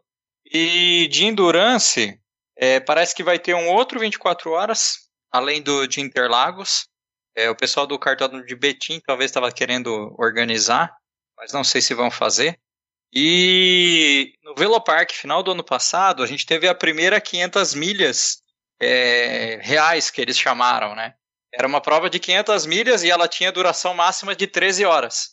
E 0.45 1.07
de 1.09 1.25
Endurance, 1.25 2.19
é, 2.57 2.79
parece 2.79 3.15
que 3.15 3.23
vai 3.23 3.39
ter 3.39 3.55
um 3.55 3.69
outro 3.69 3.99
24 3.99 4.51
horas, 4.51 5.09
além 5.31 5.61
do 5.61 5.87
de 5.87 6.01
Interlagos. 6.01 6.87
É, 7.35 7.49
o 7.49 7.55
pessoal 7.55 7.87
do 7.87 7.97
cartódromo 7.97 8.45
de 8.45 8.55
Betim 8.55 8.99
talvez 8.99 9.31
estava 9.31 9.51
querendo 9.51 10.13
organizar, 10.19 10.93
mas 11.37 11.53
não 11.53 11.63
sei 11.63 11.81
se 11.81 11.93
vão 11.93 12.11
fazer. 12.11 12.59
E 13.13 14.33
no 14.43 14.53
Velopark, 14.55 15.11
final 15.11 15.41
do 15.41 15.51
ano 15.51 15.63
passado, 15.63 16.23
a 16.23 16.27
gente 16.27 16.45
teve 16.45 16.67
a 16.67 16.75
primeira 16.75 17.19
500 17.21 17.73
milhas 17.73 18.40
é, 18.81 19.59
reais, 19.61 20.09
que 20.09 20.21
eles 20.21 20.37
chamaram, 20.37 20.95
né? 20.95 21.13
Era 21.53 21.67
uma 21.67 21.81
prova 21.81 22.09
de 22.09 22.19
500 22.19 22.65
milhas 22.65 23.03
e 23.03 23.09
ela 23.09 23.27
tinha 23.27 23.51
duração 23.51 23.93
máxima 23.93 24.35
de 24.35 24.47
13 24.47 24.85
horas. 24.85 25.31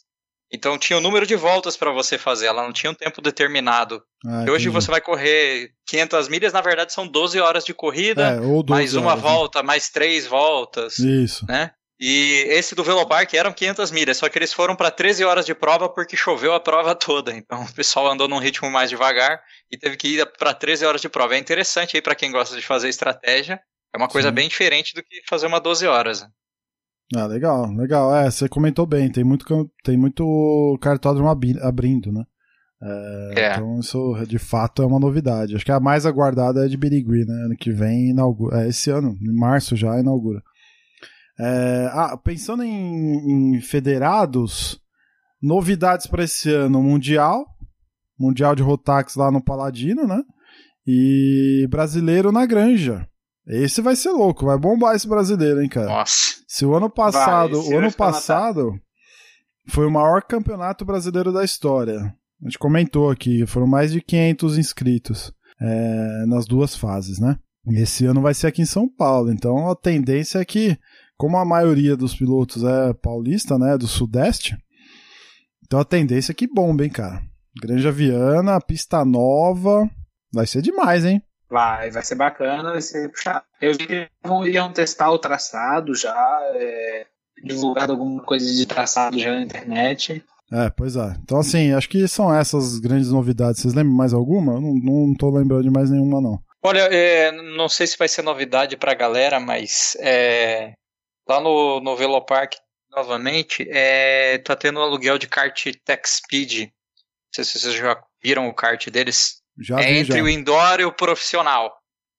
Então 0.53 0.79
tinha 0.79 0.97
o 0.97 1.01
um 1.01 1.03
número 1.03 1.27
de 1.27 1.37
voltas 1.37 1.77
para 1.77 1.93
você 1.93 2.17
fazer, 2.17 2.47
ela 2.47 2.63
não 2.63 2.73
tinha 2.73 2.91
um 2.91 2.95
tempo 2.95 3.21
determinado. 3.21 4.03
Ah, 4.27 4.45
e 4.47 4.51
hoje 4.51 4.69
você 4.71 4.91
vai 4.91 5.01
correr 5.01 5.71
500 5.87 6.29
milhas, 6.29 6.53
na 6.53 6.63
verdade 6.63 6.93
são 6.93 7.07
12 7.07 7.39
horas 7.39 7.65
de 7.65 7.75
corrida, 7.75 8.29
é, 8.31 8.71
mais 8.71 8.95
uma 8.95 9.11
horas, 9.11 9.23
né? 9.23 9.31
volta, 9.31 9.59
né? 9.61 9.67
mais 9.67 9.91
três 9.91 10.27
voltas. 10.27 10.99
Isso. 10.99 11.45
Né? 11.47 11.71
E 12.01 12.45
esse 12.49 12.77
do 12.77 12.85
Velopark 12.85 13.35
eram 13.35 13.53
500 13.53 13.91
milhas, 13.91 14.17
só 14.19 14.29
que 14.29 14.39
eles 14.39 14.53
foram 14.53 14.77
para 14.77 14.91
13 14.91 15.25
horas 15.25 15.45
de 15.45 15.53
prova 15.53 15.89
porque 15.89 16.17
choveu 16.17 16.55
a 16.55 16.61
prova 16.61 16.95
toda. 16.95 17.33
Então 17.33 17.63
o 17.65 17.73
pessoal 17.75 18.07
andou 18.07 18.29
num 18.29 18.39
ritmo 18.39 18.71
mais 18.71 18.89
devagar 18.89 19.41
e 19.71 19.77
teve 19.77 19.97
que 19.97 20.09
ir 20.09 20.27
para 20.39 20.55
13 20.55 20.87
horas 20.87 21.01
de 21.01 21.09
prova. 21.09 21.35
É 21.35 21.39
interessante 21.39 21.97
aí 21.97 22.03
para 22.03 22.15
quem 22.15 22.31
gosta 22.31 22.55
de 22.55 22.63
fazer 22.63 22.89
estratégia. 22.89 23.61
É 23.93 23.99
uma 23.99 24.09
coisa 24.09 24.29
Sim. 24.29 24.35
bem 24.35 24.49
diferente 24.49 24.95
do 24.95 25.03
que 25.03 25.23
fazer 25.29 25.47
uma 25.47 25.61
12 25.61 25.87
horas. 25.87 26.25
Ah, 27.17 27.27
legal, 27.27 27.67
legal. 27.73 28.15
É, 28.15 28.31
você 28.31 28.49
comentou 28.49 28.87
bem, 28.87 29.11
tem 29.11 29.25
muito, 29.25 29.45
tem 29.83 29.97
muito 29.97 30.79
cartódromo 30.81 31.29
abrindo, 31.29 32.13
né? 32.13 32.23
É, 32.81 33.41
é. 33.41 33.53
Então 33.55 33.81
isso 33.81 34.15
de 34.27 34.39
fato 34.39 34.83
é 34.83 34.87
uma 34.87 35.01
novidade. 35.01 35.57
Acho 35.57 35.65
que 35.65 35.73
a 35.73 35.81
mais 35.81 36.07
aguardada 36.07 36.65
é 36.65 36.69
de 36.69 36.77
Birigui, 36.77 37.25
né? 37.25 37.35
Ano 37.47 37.57
que 37.57 37.73
vem 37.73 38.11
inaugura. 38.11 38.63
É, 38.63 38.69
esse 38.69 38.91
ano, 38.91 39.17
em 39.21 39.35
março 39.35 39.75
já 39.75 39.99
inaugura. 39.99 40.43
É, 41.41 41.91
ah, 41.93 42.17
pensando 42.17 42.63
em, 42.63 43.55
em 43.57 43.61
federados, 43.61 44.81
novidades 45.41 46.07
para 46.07 46.25
esse 46.25 46.51
ano: 46.53 46.83
Mundial, 46.83 47.47
Mundial 48.19 48.55
de 48.55 48.63
Rotax 48.63 49.15
lá 49.15 49.31
no 49.31 49.43
Paladino, 49.43 50.07
né? 50.07 50.23
E 50.87 51.67
brasileiro 51.71 52.33
na 52.33 52.47
Granja. 52.47 53.07
Esse 53.47 53.81
vai 53.81 53.97
ser 53.97 54.11
louco, 54.11 54.45
vai 54.45 54.59
bombar 54.59 54.95
esse 54.95 55.09
brasileiro, 55.09 55.63
hein, 55.63 55.69
cara? 55.69 55.87
Nossa. 55.87 56.37
Se 56.47 56.67
o 56.67 56.75
ano 56.75 56.91
passado, 56.91 57.63
vai, 57.63 57.75
o 57.75 57.79
ano 57.79 57.93
passado 57.93 58.79
foi 59.69 59.87
o 59.87 59.91
maior 59.91 60.23
campeonato 60.23 60.85
brasileiro 60.85 61.33
da 61.33 61.45
história. 61.45 62.15
A 62.43 62.45
gente 62.45 62.59
comentou 62.59 63.11
aqui, 63.11 63.47
foram 63.47 63.67
mais 63.67 63.91
de 63.91 64.01
500 64.03 64.59
inscritos 64.59 65.33
é, 65.61 66.27
nas 66.27 66.47
duas 66.47 66.77
fases, 66.77 67.19
né? 67.19 67.39
E 67.67 67.81
esse 67.81 68.07
ano 68.07 68.21
vai 68.21 68.35
ser 68.35 68.47
aqui 68.47 68.63
em 68.63 68.67
São 68.67 68.89
Paulo, 68.89 69.33
então 69.33 69.71
a 69.71 69.75
tendência 69.75 70.39
é 70.39 70.45
que, 70.45 70.79
como 71.19 71.37
a 71.37 71.45
maioria 71.45 71.97
dos 71.97 72.15
pilotos 72.15 72.65
é 72.65 72.95
paulista, 72.95 73.59
né, 73.59 73.77
do 73.77 73.87
Sudeste, 73.87 74.57
então 75.69 75.81
a 75.81 75.85
tendência 75.85 76.33
é 76.33 76.35
que 76.35 76.47
bomba, 76.47 76.83
hein, 76.83 76.91
cara? 76.91 77.21
Granja 77.61 77.93
Viana, 77.93 78.59
pista 78.59 79.05
nova, 79.05 79.87
vai 80.33 80.47
ser 80.47 80.63
demais, 80.63 81.05
hein? 81.05 81.23
Vai, 81.51 81.91
vai 81.91 82.03
ser 82.03 82.15
bacana, 82.15 82.73
vai 82.73 82.81
ser 82.81 83.11
puxado. 83.11 83.45
Eu 83.61 83.73
vi 83.73 83.87
que 83.87 84.09
iam 84.51 84.73
testar 84.73 85.11
o 85.11 85.19
traçado 85.19 85.95
já, 85.95 86.41
é, 86.55 87.07
divulgado 87.45 87.93
alguma 87.93 88.23
coisa 88.23 88.51
de 88.51 88.67
traçado 88.67 89.19
já 89.19 89.33
na 89.33 89.43
internet. 89.43 90.25
É, 90.51 90.71
pois 90.71 90.97
é. 90.97 91.15
Então, 91.23 91.39
assim, 91.39 91.73
acho 91.73 91.89
que 91.89 92.09
são 92.09 92.35
essas 92.35 92.79
grandes 92.79 93.11
novidades. 93.11 93.61
Vocês 93.61 93.75
lembram 93.75 93.95
mais 93.95 94.15
alguma? 94.15 94.55
Eu 94.55 94.61
não, 94.61 94.75
não 94.75 95.15
tô 95.15 95.31
lembrando 95.31 95.65
de 95.65 95.71
mais 95.71 95.91
nenhuma, 95.91 96.21
não. 96.21 96.39
Olha, 96.63 96.81
é, 96.91 97.31
não 97.31 97.69
sei 97.69 97.87
se 97.87 97.99
vai 97.99 98.09
ser 98.09 98.23
novidade 98.23 98.77
pra 98.77 98.95
galera, 98.95 99.39
mas 99.39 99.97
é, 100.01 100.73
lá 101.29 101.41
no, 101.41 101.81
no 101.81 101.97
Velopark, 101.97 102.55
novamente, 102.91 103.69
é, 103.71 104.39
tá 104.39 104.57
tendo 104.57 104.81
um 104.81 104.83
aluguel 104.83 105.19
de 105.19 105.29
kart 105.29 105.67
Tech 105.85 106.09
Speed. 106.09 106.61
Não 106.63 106.69
sei 107.35 107.45
se 107.45 107.59
vocês 107.59 107.75
já 107.75 108.03
viram 108.23 108.49
o 108.49 108.55
kart 108.55 108.89
deles. 108.89 109.43
Já 109.59 109.81
é 109.81 109.93
vi, 109.93 109.99
entre 109.99 110.19
já. 110.19 110.25
o 110.25 110.29
indoor 110.29 110.81
e 110.81 110.85
o 110.85 110.93
profissional. 110.93 111.77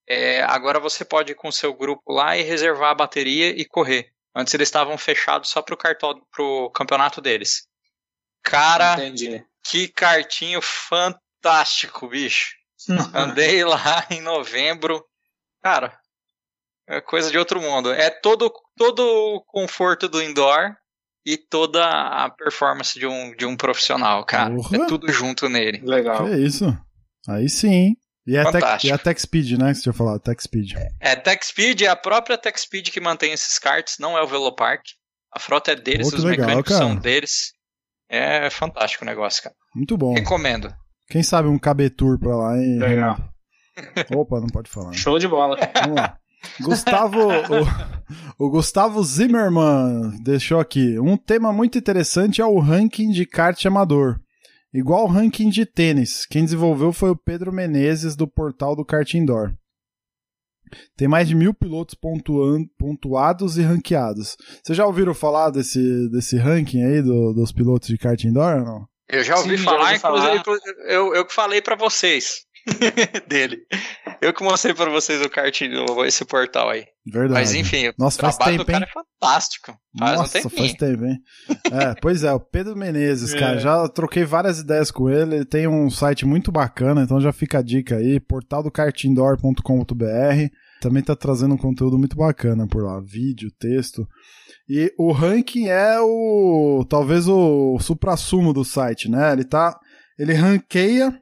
É, 0.07 0.41
agora 0.43 0.79
você 0.79 1.03
pode 1.05 1.31
ir 1.31 1.35
com 1.35 1.49
o 1.49 1.53
seu 1.53 1.73
grupo 1.73 2.11
lá 2.11 2.37
e 2.37 2.43
reservar 2.43 2.91
a 2.91 2.95
bateria 2.95 3.49
e 3.49 3.65
correr. 3.65 4.11
Antes 4.35 4.53
eles 4.53 4.67
estavam 4.67 4.97
fechados 4.97 5.49
só 5.49 5.61
pro, 5.61 5.77
cartão, 5.77 6.21
pro 6.31 6.69
campeonato 6.71 7.21
deles. 7.21 7.67
Cara, 8.43 8.93
Entendi. 8.93 9.45
que 9.63 9.87
cartinho 9.87 10.61
fantástico, 10.61 12.07
bicho. 12.07 12.55
Andei 13.13 13.63
lá 13.63 14.05
em 14.09 14.21
novembro. 14.21 15.05
Cara, 15.61 15.99
é 16.87 16.99
coisa 17.01 17.29
de 17.29 17.37
outro 17.37 17.61
mundo. 17.61 17.91
É 17.91 18.09
todo, 18.09 18.51
todo 18.79 19.01
o 19.01 19.41
conforto 19.41 20.07
do 20.07 20.23
indoor 20.23 20.73
e 21.25 21.35
toda 21.35 21.83
a 21.85 22.29
performance 22.29 22.97
de 22.97 23.05
um, 23.05 23.35
de 23.35 23.45
um 23.45 23.57
profissional, 23.57 24.25
cara. 24.25 24.55
É 24.73 24.87
tudo 24.87 25.11
junto 25.11 25.49
nele. 25.49 25.81
Legal. 25.83 26.25
Que 26.25 26.35
isso? 26.37 26.65
Aí 27.27 27.49
sim. 27.49 27.97
E 28.25 28.37
é, 28.37 28.51
tech, 28.51 28.87
e 28.87 28.91
é 28.91 28.97
Tech 28.97 29.19
Speed, 29.21 29.51
né? 29.59 29.69
Que 29.69 29.75
você 29.75 29.81
tinha 29.83 29.93
falado, 29.93 30.19
Tech 30.21 30.41
Speed. 30.41 30.73
É 30.99 31.15
Tech 31.15 31.45
Speed, 31.45 31.81
é 31.81 31.87
a 31.87 31.95
própria 31.95 32.37
Tech 32.37 32.57
Speed 32.59 32.89
que 32.89 33.01
mantém 33.01 33.33
esses 33.33 33.59
karts, 33.59 33.97
não 33.99 34.17
é 34.17 34.21
o 34.21 34.27
Velopark. 34.27 34.81
A 35.33 35.39
frota 35.39 35.71
é 35.71 35.75
deles, 35.75 36.09
Pô, 36.09 36.15
os 36.17 36.23
legal, 36.23 36.45
mecânicos 36.47 36.71
cara. 36.73 36.85
são 36.85 36.95
deles. 36.95 37.51
É 38.07 38.49
fantástico 38.49 39.03
o 39.03 39.07
negócio, 39.07 39.43
cara. 39.43 39.55
Muito 39.75 39.97
bom. 39.97 40.13
Recomendo. 40.13 40.73
Quem 41.09 41.21
sabe 41.21 41.49
um 41.49 41.59
KB 41.59 41.89
Tour 41.89 42.17
pra 42.19 42.35
lá, 42.35 42.57
hein? 42.57 42.79
Legal. 42.79 43.17
Opa, 44.15 44.39
não 44.39 44.47
pode 44.47 44.69
falar. 44.69 44.91
né? 44.91 44.93
Show 44.93 45.17
de 45.19 45.27
bola. 45.27 45.57
Vamos 45.81 45.95
lá. 45.95 46.17
Gustavo, 46.61 47.19
o, 48.39 48.45
o 48.45 48.49
Gustavo 48.49 49.03
Zimmermann 49.03 50.17
deixou 50.23 50.59
aqui. 50.59 50.99
Um 50.99 51.17
tema 51.17 51.51
muito 51.53 51.77
interessante 51.77 52.41
é 52.41 52.45
o 52.45 52.59
ranking 52.59 53.11
de 53.11 53.25
kart 53.25 53.63
amador. 53.65 54.19
Igual 54.73 55.05
o 55.05 55.07
ranking 55.09 55.49
de 55.49 55.65
tênis. 55.65 56.25
Quem 56.25 56.43
desenvolveu 56.43 56.93
foi 56.93 57.09
o 57.09 57.15
Pedro 57.15 57.51
Menezes, 57.51 58.15
do 58.15 58.27
portal 58.27 58.75
do 58.75 58.85
Kart 58.85 59.13
Indoor. 59.15 59.51
Tem 60.95 61.07
mais 61.07 61.27
de 61.27 61.33
mil 61.33 61.51
pilotos 61.51 61.95
pontuados 62.77 63.57
e 63.57 63.63
ranqueados. 63.63 64.37
Vocês 64.63 64.77
já 64.77 64.85
ouviram 64.85 65.15
falar 65.15 65.49
desse, 65.49 66.07
desse 66.11 66.37
ranking 66.37 66.83
aí 66.83 67.01
do- 67.01 67.33
dos 67.33 67.51
pilotos 67.51 67.87
de 67.87 67.97
kart 67.97 68.23
indoor 68.23 68.59
ou 68.59 68.65
não? 68.65 68.87
Eu 69.11 69.23
já 69.23 69.35
ouvi 69.37 69.57
Sim, 69.57 69.63
já 69.63 69.71
falar, 69.71 69.87
ouvi 69.87 69.99
falar. 69.99 70.35
inclusive, 70.35 70.75
eu, 70.87 71.15
eu 71.15 71.25
que 71.25 71.33
falei 71.33 71.59
pra 71.63 71.75
vocês 71.75 72.41
dele. 73.27 73.57
Eu 74.21 74.33
que 74.33 74.43
mostrei 74.43 74.73
pra 74.73 74.89
vocês 74.89 75.21
o 75.21 75.29
kart, 75.29 75.61
o- 75.61 76.05
esse 76.05 76.25
portal 76.25 76.69
aí. 76.69 76.85
Verdade. 77.05 77.33
Mas 77.39 77.53
enfim, 77.55 77.87
o 77.87 77.93
Nossa, 77.97 78.19
faz 78.21 78.35
trabalho 78.37 78.57
tempo, 78.59 78.67
do 78.67 78.71
cara 78.71 78.85
hein? 78.85 78.89
é 78.89 78.93
fantástico. 78.93 79.73
Faz 79.97 80.11
um 80.11 80.15
Nossa, 80.21 80.33
tempinho. 80.41 80.57
faz 80.57 80.73
tempo, 80.73 81.05
hein? 81.05 81.17
É, 81.71 81.95
pois 82.01 82.23
é, 82.23 82.31
o 82.33 82.39
Pedro 82.39 82.75
Menezes, 82.75 83.33
É. 83.33 83.39
cara, 83.39 83.57
já 83.57 83.87
troquei 83.87 84.23
várias 84.25 84.59
ideias 84.59 84.91
com 84.91 85.09
ele, 85.09 85.35
ele 85.37 85.45
tem 85.45 85.67
um 85.67 85.89
site 85.89 86.25
muito 86.25 86.51
bacana, 86.51 87.01
então 87.03 87.19
já 87.19 87.31
fica 87.31 87.59
a 87.59 87.63
dica 87.63 87.95
aí, 87.95 88.19
portaldokartindoor.com.br, 88.19 90.49
também 90.81 91.03
tá 91.03 91.15
trazendo 91.15 91.55
um 91.55 91.57
conteúdo 91.57 91.97
muito 91.97 92.15
bacana 92.15 92.67
por 92.67 92.83
lá, 92.83 92.99
vídeo, 93.01 93.51
texto, 93.59 94.07
e 94.67 94.93
o 94.97 95.11
ranking 95.11 95.67
é 95.67 95.99
o, 95.99 96.85
talvez 96.89 97.27
o 97.27 97.77
supra-sumo 97.79 98.53
do 98.53 98.63
site, 98.63 99.09
né, 99.09 99.33
ele 99.33 99.43
tá, 99.43 99.77
ele 100.17 100.33
ranqueia, 100.33 101.19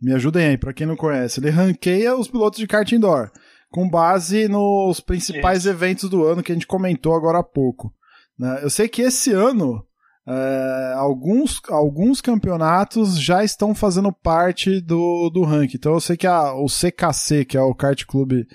me 0.00 0.12
ajudem 0.12 0.46
aí, 0.46 0.58
pra 0.58 0.72
quem 0.72 0.86
não 0.86 0.96
conhece, 0.96 1.40
ele 1.40 1.50
ranqueia 1.50 2.16
os 2.16 2.28
pilotos 2.28 2.58
de 2.58 2.66
kart 2.66 2.90
indoor, 2.92 3.30
com 3.70 3.88
base 3.88 4.48
nos 4.48 5.00
principais 5.00 5.66
eventos 5.66 6.08
do 6.08 6.24
ano 6.24 6.42
que 6.42 6.52
a 6.52 6.54
gente 6.54 6.66
comentou 6.66 7.14
agora 7.14 7.38
há 7.38 7.44
pouco. 7.44 7.92
né? 8.38 8.60
Eu 8.62 8.70
sei 8.70 8.88
que 8.88 9.02
esse 9.02 9.32
ano 9.32 9.84
é, 10.28 10.92
alguns, 10.94 11.58
alguns 11.70 12.20
campeonatos 12.20 13.18
já 13.18 13.42
estão 13.42 13.74
fazendo 13.74 14.12
parte 14.12 14.78
do, 14.78 15.30
do 15.30 15.42
ranking. 15.42 15.78
Então 15.78 15.94
eu 15.94 16.00
sei 16.00 16.18
que 16.18 16.26
a, 16.26 16.52
o 16.52 16.66
CKC, 16.66 17.46
que 17.46 17.56
é 17.56 17.62
o 17.62 17.74
kart 17.74 18.04
clube, 18.04 18.46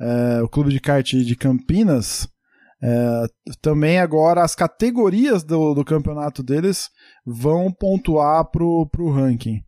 é, 0.00 0.42
o 0.42 0.48
clube 0.48 0.70
de 0.70 0.80
kart 0.80 1.08
de 1.08 1.36
Campinas, 1.36 2.28
é, 2.82 3.26
também 3.62 4.00
agora 4.00 4.42
as 4.42 4.56
categorias 4.56 5.44
do, 5.44 5.72
do 5.72 5.84
campeonato 5.84 6.42
deles 6.42 6.90
vão 7.24 7.70
pontuar 7.70 8.44
pro, 8.50 8.88
pro 8.90 9.10
ranking. 9.10 9.62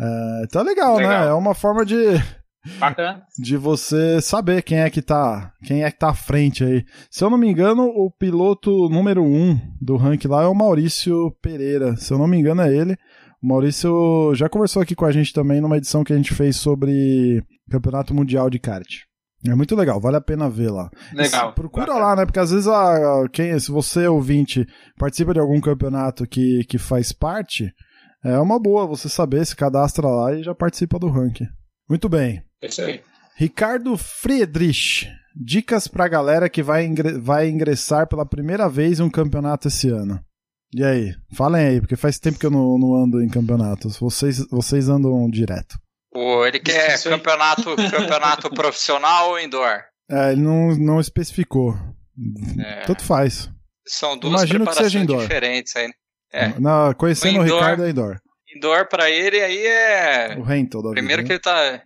É, 0.00 0.46
tá 0.50 0.62
legal, 0.62 0.96
né? 0.98 1.06
Legal. 1.08 1.28
É 1.28 1.34
uma 1.34 1.54
forma 1.54 1.84
de, 1.84 1.96
Bacana. 2.78 3.22
de 3.38 3.56
você 3.56 4.20
saber 4.20 4.62
quem 4.62 4.78
é 4.78 4.90
que 4.90 5.00
tá, 5.02 5.52
quem 5.64 5.84
é 5.84 5.90
que 5.90 5.98
tá 5.98 6.08
à 6.10 6.14
frente 6.14 6.64
aí. 6.64 6.84
Se 7.10 7.22
eu 7.24 7.30
não 7.30 7.38
me 7.38 7.48
engano, 7.48 7.84
o 7.84 8.10
piloto 8.10 8.88
número 8.88 9.22
um 9.22 9.58
do 9.80 9.96
ranking 9.96 10.28
lá 10.28 10.42
é 10.42 10.46
o 10.46 10.54
Maurício 10.54 11.30
Pereira. 11.42 11.96
Se 11.96 12.12
eu 12.12 12.18
não 12.18 12.26
me 12.26 12.36
engano, 12.38 12.62
é 12.62 12.74
ele. 12.74 12.96
O 13.42 13.46
Maurício 13.48 14.34
já 14.34 14.48
conversou 14.48 14.80
aqui 14.82 14.94
com 14.94 15.04
a 15.04 15.12
gente 15.12 15.32
também 15.32 15.60
numa 15.60 15.76
edição 15.76 16.02
que 16.02 16.12
a 16.12 16.16
gente 16.16 16.32
fez 16.34 16.56
sobre 16.56 17.42
Campeonato 17.70 18.14
Mundial 18.14 18.48
de 18.48 18.58
Kart. 18.58 18.88
É 19.46 19.54
muito 19.54 19.76
legal, 19.76 20.00
vale 20.00 20.16
a 20.16 20.20
pena 20.22 20.48
ver 20.48 20.70
lá. 20.70 20.88
Legal. 21.12 21.50
Se- 21.50 21.54
Procura 21.54 21.86
Bacana. 21.88 22.04
lá, 22.06 22.16
né? 22.16 22.24
Porque 22.24 22.38
às 22.38 22.50
vezes 22.50 22.66
a, 22.66 22.94
a- 23.22 23.28
quem, 23.30 23.58
se 23.58 23.70
você 23.70 24.06
ouvinte 24.06 24.66
participa 24.98 25.34
de 25.34 25.40
algum 25.40 25.60
campeonato 25.60 26.26
que, 26.26 26.64
que 26.66 26.78
faz 26.78 27.12
parte, 27.12 27.70
é 28.24 28.38
uma 28.38 28.58
boa 28.58 28.86
você 28.86 29.08
saber, 29.08 29.44
se 29.46 29.54
cadastra 29.54 30.06
lá 30.08 30.32
e 30.34 30.42
já 30.42 30.54
participa 30.54 30.98
do 30.98 31.08
ranking. 31.08 31.46
Muito 31.88 32.08
bem. 32.08 32.42
É 32.62 32.66
Isso 32.66 32.80
aí. 32.82 33.00
Ricardo 33.36 33.96
Friedrich. 33.96 35.08
Dicas 35.36 35.88
pra 35.88 36.06
galera 36.06 36.48
que 36.48 36.62
vai, 36.62 36.84
ingre- 36.84 37.18
vai 37.18 37.48
ingressar 37.48 38.06
pela 38.08 38.24
primeira 38.24 38.68
vez 38.68 39.00
em 39.00 39.02
um 39.02 39.10
campeonato 39.10 39.66
esse 39.66 39.88
ano. 39.88 40.20
E 40.72 40.82
aí? 40.84 41.12
Falem 41.34 41.66
aí, 41.66 41.80
porque 41.80 41.96
faz 41.96 42.18
tempo 42.20 42.38
que 42.38 42.46
eu 42.46 42.50
não, 42.50 42.78
não 42.78 42.94
ando 42.94 43.20
em 43.22 43.28
campeonatos. 43.28 43.96
Vocês, 43.98 44.38
vocês 44.48 44.88
andam 44.88 45.28
direto. 45.28 45.76
Pô, 46.12 46.46
ele 46.46 46.60
quer 46.60 47.02
campeonato, 47.02 47.74
campeonato 47.90 48.48
profissional 48.50 49.30
ou 49.30 49.40
indoor? 49.40 49.82
É, 50.08 50.32
ele 50.32 50.42
não, 50.42 50.76
não 50.76 51.00
especificou. 51.00 51.74
É. 52.60 52.82
Tanto 52.86 53.02
faz. 53.02 53.50
São 53.86 54.16
duas 54.16 54.34
Imagino 54.34 54.60
que 54.60 54.64
preparações 54.66 54.92
seja 54.92 55.02
indoor. 55.02 55.20
diferentes 55.22 55.74
aí. 55.74 55.88
né? 55.88 55.94
É. 56.32 56.48
Na, 56.58 56.94
conhecendo 56.94 57.38
O 57.38 57.42
o 57.42 57.44
indoor- 57.44 57.60
Ricardo 57.60 57.84
é 57.86 57.90
indoor. 57.90 58.20
Indoor 58.56 58.88
pra 58.88 59.10
ele 59.10 59.40
aí 59.40 59.66
é. 59.66 60.36
O 60.38 60.42
Rental 60.42 60.82
da 60.82 60.90
Primeiro 60.90 61.22
que 61.22 61.32
vida, 61.32 61.50
ele 61.50 61.78
tá. 61.80 61.82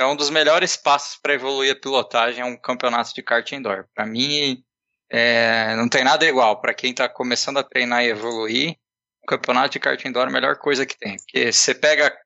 É 0.00 0.04
um 0.06 0.14
dos 0.16 0.30
melhores 0.30 0.76
passos 0.76 1.18
para 1.20 1.34
evoluir 1.34 1.72
a 1.72 1.76
pilotagem, 1.80 2.40
é 2.40 2.44
um 2.44 2.56
campeonato 2.56 3.12
de 3.14 3.22
kart 3.22 3.50
indoor. 3.52 3.84
Pra 3.94 4.06
mim, 4.06 4.62
é, 5.10 5.74
não 5.76 5.88
tem 5.88 6.04
nada 6.04 6.24
igual. 6.24 6.60
Pra 6.60 6.72
quem 6.74 6.94
tá 6.94 7.08
começando 7.08 7.58
a 7.58 7.64
treinar 7.64 8.04
e 8.04 8.08
evoluir, 8.10 8.76
o 9.24 9.26
campeonato 9.26 9.70
de 9.70 9.80
kart 9.80 10.04
indoor 10.04 10.26
é 10.26 10.28
a 10.28 10.32
melhor 10.32 10.56
coisa 10.58 10.86
que 10.86 10.96
tem. 10.96 11.16
Porque 11.16 11.52
você 11.52 11.74
pega 11.74 12.16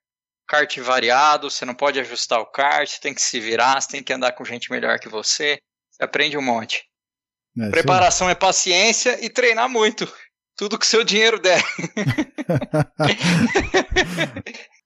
kart 0.46 0.76
variado, 0.80 1.50
você 1.50 1.64
não 1.64 1.74
pode 1.74 1.98
ajustar 2.00 2.40
o 2.40 2.46
kart, 2.46 2.86
você 2.88 3.00
tem 3.00 3.14
que 3.14 3.22
se 3.22 3.40
virar, 3.40 3.80
você 3.80 3.88
tem 3.88 4.02
que 4.02 4.12
andar 4.12 4.32
com 4.32 4.44
gente 4.44 4.70
melhor 4.70 4.98
que 4.98 5.08
você. 5.08 5.58
Você 5.90 6.04
aprende 6.04 6.36
um 6.36 6.42
monte. 6.42 6.84
né? 7.56 7.68
É. 7.68 7.70
Preparação 7.70 8.28
é 8.28 8.34
paciência 8.34 9.18
e 9.24 9.30
treinar 9.30 9.68
muito. 9.68 10.06
Tudo 10.57 10.78
que 10.78 10.86
seu 10.86 11.05
dinheiro 11.05 11.40
der. 11.40 11.62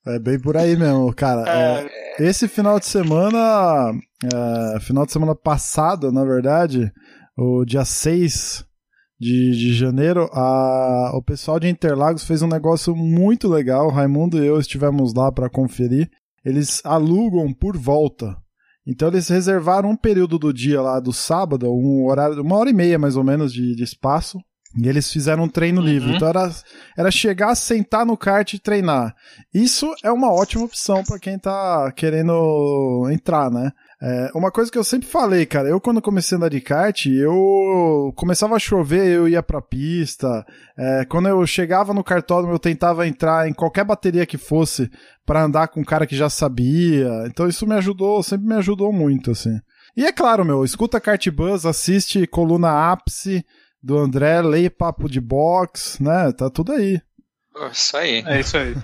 É 0.09 0.21
bem 0.21 0.39
por 0.39 0.57
aí 0.57 0.77
mesmo, 0.77 1.13
cara. 1.13 1.43
É, 1.49 2.29
esse 2.29 2.47
final 2.47 2.79
de 2.79 2.87
semana, 2.87 3.93
é, 4.23 4.79
final 4.79 5.05
de 5.05 5.11
semana 5.11 5.35
passado, 5.35 6.13
na 6.13 6.25
verdade, 6.25 6.93
o 7.37 7.65
dia 7.65 7.85
6 7.85 8.65
de, 9.19 9.51
de 9.51 9.75
janeiro, 9.75 10.31
a, 10.33 11.11
o 11.13 11.21
pessoal 11.21 11.59
de 11.59 11.69
Interlagos 11.69 12.25
fez 12.25 12.41
um 12.41 12.47
negócio 12.47 12.95
muito 12.95 13.49
legal. 13.49 13.89
O 13.89 13.91
Raimundo 13.91 14.39
e 14.39 14.47
eu 14.47 14.61
estivemos 14.61 15.13
lá 15.13 15.33
para 15.33 15.51
conferir. 15.51 16.09
Eles 16.45 16.81
alugam 16.85 17.53
por 17.53 17.77
volta. 17.77 18.37
Então 18.87 19.09
eles 19.09 19.29
reservaram 19.29 19.91
um 19.91 19.97
período 19.97 20.39
do 20.39 20.53
dia 20.53 20.81
lá 20.81 21.01
do 21.01 21.13
sábado, 21.13 21.69
um 21.69 22.07
horário, 22.07 22.41
uma 22.41 22.57
hora 22.57 22.71
e 22.71 22.73
meia 22.73 22.97
mais 22.97 23.17
ou 23.17 23.25
menos 23.25 23.53
de, 23.53 23.75
de 23.75 23.83
espaço, 23.83 24.39
e 24.77 24.89
eles 24.89 25.11
fizeram 25.11 25.45
um 25.45 25.49
treino 25.49 25.81
uhum. 25.81 25.87
livre. 25.87 26.15
Então 26.15 26.29
era, 26.29 26.51
era 26.97 27.11
chegar, 27.11 27.55
sentar 27.55 28.05
no 28.05 28.17
kart 28.17 28.53
e 28.53 28.59
treinar. 28.59 29.15
Isso 29.53 29.93
é 30.05 30.13
uma 30.13 30.33
ótima 30.33 30.65
opção 30.65 31.03
para 31.03 31.19
quem 31.19 31.39
tá 31.39 31.91
querendo 31.97 33.09
entrar, 33.11 33.51
né? 33.51 33.73
É, 34.01 34.31
uma 34.35 34.51
coisa 34.51 34.71
que 34.71 34.77
eu 34.77 34.85
sempre 34.85 35.09
falei, 35.09 35.47
cara, 35.47 35.69
eu 35.69 35.81
quando 35.81 36.03
comecei 36.03 36.37
a 36.37 36.39
andar 36.39 36.51
de 36.51 36.61
kart, 36.61 37.07
eu 37.07 38.13
começava 38.15 38.55
a 38.55 38.59
chover, 38.59 39.07
eu 39.09 39.27
ia 39.27 39.43
pra 39.43 39.63
pista. 39.63 40.45
É, 40.79 41.07
quando 41.07 41.29
eu 41.29 41.47
chegava 41.47 41.95
no 41.95 42.05
cartódromo, 42.05 42.55
eu 42.55 42.59
tentava 42.59 43.07
entrar 43.07 43.49
em 43.49 43.55
qualquer 43.55 43.85
bateria 43.85 44.27
que 44.27 44.37
fosse 44.37 44.91
para 45.25 45.43
andar 45.43 45.69
com 45.69 45.81
um 45.81 45.85
cara 45.85 46.07
que 46.07 46.15
já 46.15 46.29
sabia. 46.29 47.25
Então 47.27 47.49
isso 47.49 47.67
me 47.67 47.75
ajudou, 47.75 48.23
sempre 48.23 48.47
me 48.47 48.55
ajudou 48.57 48.93
muito, 48.93 49.31
assim. 49.31 49.59
E 49.97 50.05
é 50.05 50.13
claro, 50.13 50.45
meu, 50.45 50.63
escuta 50.63 51.01
Kart 51.01 51.27
Buzz, 51.31 51.65
assiste 51.65 52.27
Coluna 52.27 52.93
Ápice 52.93 53.43
do 53.87 53.97
André, 53.97 54.43
leia 54.43 54.69
Papo 54.69 55.09
de 55.09 55.21
Box, 55.21 56.03
né? 56.03 56.33
Tá 56.33 56.51
tudo 56.51 56.73
aí. 56.73 57.01
Isso 57.71 57.97
aí. 57.97 58.25
É 58.27 58.41
isso 58.41 58.57
aí. 58.57 58.75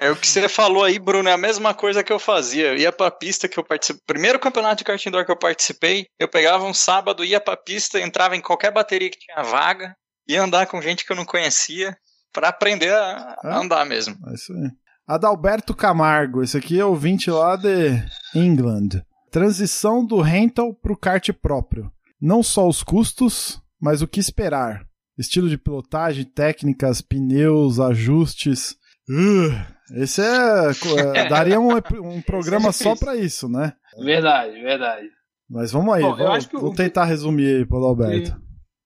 É 0.00 0.12
o 0.12 0.16
que 0.16 0.28
você 0.28 0.48
falou 0.48 0.84
aí, 0.84 0.96
Bruno, 0.96 1.28
é 1.28 1.32
a 1.32 1.36
mesma 1.36 1.74
coisa 1.74 2.04
que 2.04 2.12
eu 2.12 2.20
fazia. 2.20 2.68
Eu 2.68 2.76
ia 2.76 2.92
pra 2.92 3.10
pista 3.10 3.48
que 3.48 3.58
eu 3.58 3.64
participei. 3.64 4.00
Primeiro 4.06 4.38
campeonato 4.38 4.76
de 4.76 4.84
kart 4.84 5.04
indoor 5.04 5.24
que 5.24 5.32
eu 5.32 5.36
participei, 5.36 6.06
eu 6.20 6.28
pegava 6.28 6.64
um 6.64 6.72
sábado, 6.72 7.24
ia 7.24 7.40
pra 7.40 7.56
pista, 7.56 7.98
entrava 7.98 8.36
em 8.36 8.40
qualquer 8.40 8.72
bateria 8.72 9.10
que 9.10 9.18
tinha 9.18 9.42
vaga, 9.42 9.96
ia 10.28 10.40
andar 10.40 10.66
com 10.66 10.80
gente 10.80 11.04
que 11.04 11.10
eu 11.10 11.16
não 11.16 11.24
conhecia, 11.24 11.96
para 12.32 12.48
aprender 12.48 12.94
a, 12.94 13.36
é? 13.44 13.52
andar 13.52 13.84
mesmo. 13.84 14.16
É 14.28 14.34
isso 14.34 14.52
aí. 14.52 14.70
Adalberto 15.04 15.74
Camargo, 15.74 16.44
esse 16.44 16.56
aqui 16.56 16.78
é 16.78 16.84
o 16.84 16.94
20 16.94 17.28
lá 17.32 17.56
de 17.56 18.00
England. 18.36 19.02
Transição 19.32 20.06
do 20.06 20.20
rental 20.20 20.72
pro 20.72 20.96
kart 20.96 21.28
próprio. 21.32 21.90
Não 22.20 22.40
só 22.40 22.68
os 22.68 22.84
custos, 22.84 23.60
mas 23.80 24.02
o 24.02 24.08
que 24.08 24.20
esperar. 24.20 24.86
Estilo 25.16 25.48
de 25.48 25.58
pilotagem, 25.58 26.24
técnicas, 26.24 27.00
pneus, 27.00 27.80
ajustes. 27.80 28.76
Uh, 29.08 30.00
esse 30.00 30.20
é, 30.20 30.70
é. 31.14 31.28
daria 31.28 31.58
um, 31.58 31.70
um 32.02 32.22
programa 32.22 32.72
só 32.72 32.94
para 32.94 33.16
isso, 33.16 33.48
né? 33.48 33.72
Verdade, 33.98 34.60
verdade. 34.60 35.08
Mas 35.48 35.72
vamos 35.72 35.94
aí, 35.94 36.02
Bom, 36.02 36.14
vamos, 36.14 36.46
vou 36.46 36.74
tentar 36.74 37.04
resumir 37.04 37.56
aí, 37.56 37.66
Paulo 37.66 37.86
Alberto. 37.86 38.36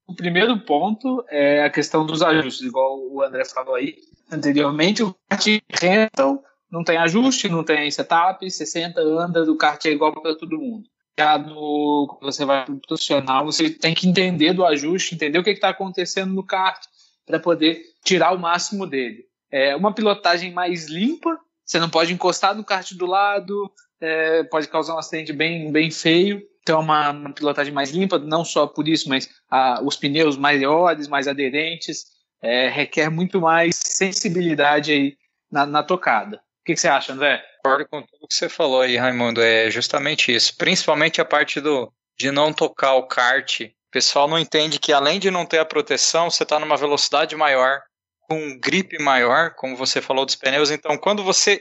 O 0.06 0.14
primeiro 0.14 0.58
ponto 0.60 1.24
é 1.28 1.64
a 1.64 1.70
questão 1.70 2.06
dos 2.06 2.22
ajustes, 2.22 2.66
igual 2.66 2.98
o 3.10 3.22
André 3.22 3.44
falou 3.44 3.74
aí 3.74 3.96
anteriormente. 4.30 5.02
O 5.02 5.14
kart 5.28 5.44
rental 5.70 6.42
não 6.70 6.84
tem 6.84 6.96
ajuste, 6.96 7.48
não 7.48 7.64
tem 7.64 7.90
setup, 7.90 8.48
60 8.48 9.00
anda, 9.00 9.42
o 9.50 9.56
kart 9.56 9.84
é 9.84 9.90
igual 9.90 10.12
para 10.12 10.36
todo 10.36 10.58
mundo. 10.58 10.84
Quando 11.16 12.18
você 12.22 12.44
vai 12.44 12.64
para 12.64 12.74
o 12.74 12.80
profissional, 12.80 13.44
você 13.44 13.70
tem 13.70 13.94
que 13.94 14.08
entender 14.08 14.52
do 14.52 14.64
ajuste, 14.64 15.14
entender 15.14 15.38
o 15.38 15.44
que 15.44 15.50
está 15.50 15.68
acontecendo 15.68 16.32
no 16.32 16.44
kart 16.44 16.82
para 17.26 17.38
poder 17.38 17.82
tirar 18.04 18.32
o 18.32 18.38
máximo 18.38 18.86
dele 18.86 19.32
é, 19.52 19.76
uma 19.76 19.92
pilotagem 19.92 20.50
mais 20.50 20.88
limpa, 20.88 21.38
você 21.64 21.78
não 21.78 21.90
pode 21.90 22.12
encostar 22.12 22.56
no 22.56 22.64
kart 22.64 22.90
do 22.94 23.04
lado, 23.04 23.70
é, 24.00 24.42
pode 24.44 24.66
causar 24.66 24.94
um 24.94 24.98
acidente 24.98 25.32
bem, 25.32 25.70
bem 25.70 25.90
feio. 25.90 26.42
Então, 26.62 26.80
é 26.80 26.82
uma, 26.82 27.10
uma 27.10 27.32
pilotagem 27.32 27.72
mais 27.72 27.90
limpa, 27.90 28.18
não 28.18 28.44
só 28.44 28.66
por 28.66 28.88
isso, 28.88 29.08
mas 29.08 29.28
a, 29.50 29.82
os 29.82 29.96
pneus 29.96 30.36
maiores, 30.36 31.06
mais 31.06 31.28
aderentes, 31.28 32.06
é, 32.40 32.68
requer 32.68 33.10
muito 33.10 33.40
mais 33.40 33.76
sensibilidade 33.76 34.90
aí 34.90 35.16
na, 35.50 35.66
na 35.66 35.82
tocada. 35.82 36.40
O 36.62 36.64
que, 36.64 36.74
que, 36.74 36.80
você 36.80 36.86
acha, 36.86 37.12
André? 37.12 37.42
Concordo 37.56 37.88
com 37.88 38.02
tudo 38.02 38.28
que 38.28 38.34
você 38.34 38.48
falou 38.48 38.82
aí, 38.82 38.96
Raimundo. 38.96 39.42
É 39.42 39.68
justamente 39.68 40.32
isso. 40.32 40.56
Principalmente 40.56 41.20
a 41.20 41.24
parte 41.24 41.60
do 41.60 41.92
de 42.16 42.30
não 42.30 42.52
tocar 42.52 42.94
o 42.94 43.08
kart. 43.08 43.62
O 43.62 43.90
pessoal 43.90 44.28
não 44.28 44.38
entende 44.38 44.78
que 44.78 44.92
além 44.92 45.18
de 45.18 45.28
não 45.28 45.44
ter 45.44 45.58
a 45.58 45.64
proteção, 45.64 46.30
você 46.30 46.44
está 46.44 46.60
numa 46.60 46.76
velocidade 46.76 47.34
maior, 47.34 47.80
com 48.28 48.36
um 48.36 48.60
grip 48.60 48.96
maior, 49.02 49.54
como 49.56 49.76
você 49.76 50.00
falou 50.00 50.24
dos 50.24 50.36
pneus. 50.36 50.70
Então, 50.70 50.96
quando 50.96 51.24
você 51.24 51.60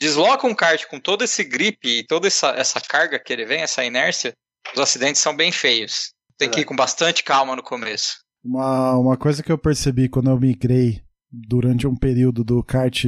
desloca 0.00 0.46
um 0.46 0.54
kart 0.54 0.86
com 0.86 1.00
todo 1.00 1.24
esse 1.24 1.42
grip 1.42 1.78
e 1.84 2.06
toda 2.06 2.28
essa, 2.28 2.50
essa 2.50 2.80
carga 2.80 3.18
que 3.18 3.32
ele 3.32 3.44
vem, 3.44 3.62
essa 3.62 3.84
inércia, 3.84 4.32
os 4.72 4.80
acidentes 4.80 5.20
são 5.20 5.34
bem 5.34 5.50
feios. 5.50 6.12
Tem 6.38 6.48
que 6.48 6.60
ir 6.60 6.64
com 6.64 6.76
bastante 6.76 7.24
calma 7.24 7.56
no 7.56 7.62
começo. 7.64 8.18
Uma, 8.44 8.96
uma 8.96 9.16
coisa 9.16 9.42
que 9.42 9.50
eu 9.50 9.58
percebi 9.58 10.08
quando 10.08 10.30
eu 10.30 10.38
migrei 10.38 11.02
durante 11.48 11.86
um 11.86 11.94
período 11.94 12.42
do 12.42 12.62
kart 12.62 13.04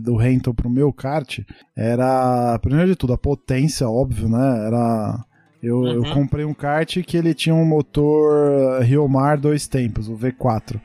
do 0.00 0.16
rental 0.16 0.54
pro 0.54 0.70
meu 0.70 0.92
kart 0.92 1.40
era, 1.76 2.58
primeiro 2.60 2.88
de 2.88 2.96
tudo, 2.96 3.12
a 3.12 3.18
potência, 3.18 3.88
óbvio, 3.88 4.28
né? 4.28 4.66
Era. 4.66 5.24
Eu, 5.62 5.78
uhum. 5.78 6.04
eu 6.06 6.14
comprei 6.14 6.44
um 6.44 6.54
kart 6.54 7.02
que 7.02 7.16
ele 7.16 7.34
tinha 7.34 7.54
um 7.54 7.64
motor 7.64 8.80
Riomar 8.82 9.40
dois 9.40 9.66
tempos, 9.66 10.08
o 10.08 10.16
V4 10.16 10.80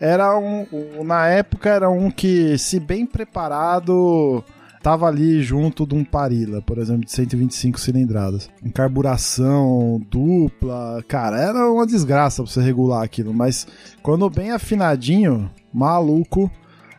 era 0.00 0.38
um, 0.38 0.66
na 1.04 1.28
época 1.28 1.70
era 1.70 1.88
um 1.88 2.10
que, 2.10 2.58
se 2.58 2.78
bem 2.78 3.06
preparado, 3.06 4.44
tava 4.82 5.06
ali 5.06 5.42
junto 5.42 5.86
de 5.86 5.94
um 5.94 6.04
Parila, 6.04 6.60
por 6.62 6.78
exemplo, 6.78 7.04
de 7.04 7.12
125 7.12 7.80
cilindradas. 7.80 8.50
Em 8.62 8.70
carburação 8.70 10.00
dupla, 10.10 11.02
cara, 11.08 11.40
era 11.40 11.70
uma 11.70 11.86
desgraça 11.86 12.42
pra 12.42 12.52
você 12.52 12.60
regular 12.60 13.02
aquilo, 13.02 13.32
mas 13.32 13.66
quando 14.02 14.28
bem 14.28 14.50
afinadinho, 14.50 15.50
maluco, 15.76 16.50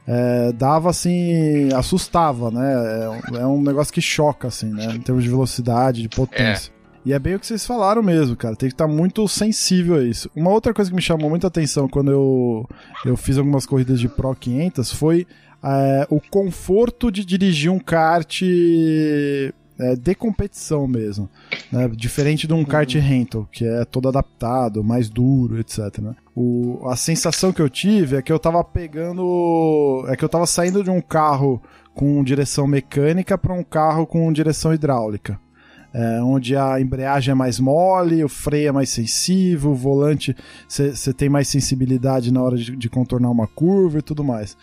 é, 0.06 0.54
dava 0.54 0.90
assim, 0.90 1.70
assustava, 1.74 2.52
né? 2.52 2.74
É, 3.34 3.38
é, 3.40 3.46
um 3.46 3.62
negócio 3.62 3.94
que 3.94 4.02
choca, 4.02 4.48
assim, 4.48 4.70
né? 4.70 4.96
Em 4.96 5.02
termos 5.02 5.24
de 5.24 5.30
velocidade, 5.30 6.02
de 6.02 6.10
potência. 6.10 6.72
É. 6.74 6.78
E 7.06 7.14
é 7.14 7.20
bem 7.20 7.36
o 7.36 7.40
que 7.40 7.48
vocês 7.48 7.66
falaram 7.66 8.04
mesmo, 8.04 8.36
cara. 8.36 8.56
Tem 8.56 8.70
que 8.70 8.76
estar 8.76 8.88
tá 8.88 8.92
muito 8.92 9.26
sensível 9.28 9.96
a 9.96 10.04
isso. 10.04 10.30
Uma 10.36 10.52
outra 10.52 10.74
coisa 10.74 10.92
que 10.92 10.96
me 10.96 11.02
chamou 11.02 11.30
muita 11.30 11.48
atenção 11.48 11.88
quando 11.88 12.12
eu, 12.12 12.70
eu 13.06 13.16
fiz 13.16 13.38
algumas 13.38 13.66
corridas 13.66 14.00
de 14.00 14.10
Pro 14.10 14.36
500 14.36 14.92
foi 14.92 15.26
é, 15.64 16.06
o 16.10 16.20
conforto 16.20 17.10
de 17.10 17.24
dirigir 17.24 17.72
um 17.72 17.80
kart 17.80 18.42
é, 18.44 19.96
de 19.96 20.16
competição 20.16 20.86
mesmo. 20.88 21.30
Né? 21.72 21.88
Diferente 21.90 22.46
de 22.46 22.54
um 22.54 22.66
kart 22.66 22.94
uhum. 22.96 23.02
rental, 23.02 23.50
que 23.52 23.66
é 23.66 23.86
todo 23.86 24.10
adaptado, 24.10 24.84
mais 24.84 25.10
duro, 25.10 25.60
etc. 25.60 26.00
Né? 26.00 26.16
O, 26.40 26.88
a 26.88 26.96
sensação 26.96 27.52
que 27.52 27.62
eu 27.62 27.70
tive 27.70 28.18
é 28.18 28.22
que 28.22 28.32
eu 28.32 28.38
tava 28.38 28.64
pegando. 28.64 30.06
É 30.08 30.16
que 30.16 30.24
eu 30.24 30.30
tava 30.30 30.46
saindo 30.46 30.84
de 30.84 30.90
um 30.90 31.02
carro 31.02 31.60
com 31.96 32.24
direção 32.24 32.68
mecânica 32.68 33.38
para 33.38 33.54
um 33.54 33.64
carro 33.64 34.06
com 34.06 34.32
direção 34.32 34.72
hidráulica 34.72 35.40
é, 35.94 36.22
onde 36.22 36.56
a 36.56 36.80
embreagem 36.80 37.32
é 37.32 37.36
mais 37.36 37.60
mole, 37.60 38.24
o 38.24 38.30
freio 38.30 38.70
é 38.70 38.72
mais 38.72 38.90
sensível, 38.90 39.72
o 39.72 39.76
volante 39.76 40.36
você 40.68 41.14
tem 41.14 41.30
mais 41.30 41.48
sensibilidade 41.48 42.32
na 42.32 42.42
hora 42.42 42.56
de, 42.56 42.76
de, 42.76 42.90
contornar 42.90 43.32
uma 43.32 43.48
curva 43.48 44.00
e 44.00 44.02
tudo 44.02 44.24
mais. 44.24 44.56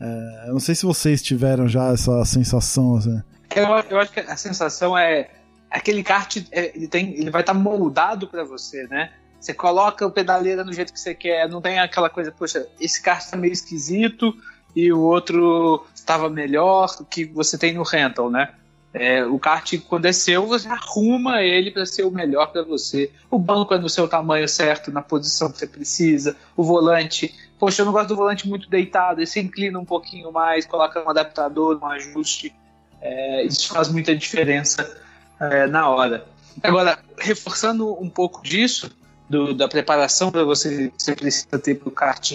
É, 0.00 0.44
eu 0.48 0.52
não 0.52 0.60
sei 0.60 0.74
se 0.74 0.84
vocês 0.84 1.22
tiveram 1.22 1.68
já 1.68 1.92
essa 1.92 2.22
sensação. 2.24 2.96
Assim. 2.96 3.22
Eu, 3.54 3.64
eu 3.88 3.98
acho 3.98 4.12
que 4.12 4.20
a 4.20 4.36
sensação 4.36 4.96
é 4.96 5.30
aquele 5.70 6.02
kart 6.02 6.36
é, 6.52 6.76
ele, 6.76 6.88
tem, 6.88 7.14
ele 7.14 7.30
vai 7.30 7.40
estar 7.40 7.54
tá 7.54 7.58
moldado 7.58 8.28
para 8.28 8.44
você, 8.44 8.86
né? 8.88 9.10
Você 9.44 9.52
coloca 9.52 10.06
o 10.06 10.10
pedaleira 10.10 10.64
do 10.64 10.72
jeito 10.72 10.90
que 10.90 10.98
você 10.98 11.14
quer, 11.14 11.46
não 11.50 11.60
tem 11.60 11.78
aquela 11.78 12.08
coisa, 12.08 12.32
poxa, 12.32 12.66
esse 12.80 13.02
kart 13.02 13.28
tá 13.28 13.36
meio 13.36 13.52
esquisito 13.52 14.34
e 14.74 14.90
o 14.90 14.98
outro 14.98 15.84
estava 15.94 16.30
melhor 16.30 16.88
que 17.10 17.26
você 17.26 17.58
tem 17.58 17.74
no 17.74 17.82
rental, 17.82 18.30
né? 18.30 18.54
É, 18.94 19.22
o 19.26 19.38
kart, 19.38 19.70
quando 19.86 20.06
é 20.06 20.14
seu, 20.14 20.46
você 20.46 20.66
arruma 20.66 21.42
ele 21.42 21.70
para 21.70 21.84
ser 21.84 22.04
o 22.04 22.10
melhor 22.10 22.52
para 22.52 22.62
você. 22.62 23.12
O 23.30 23.38
banco 23.38 23.74
é 23.74 23.78
no 23.78 23.90
seu 23.90 24.08
tamanho 24.08 24.48
certo, 24.48 24.90
na 24.90 25.02
posição 25.02 25.52
que 25.52 25.58
você 25.58 25.66
precisa. 25.66 26.34
O 26.56 26.64
volante, 26.64 27.34
poxa, 27.58 27.82
eu 27.82 27.86
não 27.86 27.92
gosto 27.92 28.08
do 28.08 28.16
volante 28.16 28.48
muito 28.48 28.70
deitado. 28.70 29.18
Ele 29.18 29.26
se 29.26 29.40
inclina 29.40 29.78
um 29.78 29.84
pouquinho 29.84 30.32
mais, 30.32 30.64
coloca 30.64 31.04
um 31.04 31.10
adaptador, 31.10 31.78
um 31.82 31.86
ajuste. 31.86 32.54
É, 32.98 33.44
isso 33.44 33.68
faz 33.68 33.90
muita 33.90 34.16
diferença 34.16 34.90
é, 35.38 35.66
na 35.66 35.90
hora. 35.90 36.24
Agora, 36.62 36.98
reforçando 37.18 37.92
um 38.00 38.08
pouco 38.08 38.42
disso, 38.42 38.90
do, 39.28 39.54
da 39.54 39.68
preparação 39.68 40.30
para 40.30 40.44
você, 40.44 40.92
você 40.96 41.14
precisa 41.14 41.58
ter 41.58 41.76
para 41.76 41.88
o 41.88 41.92
kart 41.92 42.32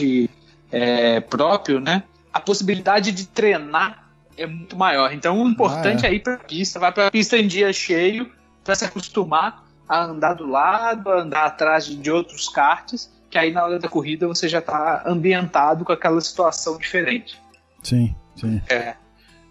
é, 0.71 1.19
próprio, 1.19 1.79
né? 1.79 2.03
A 2.33 2.39
possibilidade 2.39 3.11
de 3.11 3.27
treinar 3.27 4.09
é 4.37 4.45
muito 4.45 4.77
maior. 4.77 5.13
Então 5.13 5.41
o 5.41 5.47
importante 5.47 6.05
ah, 6.05 6.09
é. 6.09 6.13
é 6.13 6.15
ir 6.15 6.19
para 6.19 6.35
a 6.35 6.39
pista, 6.39 6.79
vai 6.79 6.91
para 6.91 7.07
a 7.07 7.11
pista 7.11 7.37
em 7.37 7.47
dia 7.47 7.71
cheio 7.73 8.31
para 8.63 8.75
se 8.75 8.85
acostumar 8.85 9.65
a 9.87 10.03
andar 10.03 10.33
do 10.33 10.45
lado, 10.45 11.09
a 11.09 11.21
andar 11.21 11.45
atrás 11.45 11.85
de 11.85 12.11
outros 12.11 12.47
karts 12.47 13.09
que 13.29 13.37
aí 13.37 13.51
na 13.51 13.63
hora 13.63 13.79
da 13.79 13.87
corrida 13.87 14.27
você 14.27 14.47
já 14.47 14.59
está 14.59 15.03
ambientado 15.05 15.85
com 15.85 15.91
aquela 15.91 16.19
situação 16.19 16.77
diferente. 16.77 17.39
Sim, 17.83 18.15
sim. 18.35 18.61
É. 18.67 18.95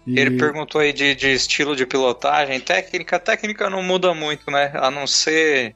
E... 0.05 0.19
Ele 0.19 0.37
perguntou 0.37 0.81
aí 0.81 0.91
de, 0.91 1.15
de, 1.15 1.31
estilo 1.31 1.75
de 1.75 1.85
pilotagem, 1.85 2.59
técnica, 2.59 3.19
técnica 3.19 3.69
não 3.69 3.81
muda 3.81 4.13
muito, 4.13 4.51
né? 4.51 4.71
A 4.75 4.91
não 4.91 5.07
ser 5.07 5.75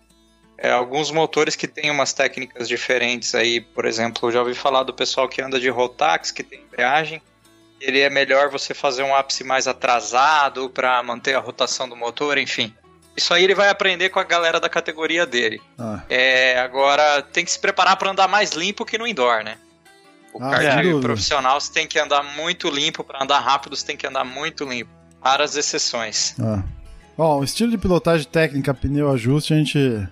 é, 0.63 0.71
alguns 0.71 1.11
motores 1.11 1.57
que 1.57 1.67
têm 1.67 1.91
umas 1.91 2.13
técnicas 2.13 2.69
diferentes 2.69 3.35
aí, 3.35 3.59
por 3.59 3.83
exemplo, 3.83 4.29
eu 4.29 4.31
já 4.31 4.39
ouvi 4.39 4.55
falar 4.55 4.83
do 4.83 4.93
pessoal 4.93 5.27
que 5.27 5.41
anda 5.41 5.59
de 5.59 5.67
Rotax, 5.67 6.31
que 6.31 6.41
tem 6.41 6.61
embreagem, 6.61 7.21
ele 7.81 7.99
é 7.99 8.09
melhor 8.09 8.49
você 8.49 8.73
fazer 8.73 9.03
um 9.03 9.13
ápice 9.13 9.43
mais 9.43 9.67
atrasado 9.67 10.69
para 10.69 11.03
manter 11.03 11.35
a 11.35 11.39
rotação 11.39 11.89
do 11.89 11.97
motor, 11.97 12.37
enfim. 12.37 12.73
Isso 13.13 13.33
aí 13.33 13.43
ele 13.43 13.53
vai 13.53 13.67
aprender 13.67 14.07
com 14.07 14.19
a 14.19 14.23
galera 14.23 14.57
da 14.57 14.69
categoria 14.69 15.25
dele. 15.25 15.61
Ah. 15.77 16.01
É, 16.09 16.57
agora 16.57 17.21
tem 17.21 17.43
que 17.43 17.51
se 17.51 17.59
preparar 17.59 17.97
para 17.97 18.11
andar 18.11 18.29
mais 18.29 18.51
limpo 18.51 18.85
que 18.85 18.97
no 18.97 19.05
indoor, 19.05 19.43
né? 19.43 19.57
O 20.33 20.41
ah, 20.41 20.49
kart 20.49 21.01
profissional 21.01 21.59
você 21.59 21.73
tem 21.73 21.85
que 21.85 21.99
andar 21.99 22.23
muito 22.23 22.69
limpo, 22.69 23.03
para 23.03 23.21
andar 23.21 23.41
rápido 23.41 23.75
você 23.75 23.85
tem 23.85 23.97
que 23.97 24.07
andar 24.07 24.23
muito 24.23 24.63
limpo. 24.63 24.89
Raras 25.21 25.57
exceções. 25.57 26.35
Ah. 26.39 26.63
Bom, 27.17 27.41
o 27.41 27.43
estilo 27.43 27.69
de 27.69 27.77
pilotagem 27.77 28.25
técnica, 28.25 28.73
pneu 28.73 29.11
ajuste, 29.11 29.53
a 29.53 29.57
gente 29.57 30.07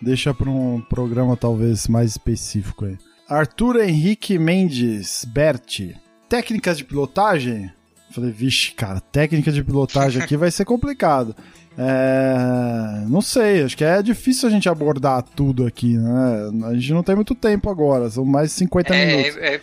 deixa 0.00 0.34
para 0.34 0.50
um 0.50 0.80
programa 0.80 1.36
talvez 1.36 1.88
mais 1.88 2.10
específico 2.10 2.84
aí. 2.84 2.96
Arthur 3.28 3.80
Henrique 3.80 4.38
Mendes 4.38 5.24
Berti. 5.24 5.96
Técnicas 6.28 6.78
de 6.78 6.84
pilotagem? 6.84 7.70
Falei, 8.12 8.30
vixe, 8.30 8.72
cara, 8.72 9.00
técnica 9.00 9.50
de 9.50 9.62
pilotagem 9.62 10.22
aqui 10.22 10.36
vai 10.36 10.50
ser 10.50 10.64
complicado. 10.64 11.34
É, 11.78 13.04
não 13.06 13.20
sei, 13.20 13.62
acho 13.62 13.76
que 13.76 13.84
é 13.84 14.02
difícil 14.02 14.48
a 14.48 14.50
gente 14.50 14.66
abordar 14.66 15.22
tudo 15.22 15.66
aqui, 15.66 15.98
né? 15.98 16.68
A 16.70 16.72
gente 16.72 16.90
não 16.94 17.02
tem 17.02 17.14
muito 17.14 17.34
tempo 17.34 17.68
agora, 17.68 18.08
são 18.08 18.24
mais 18.24 18.48
de 18.48 18.54
50 18.54 18.96
é, 18.96 19.06
minutos. 19.06 19.36
É, 19.36 19.60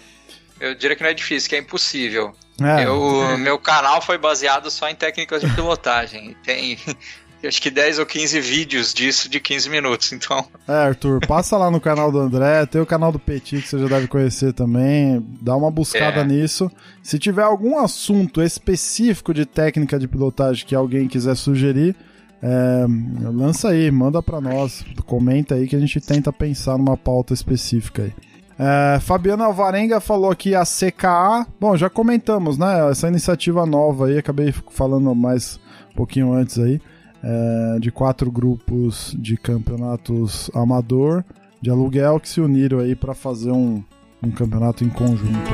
eu 0.59 0.75
diria 0.75 0.95
que 0.95 1.01
não 1.01 1.09
é 1.09 1.13
difícil, 1.15 1.49
que 1.49 1.55
é 1.55 1.59
impossível. 1.59 2.31
É, 2.61 2.85
eu, 2.85 3.23
é. 3.31 3.37
Meu 3.37 3.57
canal 3.57 3.99
foi 3.99 4.17
baseado 4.17 4.69
só 4.69 4.87
em 4.87 4.95
técnicas 4.95 5.41
de 5.41 5.49
pilotagem. 5.55 6.35
Tem 6.45 6.77
acho 7.47 7.61
que 7.61 7.69
10 7.69 7.99
ou 7.99 8.05
15 8.05 8.39
vídeos 8.39 8.93
disso 8.93 9.29
de 9.29 9.39
15 9.39 9.69
minutos, 9.69 10.11
então. 10.11 10.45
É, 10.67 10.73
Arthur, 10.73 11.19
passa 11.27 11.57
lá 11.57 11.69
no 11.69 11.79
canal 11.79 12.11
do 12.11 12.19
André, 12.19 12.65
tem 12.65 12.81
o 12.81 12.85
canal 12.85 13.11
do 13.11 13.19
Petit 13.19 13.61
que 13.61 13.67
você 13.67 13.79
já 13.79 13.87
deve 13.87 14.07
conhecer 14.07 14.53
também, 14.53 15.25
dá 15.41 15.55
uma 15.55 15.69
buscada 15.69 16.21
é. 16.21 16.23
nisso. 16.23 16.71
Se 17.01 17.19
tiver 17.19 17.43
algum 17.43 17.77
assunto 17.77 18.41
específico 18.41 19.33
de 19.33 19.45
técnica 19.45 19.99
de 19.99 20.07
pilotagem 20.07 20.65
que 20.65 20.75
alguém 20.75 21.07
quiser 21.07 21.35
sugerir, 21.35 21.95
é, 22.41 22.85
lança 23.31 23.69
aí, 23.69 23.89
manda 23.91 24.21
para 24.21 24.41
nós, 24.41 24.85
comenta 25.05 25.55
aí 25.55 25.67
que 25.67 25.75
a 25.75 25.79
gente 25.79 25.99
tenta 26.01 26.31
pensar 26.31 26.77
numa 26.77 26.97
pauta 26.97 27.33
específica 27.33 28.03
aí. 28.03 28.13
É, 28.59 28.99
Fabiana 28.99 29.45
Alvarenga 29.45 29.99
falou 29.99 30.29
aqui 30.29 30.53
a 30.53 30.63
CKA. 30.63 31.47
Bom, 31.59 31.75
já 31.75 31.89
comentamos, 31.89 32.57
né? 32.57 32.89
Essa 32.91 33.07
iniciativa 33.07 33.65
nova 33.65 34.07
aí, 34.07 34.17
acabei 34.17 34.53
falando 34.71 35.13
mais 35.15 35.59
um 35.91 35.95
pouquinho 35.95 36.33
antes 36.33 36.59
aí 36.59 36.79
é, 37.23 37.79
de 37.79 37.91
quatro 37.91 38.29
grupos 38.29 39.15
de 39.17 39.37
campeonatos 39.37 40.51
amador 40.53 41.23
de 41.61 41.69
aluguel 41.69 42.19
que 42.19 42.27
se 42.27 42.41
uniram 42.41 42.79
aí 42.79 42.93
para 42.93 43.13
fazer 43.13 43.51
um, 43.51 43.81
um 44.21 44.29
campeonato 44.29 44.83
em 44.83 44.89
conjunto. 44.89 45.49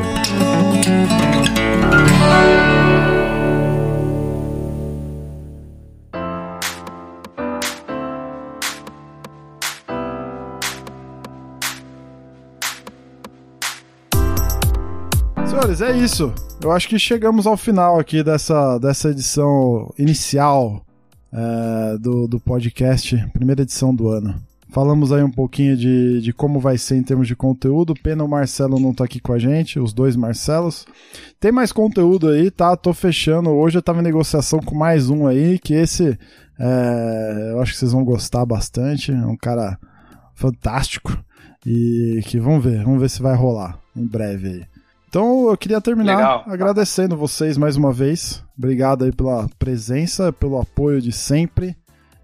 Senhores, 15.46 15.82
é 15.82 15.96
isso. 15.96 16.34
Eu 16.60 16.72
acho 16.72 16.90
que 16.90 16.98
chegamos 16.98 17.46
ao 17.46 17.56
final 17.56 18.00
aqui 18.00 18.24
dessa, 18.24 18.80
dessa 18.80 19.10
edição 19.10 19.94
inicial 20.00 20.84
é, 21.32 21.98
do, 21.98 22.28
do 22.28 22.40
podcast, 22.40 23.16
primeira 23.34 23.62
edição 23.62 23.94
do 23.94 24.10
ano. 24.10 24.36
Falamos 24.72 25.12
aí 25.12 25.24
um 25.24 25.32
pouquinho 25.32 25.76
de, 25.76 26.22
de 26.22 26.32
como 26.32 26.60
vai 26.60 26.78
ser 26.78 26.96
em 26.96 27.04
termos 27.04 27.28
de 27.28 27.36
conteúdo. 27.36 27.96
Pena 27.96 28.24
o 28.24 28.28
Marcelo 28.28 28.80
não 28.80 28.94
tá 28.94 29.04
aqui 29.04 29.20
com 29.20 29.34
a 29.34 29.40
gente, 29.40 29.80
os 29.80 29.94
dois 29.94 30.16
Marcelos. 30.16 30.86
Tem 31.40 31.52
mais 31.52 31.72
conteúdo 31.72 32.28
aí, 32.28 32.52
tá? 32.52 32.78
Tô 32.78 32.94
fechando. 32.94 33.50
Hoje 33.50 33.80
eu 33.80 33.82
tava 33.82 34.00
em 34.00 34.04
negociação 34.04 34.60
com 34.60 34.76
mais 34.76 35.10
um 35.10 35.26
aí, 35.26 35.58
que 35.58 35.74
esse 35.74 36.18
é, 36.60 37.50
eu 37.52 37.62
acho 37.62 37.72
que 37.72 37.80
vocês 37.80 37.94
vão 37.94 38.06
gostar 38.06 38.46
bastante. 38.46 39.12
É 39.12 39.26
um 39.26 39.38
cara 39.38 39.76
fantástico. 40.36 41.18
E 41.66 42.22
que 42.26 42.40
vamos 42.40 42.64
ver, 42.64 42.84
vamos 42.84 43.02
ver 43.02 43.10
se 43.10 43.22
vai 43.24 43.36
rolar 43.36 43.80
em 43.96 44.06
breve 44.06 44.48
aí. 44.48 44.79
Então 45.10 45.50
eu 45.50 45.58
queria 45.58 45.82
terminar 45.82 46.18
Legal. 46.18 46.44
agradecendo 46.46 47.18
vocês 47.18 47.58
mais 47.58 47.76
uma 47.76 47.92
vez. 47.92 48.46
Obrigado 48.56 49.06
aí 49.06 49.12
pela 49.12 49.50
presença, 49.58 50.32
pelo 50.32 50.62
apoio 50.62 51.02
de 51.02 51.12
sempre 51.12 51.76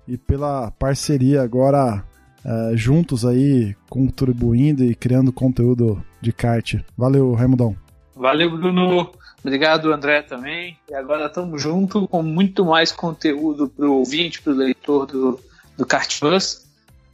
e 0.08 0.20
pela 0.20 0.70
parceria 0.70 1.42
agora 1.42 2.04
é, 2.46 2.78
juntos 2.78 3.26
aí, 3.26 3.76
contribuindo 3.90 4.84
e 4.84 4.94
criando 4.94 5.34
conteúdo 5.34 6.00
de 6.22 6.32
kart. 6.32 6.76
Valeu, 6.96 7.34
Raimundão. 7.34 7.76
Valeu, 8.16 8.56
Bruno. 8.56 9.12
Obrigado, 9.44 9.92
André, 9.92 10.22
também. 10.22 10.78
E 10.88 10.94
agora 10.94 11.26
estamos 11.26 11.60
juntos 11.60 12.06
com 12.08 12.22
muito 12.22 12.64
mais 12.64 12.92
conteúdo 12.92 13.68
para 13.68 13.88
o 13.88 13.94
ouvinte, 13.94 14.44
para 14.44 14.54
o 14.54 14.58
leitor 14.58 15.08
do, 15.08 15.40
do 15.76 15.88
Kart 15.88 16.20
Bus. 16.20 16.68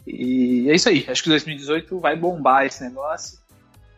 E 0.05 0.69
é 0.69 0.75
isso 0.75 0.89
aí. 0.89 1.05
Acho 1.07 1.23
que 1.23 1.29
2018 1.29 1.97
vai 1.97 2.17
bombar 2.17 2.65
esse 2.65 2.83
negócio. 2.83 3.40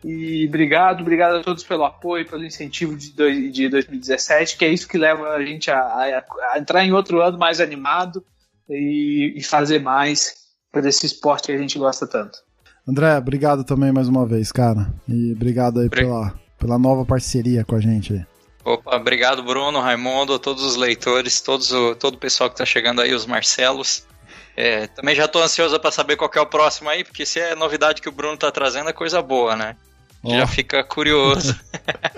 E 0.04 0.46
obrigado, 0.46 1.00
obrigado 1.00 1.36
a 1.36 1.42
todos 1.42 1.64
pelo 1.64 1.82
apoio, 1.82 2.28
pelo 2.28 2.44
incentivo 2.44 2.94
de, 2.94 3.10
dois, 3.12 3.50
de 3.50 3.70
2017, 3.70 4.58
que 4.58 4.64
é 4.66 4.68
isso 4.68 4.86
que 4.86 4.98
leva 4.98 5.30
a 5.30 5.42
gente 5.42 5.70
a, 5.70 5.78
a, 5.78 6.24
a 6.52 6.58
entrar 6.58 6.84
em 6.84 6.92
outro 6.92 7.22
ano 7.22 7.38
mais 7.38 7.58
animado 7.58 8.22
e, 8.68 9.32
e 9.34 9.42
fazer 9.42 9.80
mais 9.80 10.34
para 10.70 10.86
esse 10.86 11.06
esporte 11.06 11.46
que 11.46 11.52
a 11.52 11.58
gente 11.58 11.78
gosta 11.78 12.06
tanto. 12.06 12.38
André, 12.86 13.16
obrigado 13.16 13.64
também 13.64 13.92
mais 13.92 14.06
uma 14.06 14.26
vez, 14.26 14.52
cara. 14.52 14.92
E 15.08 15.32
obrigado 15.32 15.80
aí 15.80 15.88
pela, 15.88 16.38
pela 16.58 16.78
nova 16.78 17.06
parceria 17.06 17.64
com 17.64 17.74
a 17.74 17.80
gente 17.80 18.12
aí. 18.12 18.26
Opa, 18.62 18.96
obrigado 18.96 19.42
Bruno, 19.42 19.80
Raimundo, 19.80 20.38
todos 20.38 20.62
os 20.62 20.76
leitores, 20.76 21.40
todos 21.40 21.72
o, 21.72 21.94
todo 21.94 22.16
o 22.16 22.18
pessoal 22.18 22.50
que 22.50 22.54
está 22.54 22.66
chegando 22.66 23.00
aí, 23.00 23.14
os 23.14 23.24
Marcelos. 23.24 24.06
É, 24.54 24.86
também 24.86 25.14
já 25.14 25.24
estou 25.24 25.42
ansioso 25.42 25.80
para 25.80 25.90
saber 25.90 26.16
qual 26.16 26.30
é 26.34 26.40
o 26.40 26.46
próximo 26.46 26.90
aí, 26.90 27.04
porque 27.04 27.24
se 27.24 27.40
é 27.40 27.54
novidade 27.54 28.02
que 28.02 28.08
o 28.08 28.12
Bruno 28.12 28.34
está 28.34 28.50
trazendo 28.50 28.90
é 28.90 28.92
coisa 28.92 29.22
boa, 29.22 29.56
né? 29.56 29.76
Oh. 30.24 30.30
Já 30.30 30.46
fica 30.46 30.82
curioso. 30.82 31.54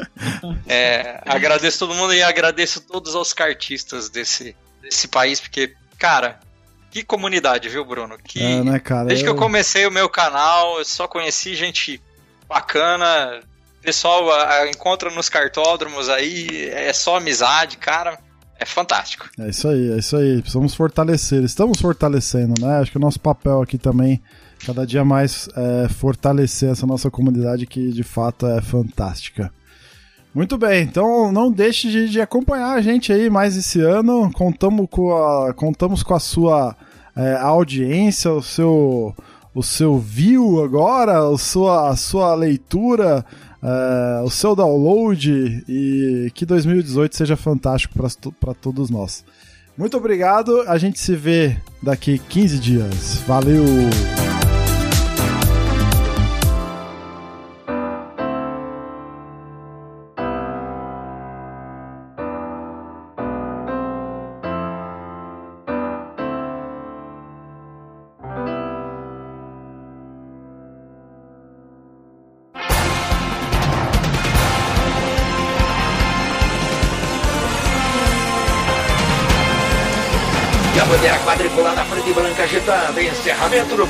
é, 0.66 1.20
agradeço 1.26 1.80
todo 1.80 1.94
mundo 1.94 2.14
e 2.14 2.22
agradeço 2.22 2.80
todos 2.80 3.16
os 3.16 3.32
cartistas 3.32 4.08
desse, 4.08 4.56
desse 4.80 5.08
país, 5.08 5.40
porque, 5.40 5.74
cara, 5.98 6.38
que 6.90 7.02
comunidade, 7.02 7.68
viu, 7.68 7.84
Bruno? 7.84 8.16
Que, 8.16 8.40
é, 8.40 8.62
né, 8.62 8.78
cara? 8.78 9.06
Desde 9.08 9.24
eu... 9.24 9.34
que 9.34 9.38
eu 9.38 9.42
comecei 9.42 9.86
o 9.86 9.90
meu 9.90 10.08
canal, 10.08 10.78
eu 10.78 10.84
só 10.84 11.08
conheci 11.08 11.56
gente 11.56 12.00
bacana. 12.48 13.40
Pessoal 13.82 14.30
a, 14.30 14.60
a, 14.60 14.70
encontra 14.70 15.10
nos 15.10 15.28
cartódromos 15.28 16.08
aí, 16.08 16.68
é 16.70 16.92
só 16.92 17.16
amizade, 17.16 17.76
cara. 17.76 18.18
É 18.58 18.64
fantástico. 18.64 19.28
É 19.38 19.50
isso 19.50 19.68
aí, 19.68 19.92
é 19.92 19.98
isso 19.98 20.16
aí. 20.16 20.40
Precisamos 20.40 20.74
fortalecer. 20.74 21.42
Estamos 21.42 21.80
fortalecendo, 21.80 22.54
né? 22.58 22.78
Acho 22.78 22.92
que 22.92 22.96
o 22.96 23.00
nosso 23.00 23.20
papel 23.20 23.60
aqui 23.60 23.76
também 23.76 24.22
cada 24.64 24.86
dia 24.86 25.04
mais 25.04 25.48
é, 25.56 25.88
fortalecer 25.88 26.70
essa 26.70 26.86
nossa 26.86 27.10
comunidade 27.10 27.66
que 27.66 27.90
de 27.92 28.02
fato 28.02 28.46
é 28.46 28.60
fantástica. 28.60 29.52
Muito 30.34 30.58
bem, 30.58 30.82
então 30.82 31.32
não 31.32 31.50
deixe 31.50 31.90
de, 31.90 32.10
de 32.10 32.20
acompanhar 32.20 32.72
a 32.74 32.82
gente 32.82 33.10
aí 33.10 33.30
mais 33.30 33.56
esse 33.56 33.80
ano. 33.80 34.30
Contamos 34.32 34.86
com 34.90 35.16
a, 35.16 35.54
contamos 35.54 36.02
com 36.02 36.14
a 36.14 36.20
sua 36.20 36.76
é, 37.16 37.36
audiência, 37.36 38.30
o 38.30 38.42
seu, 38.42 39.14
o 39.54 39.62
seu 39.62 39.98
view 39.98 40.62
agora, 40.62 41.26
a 41.26 41.38
sua, 41.38 41.88
a 41.88 41.96
sua 41.96 42.34
leitura, 42.34 43.24
é, 43.62 44.22
o 44.22 44.28
seu 44.28 44.54
download 44.54 45.64
e 45.66 46.30
que 46.34 46.44
2018 46.44 47.16
seja 47.16 47.36
fantástico 47.36 47.94
para 48.38 48.54
todos 48.54 48.90
nós. 48.90 49.24
Muito 49.76 49.96
obrigado, 49.96 50.62
a 50.68 50.76
gente 50.76 50.98
se 50.98 51.16
vê 51.16 51.56
daqui 51.82 52.18
15 52.18 52.58
dias. 52.58 53.22
Valeu! 53.26 53.64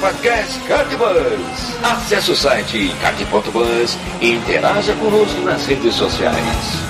Podcast 0.06 0.60
Cardbus. 0.68 1.82
Acesse 1.82 2.30
o 2.30 2.36
site 2.36 2.94
card.bus 3.00 3.98
e 4.20 4.34
interaja 4.34 4.94
conosco 4.94 5.40
nas 5.40 5.66
redes 5.66 5.94
sociais. 5.94 6.85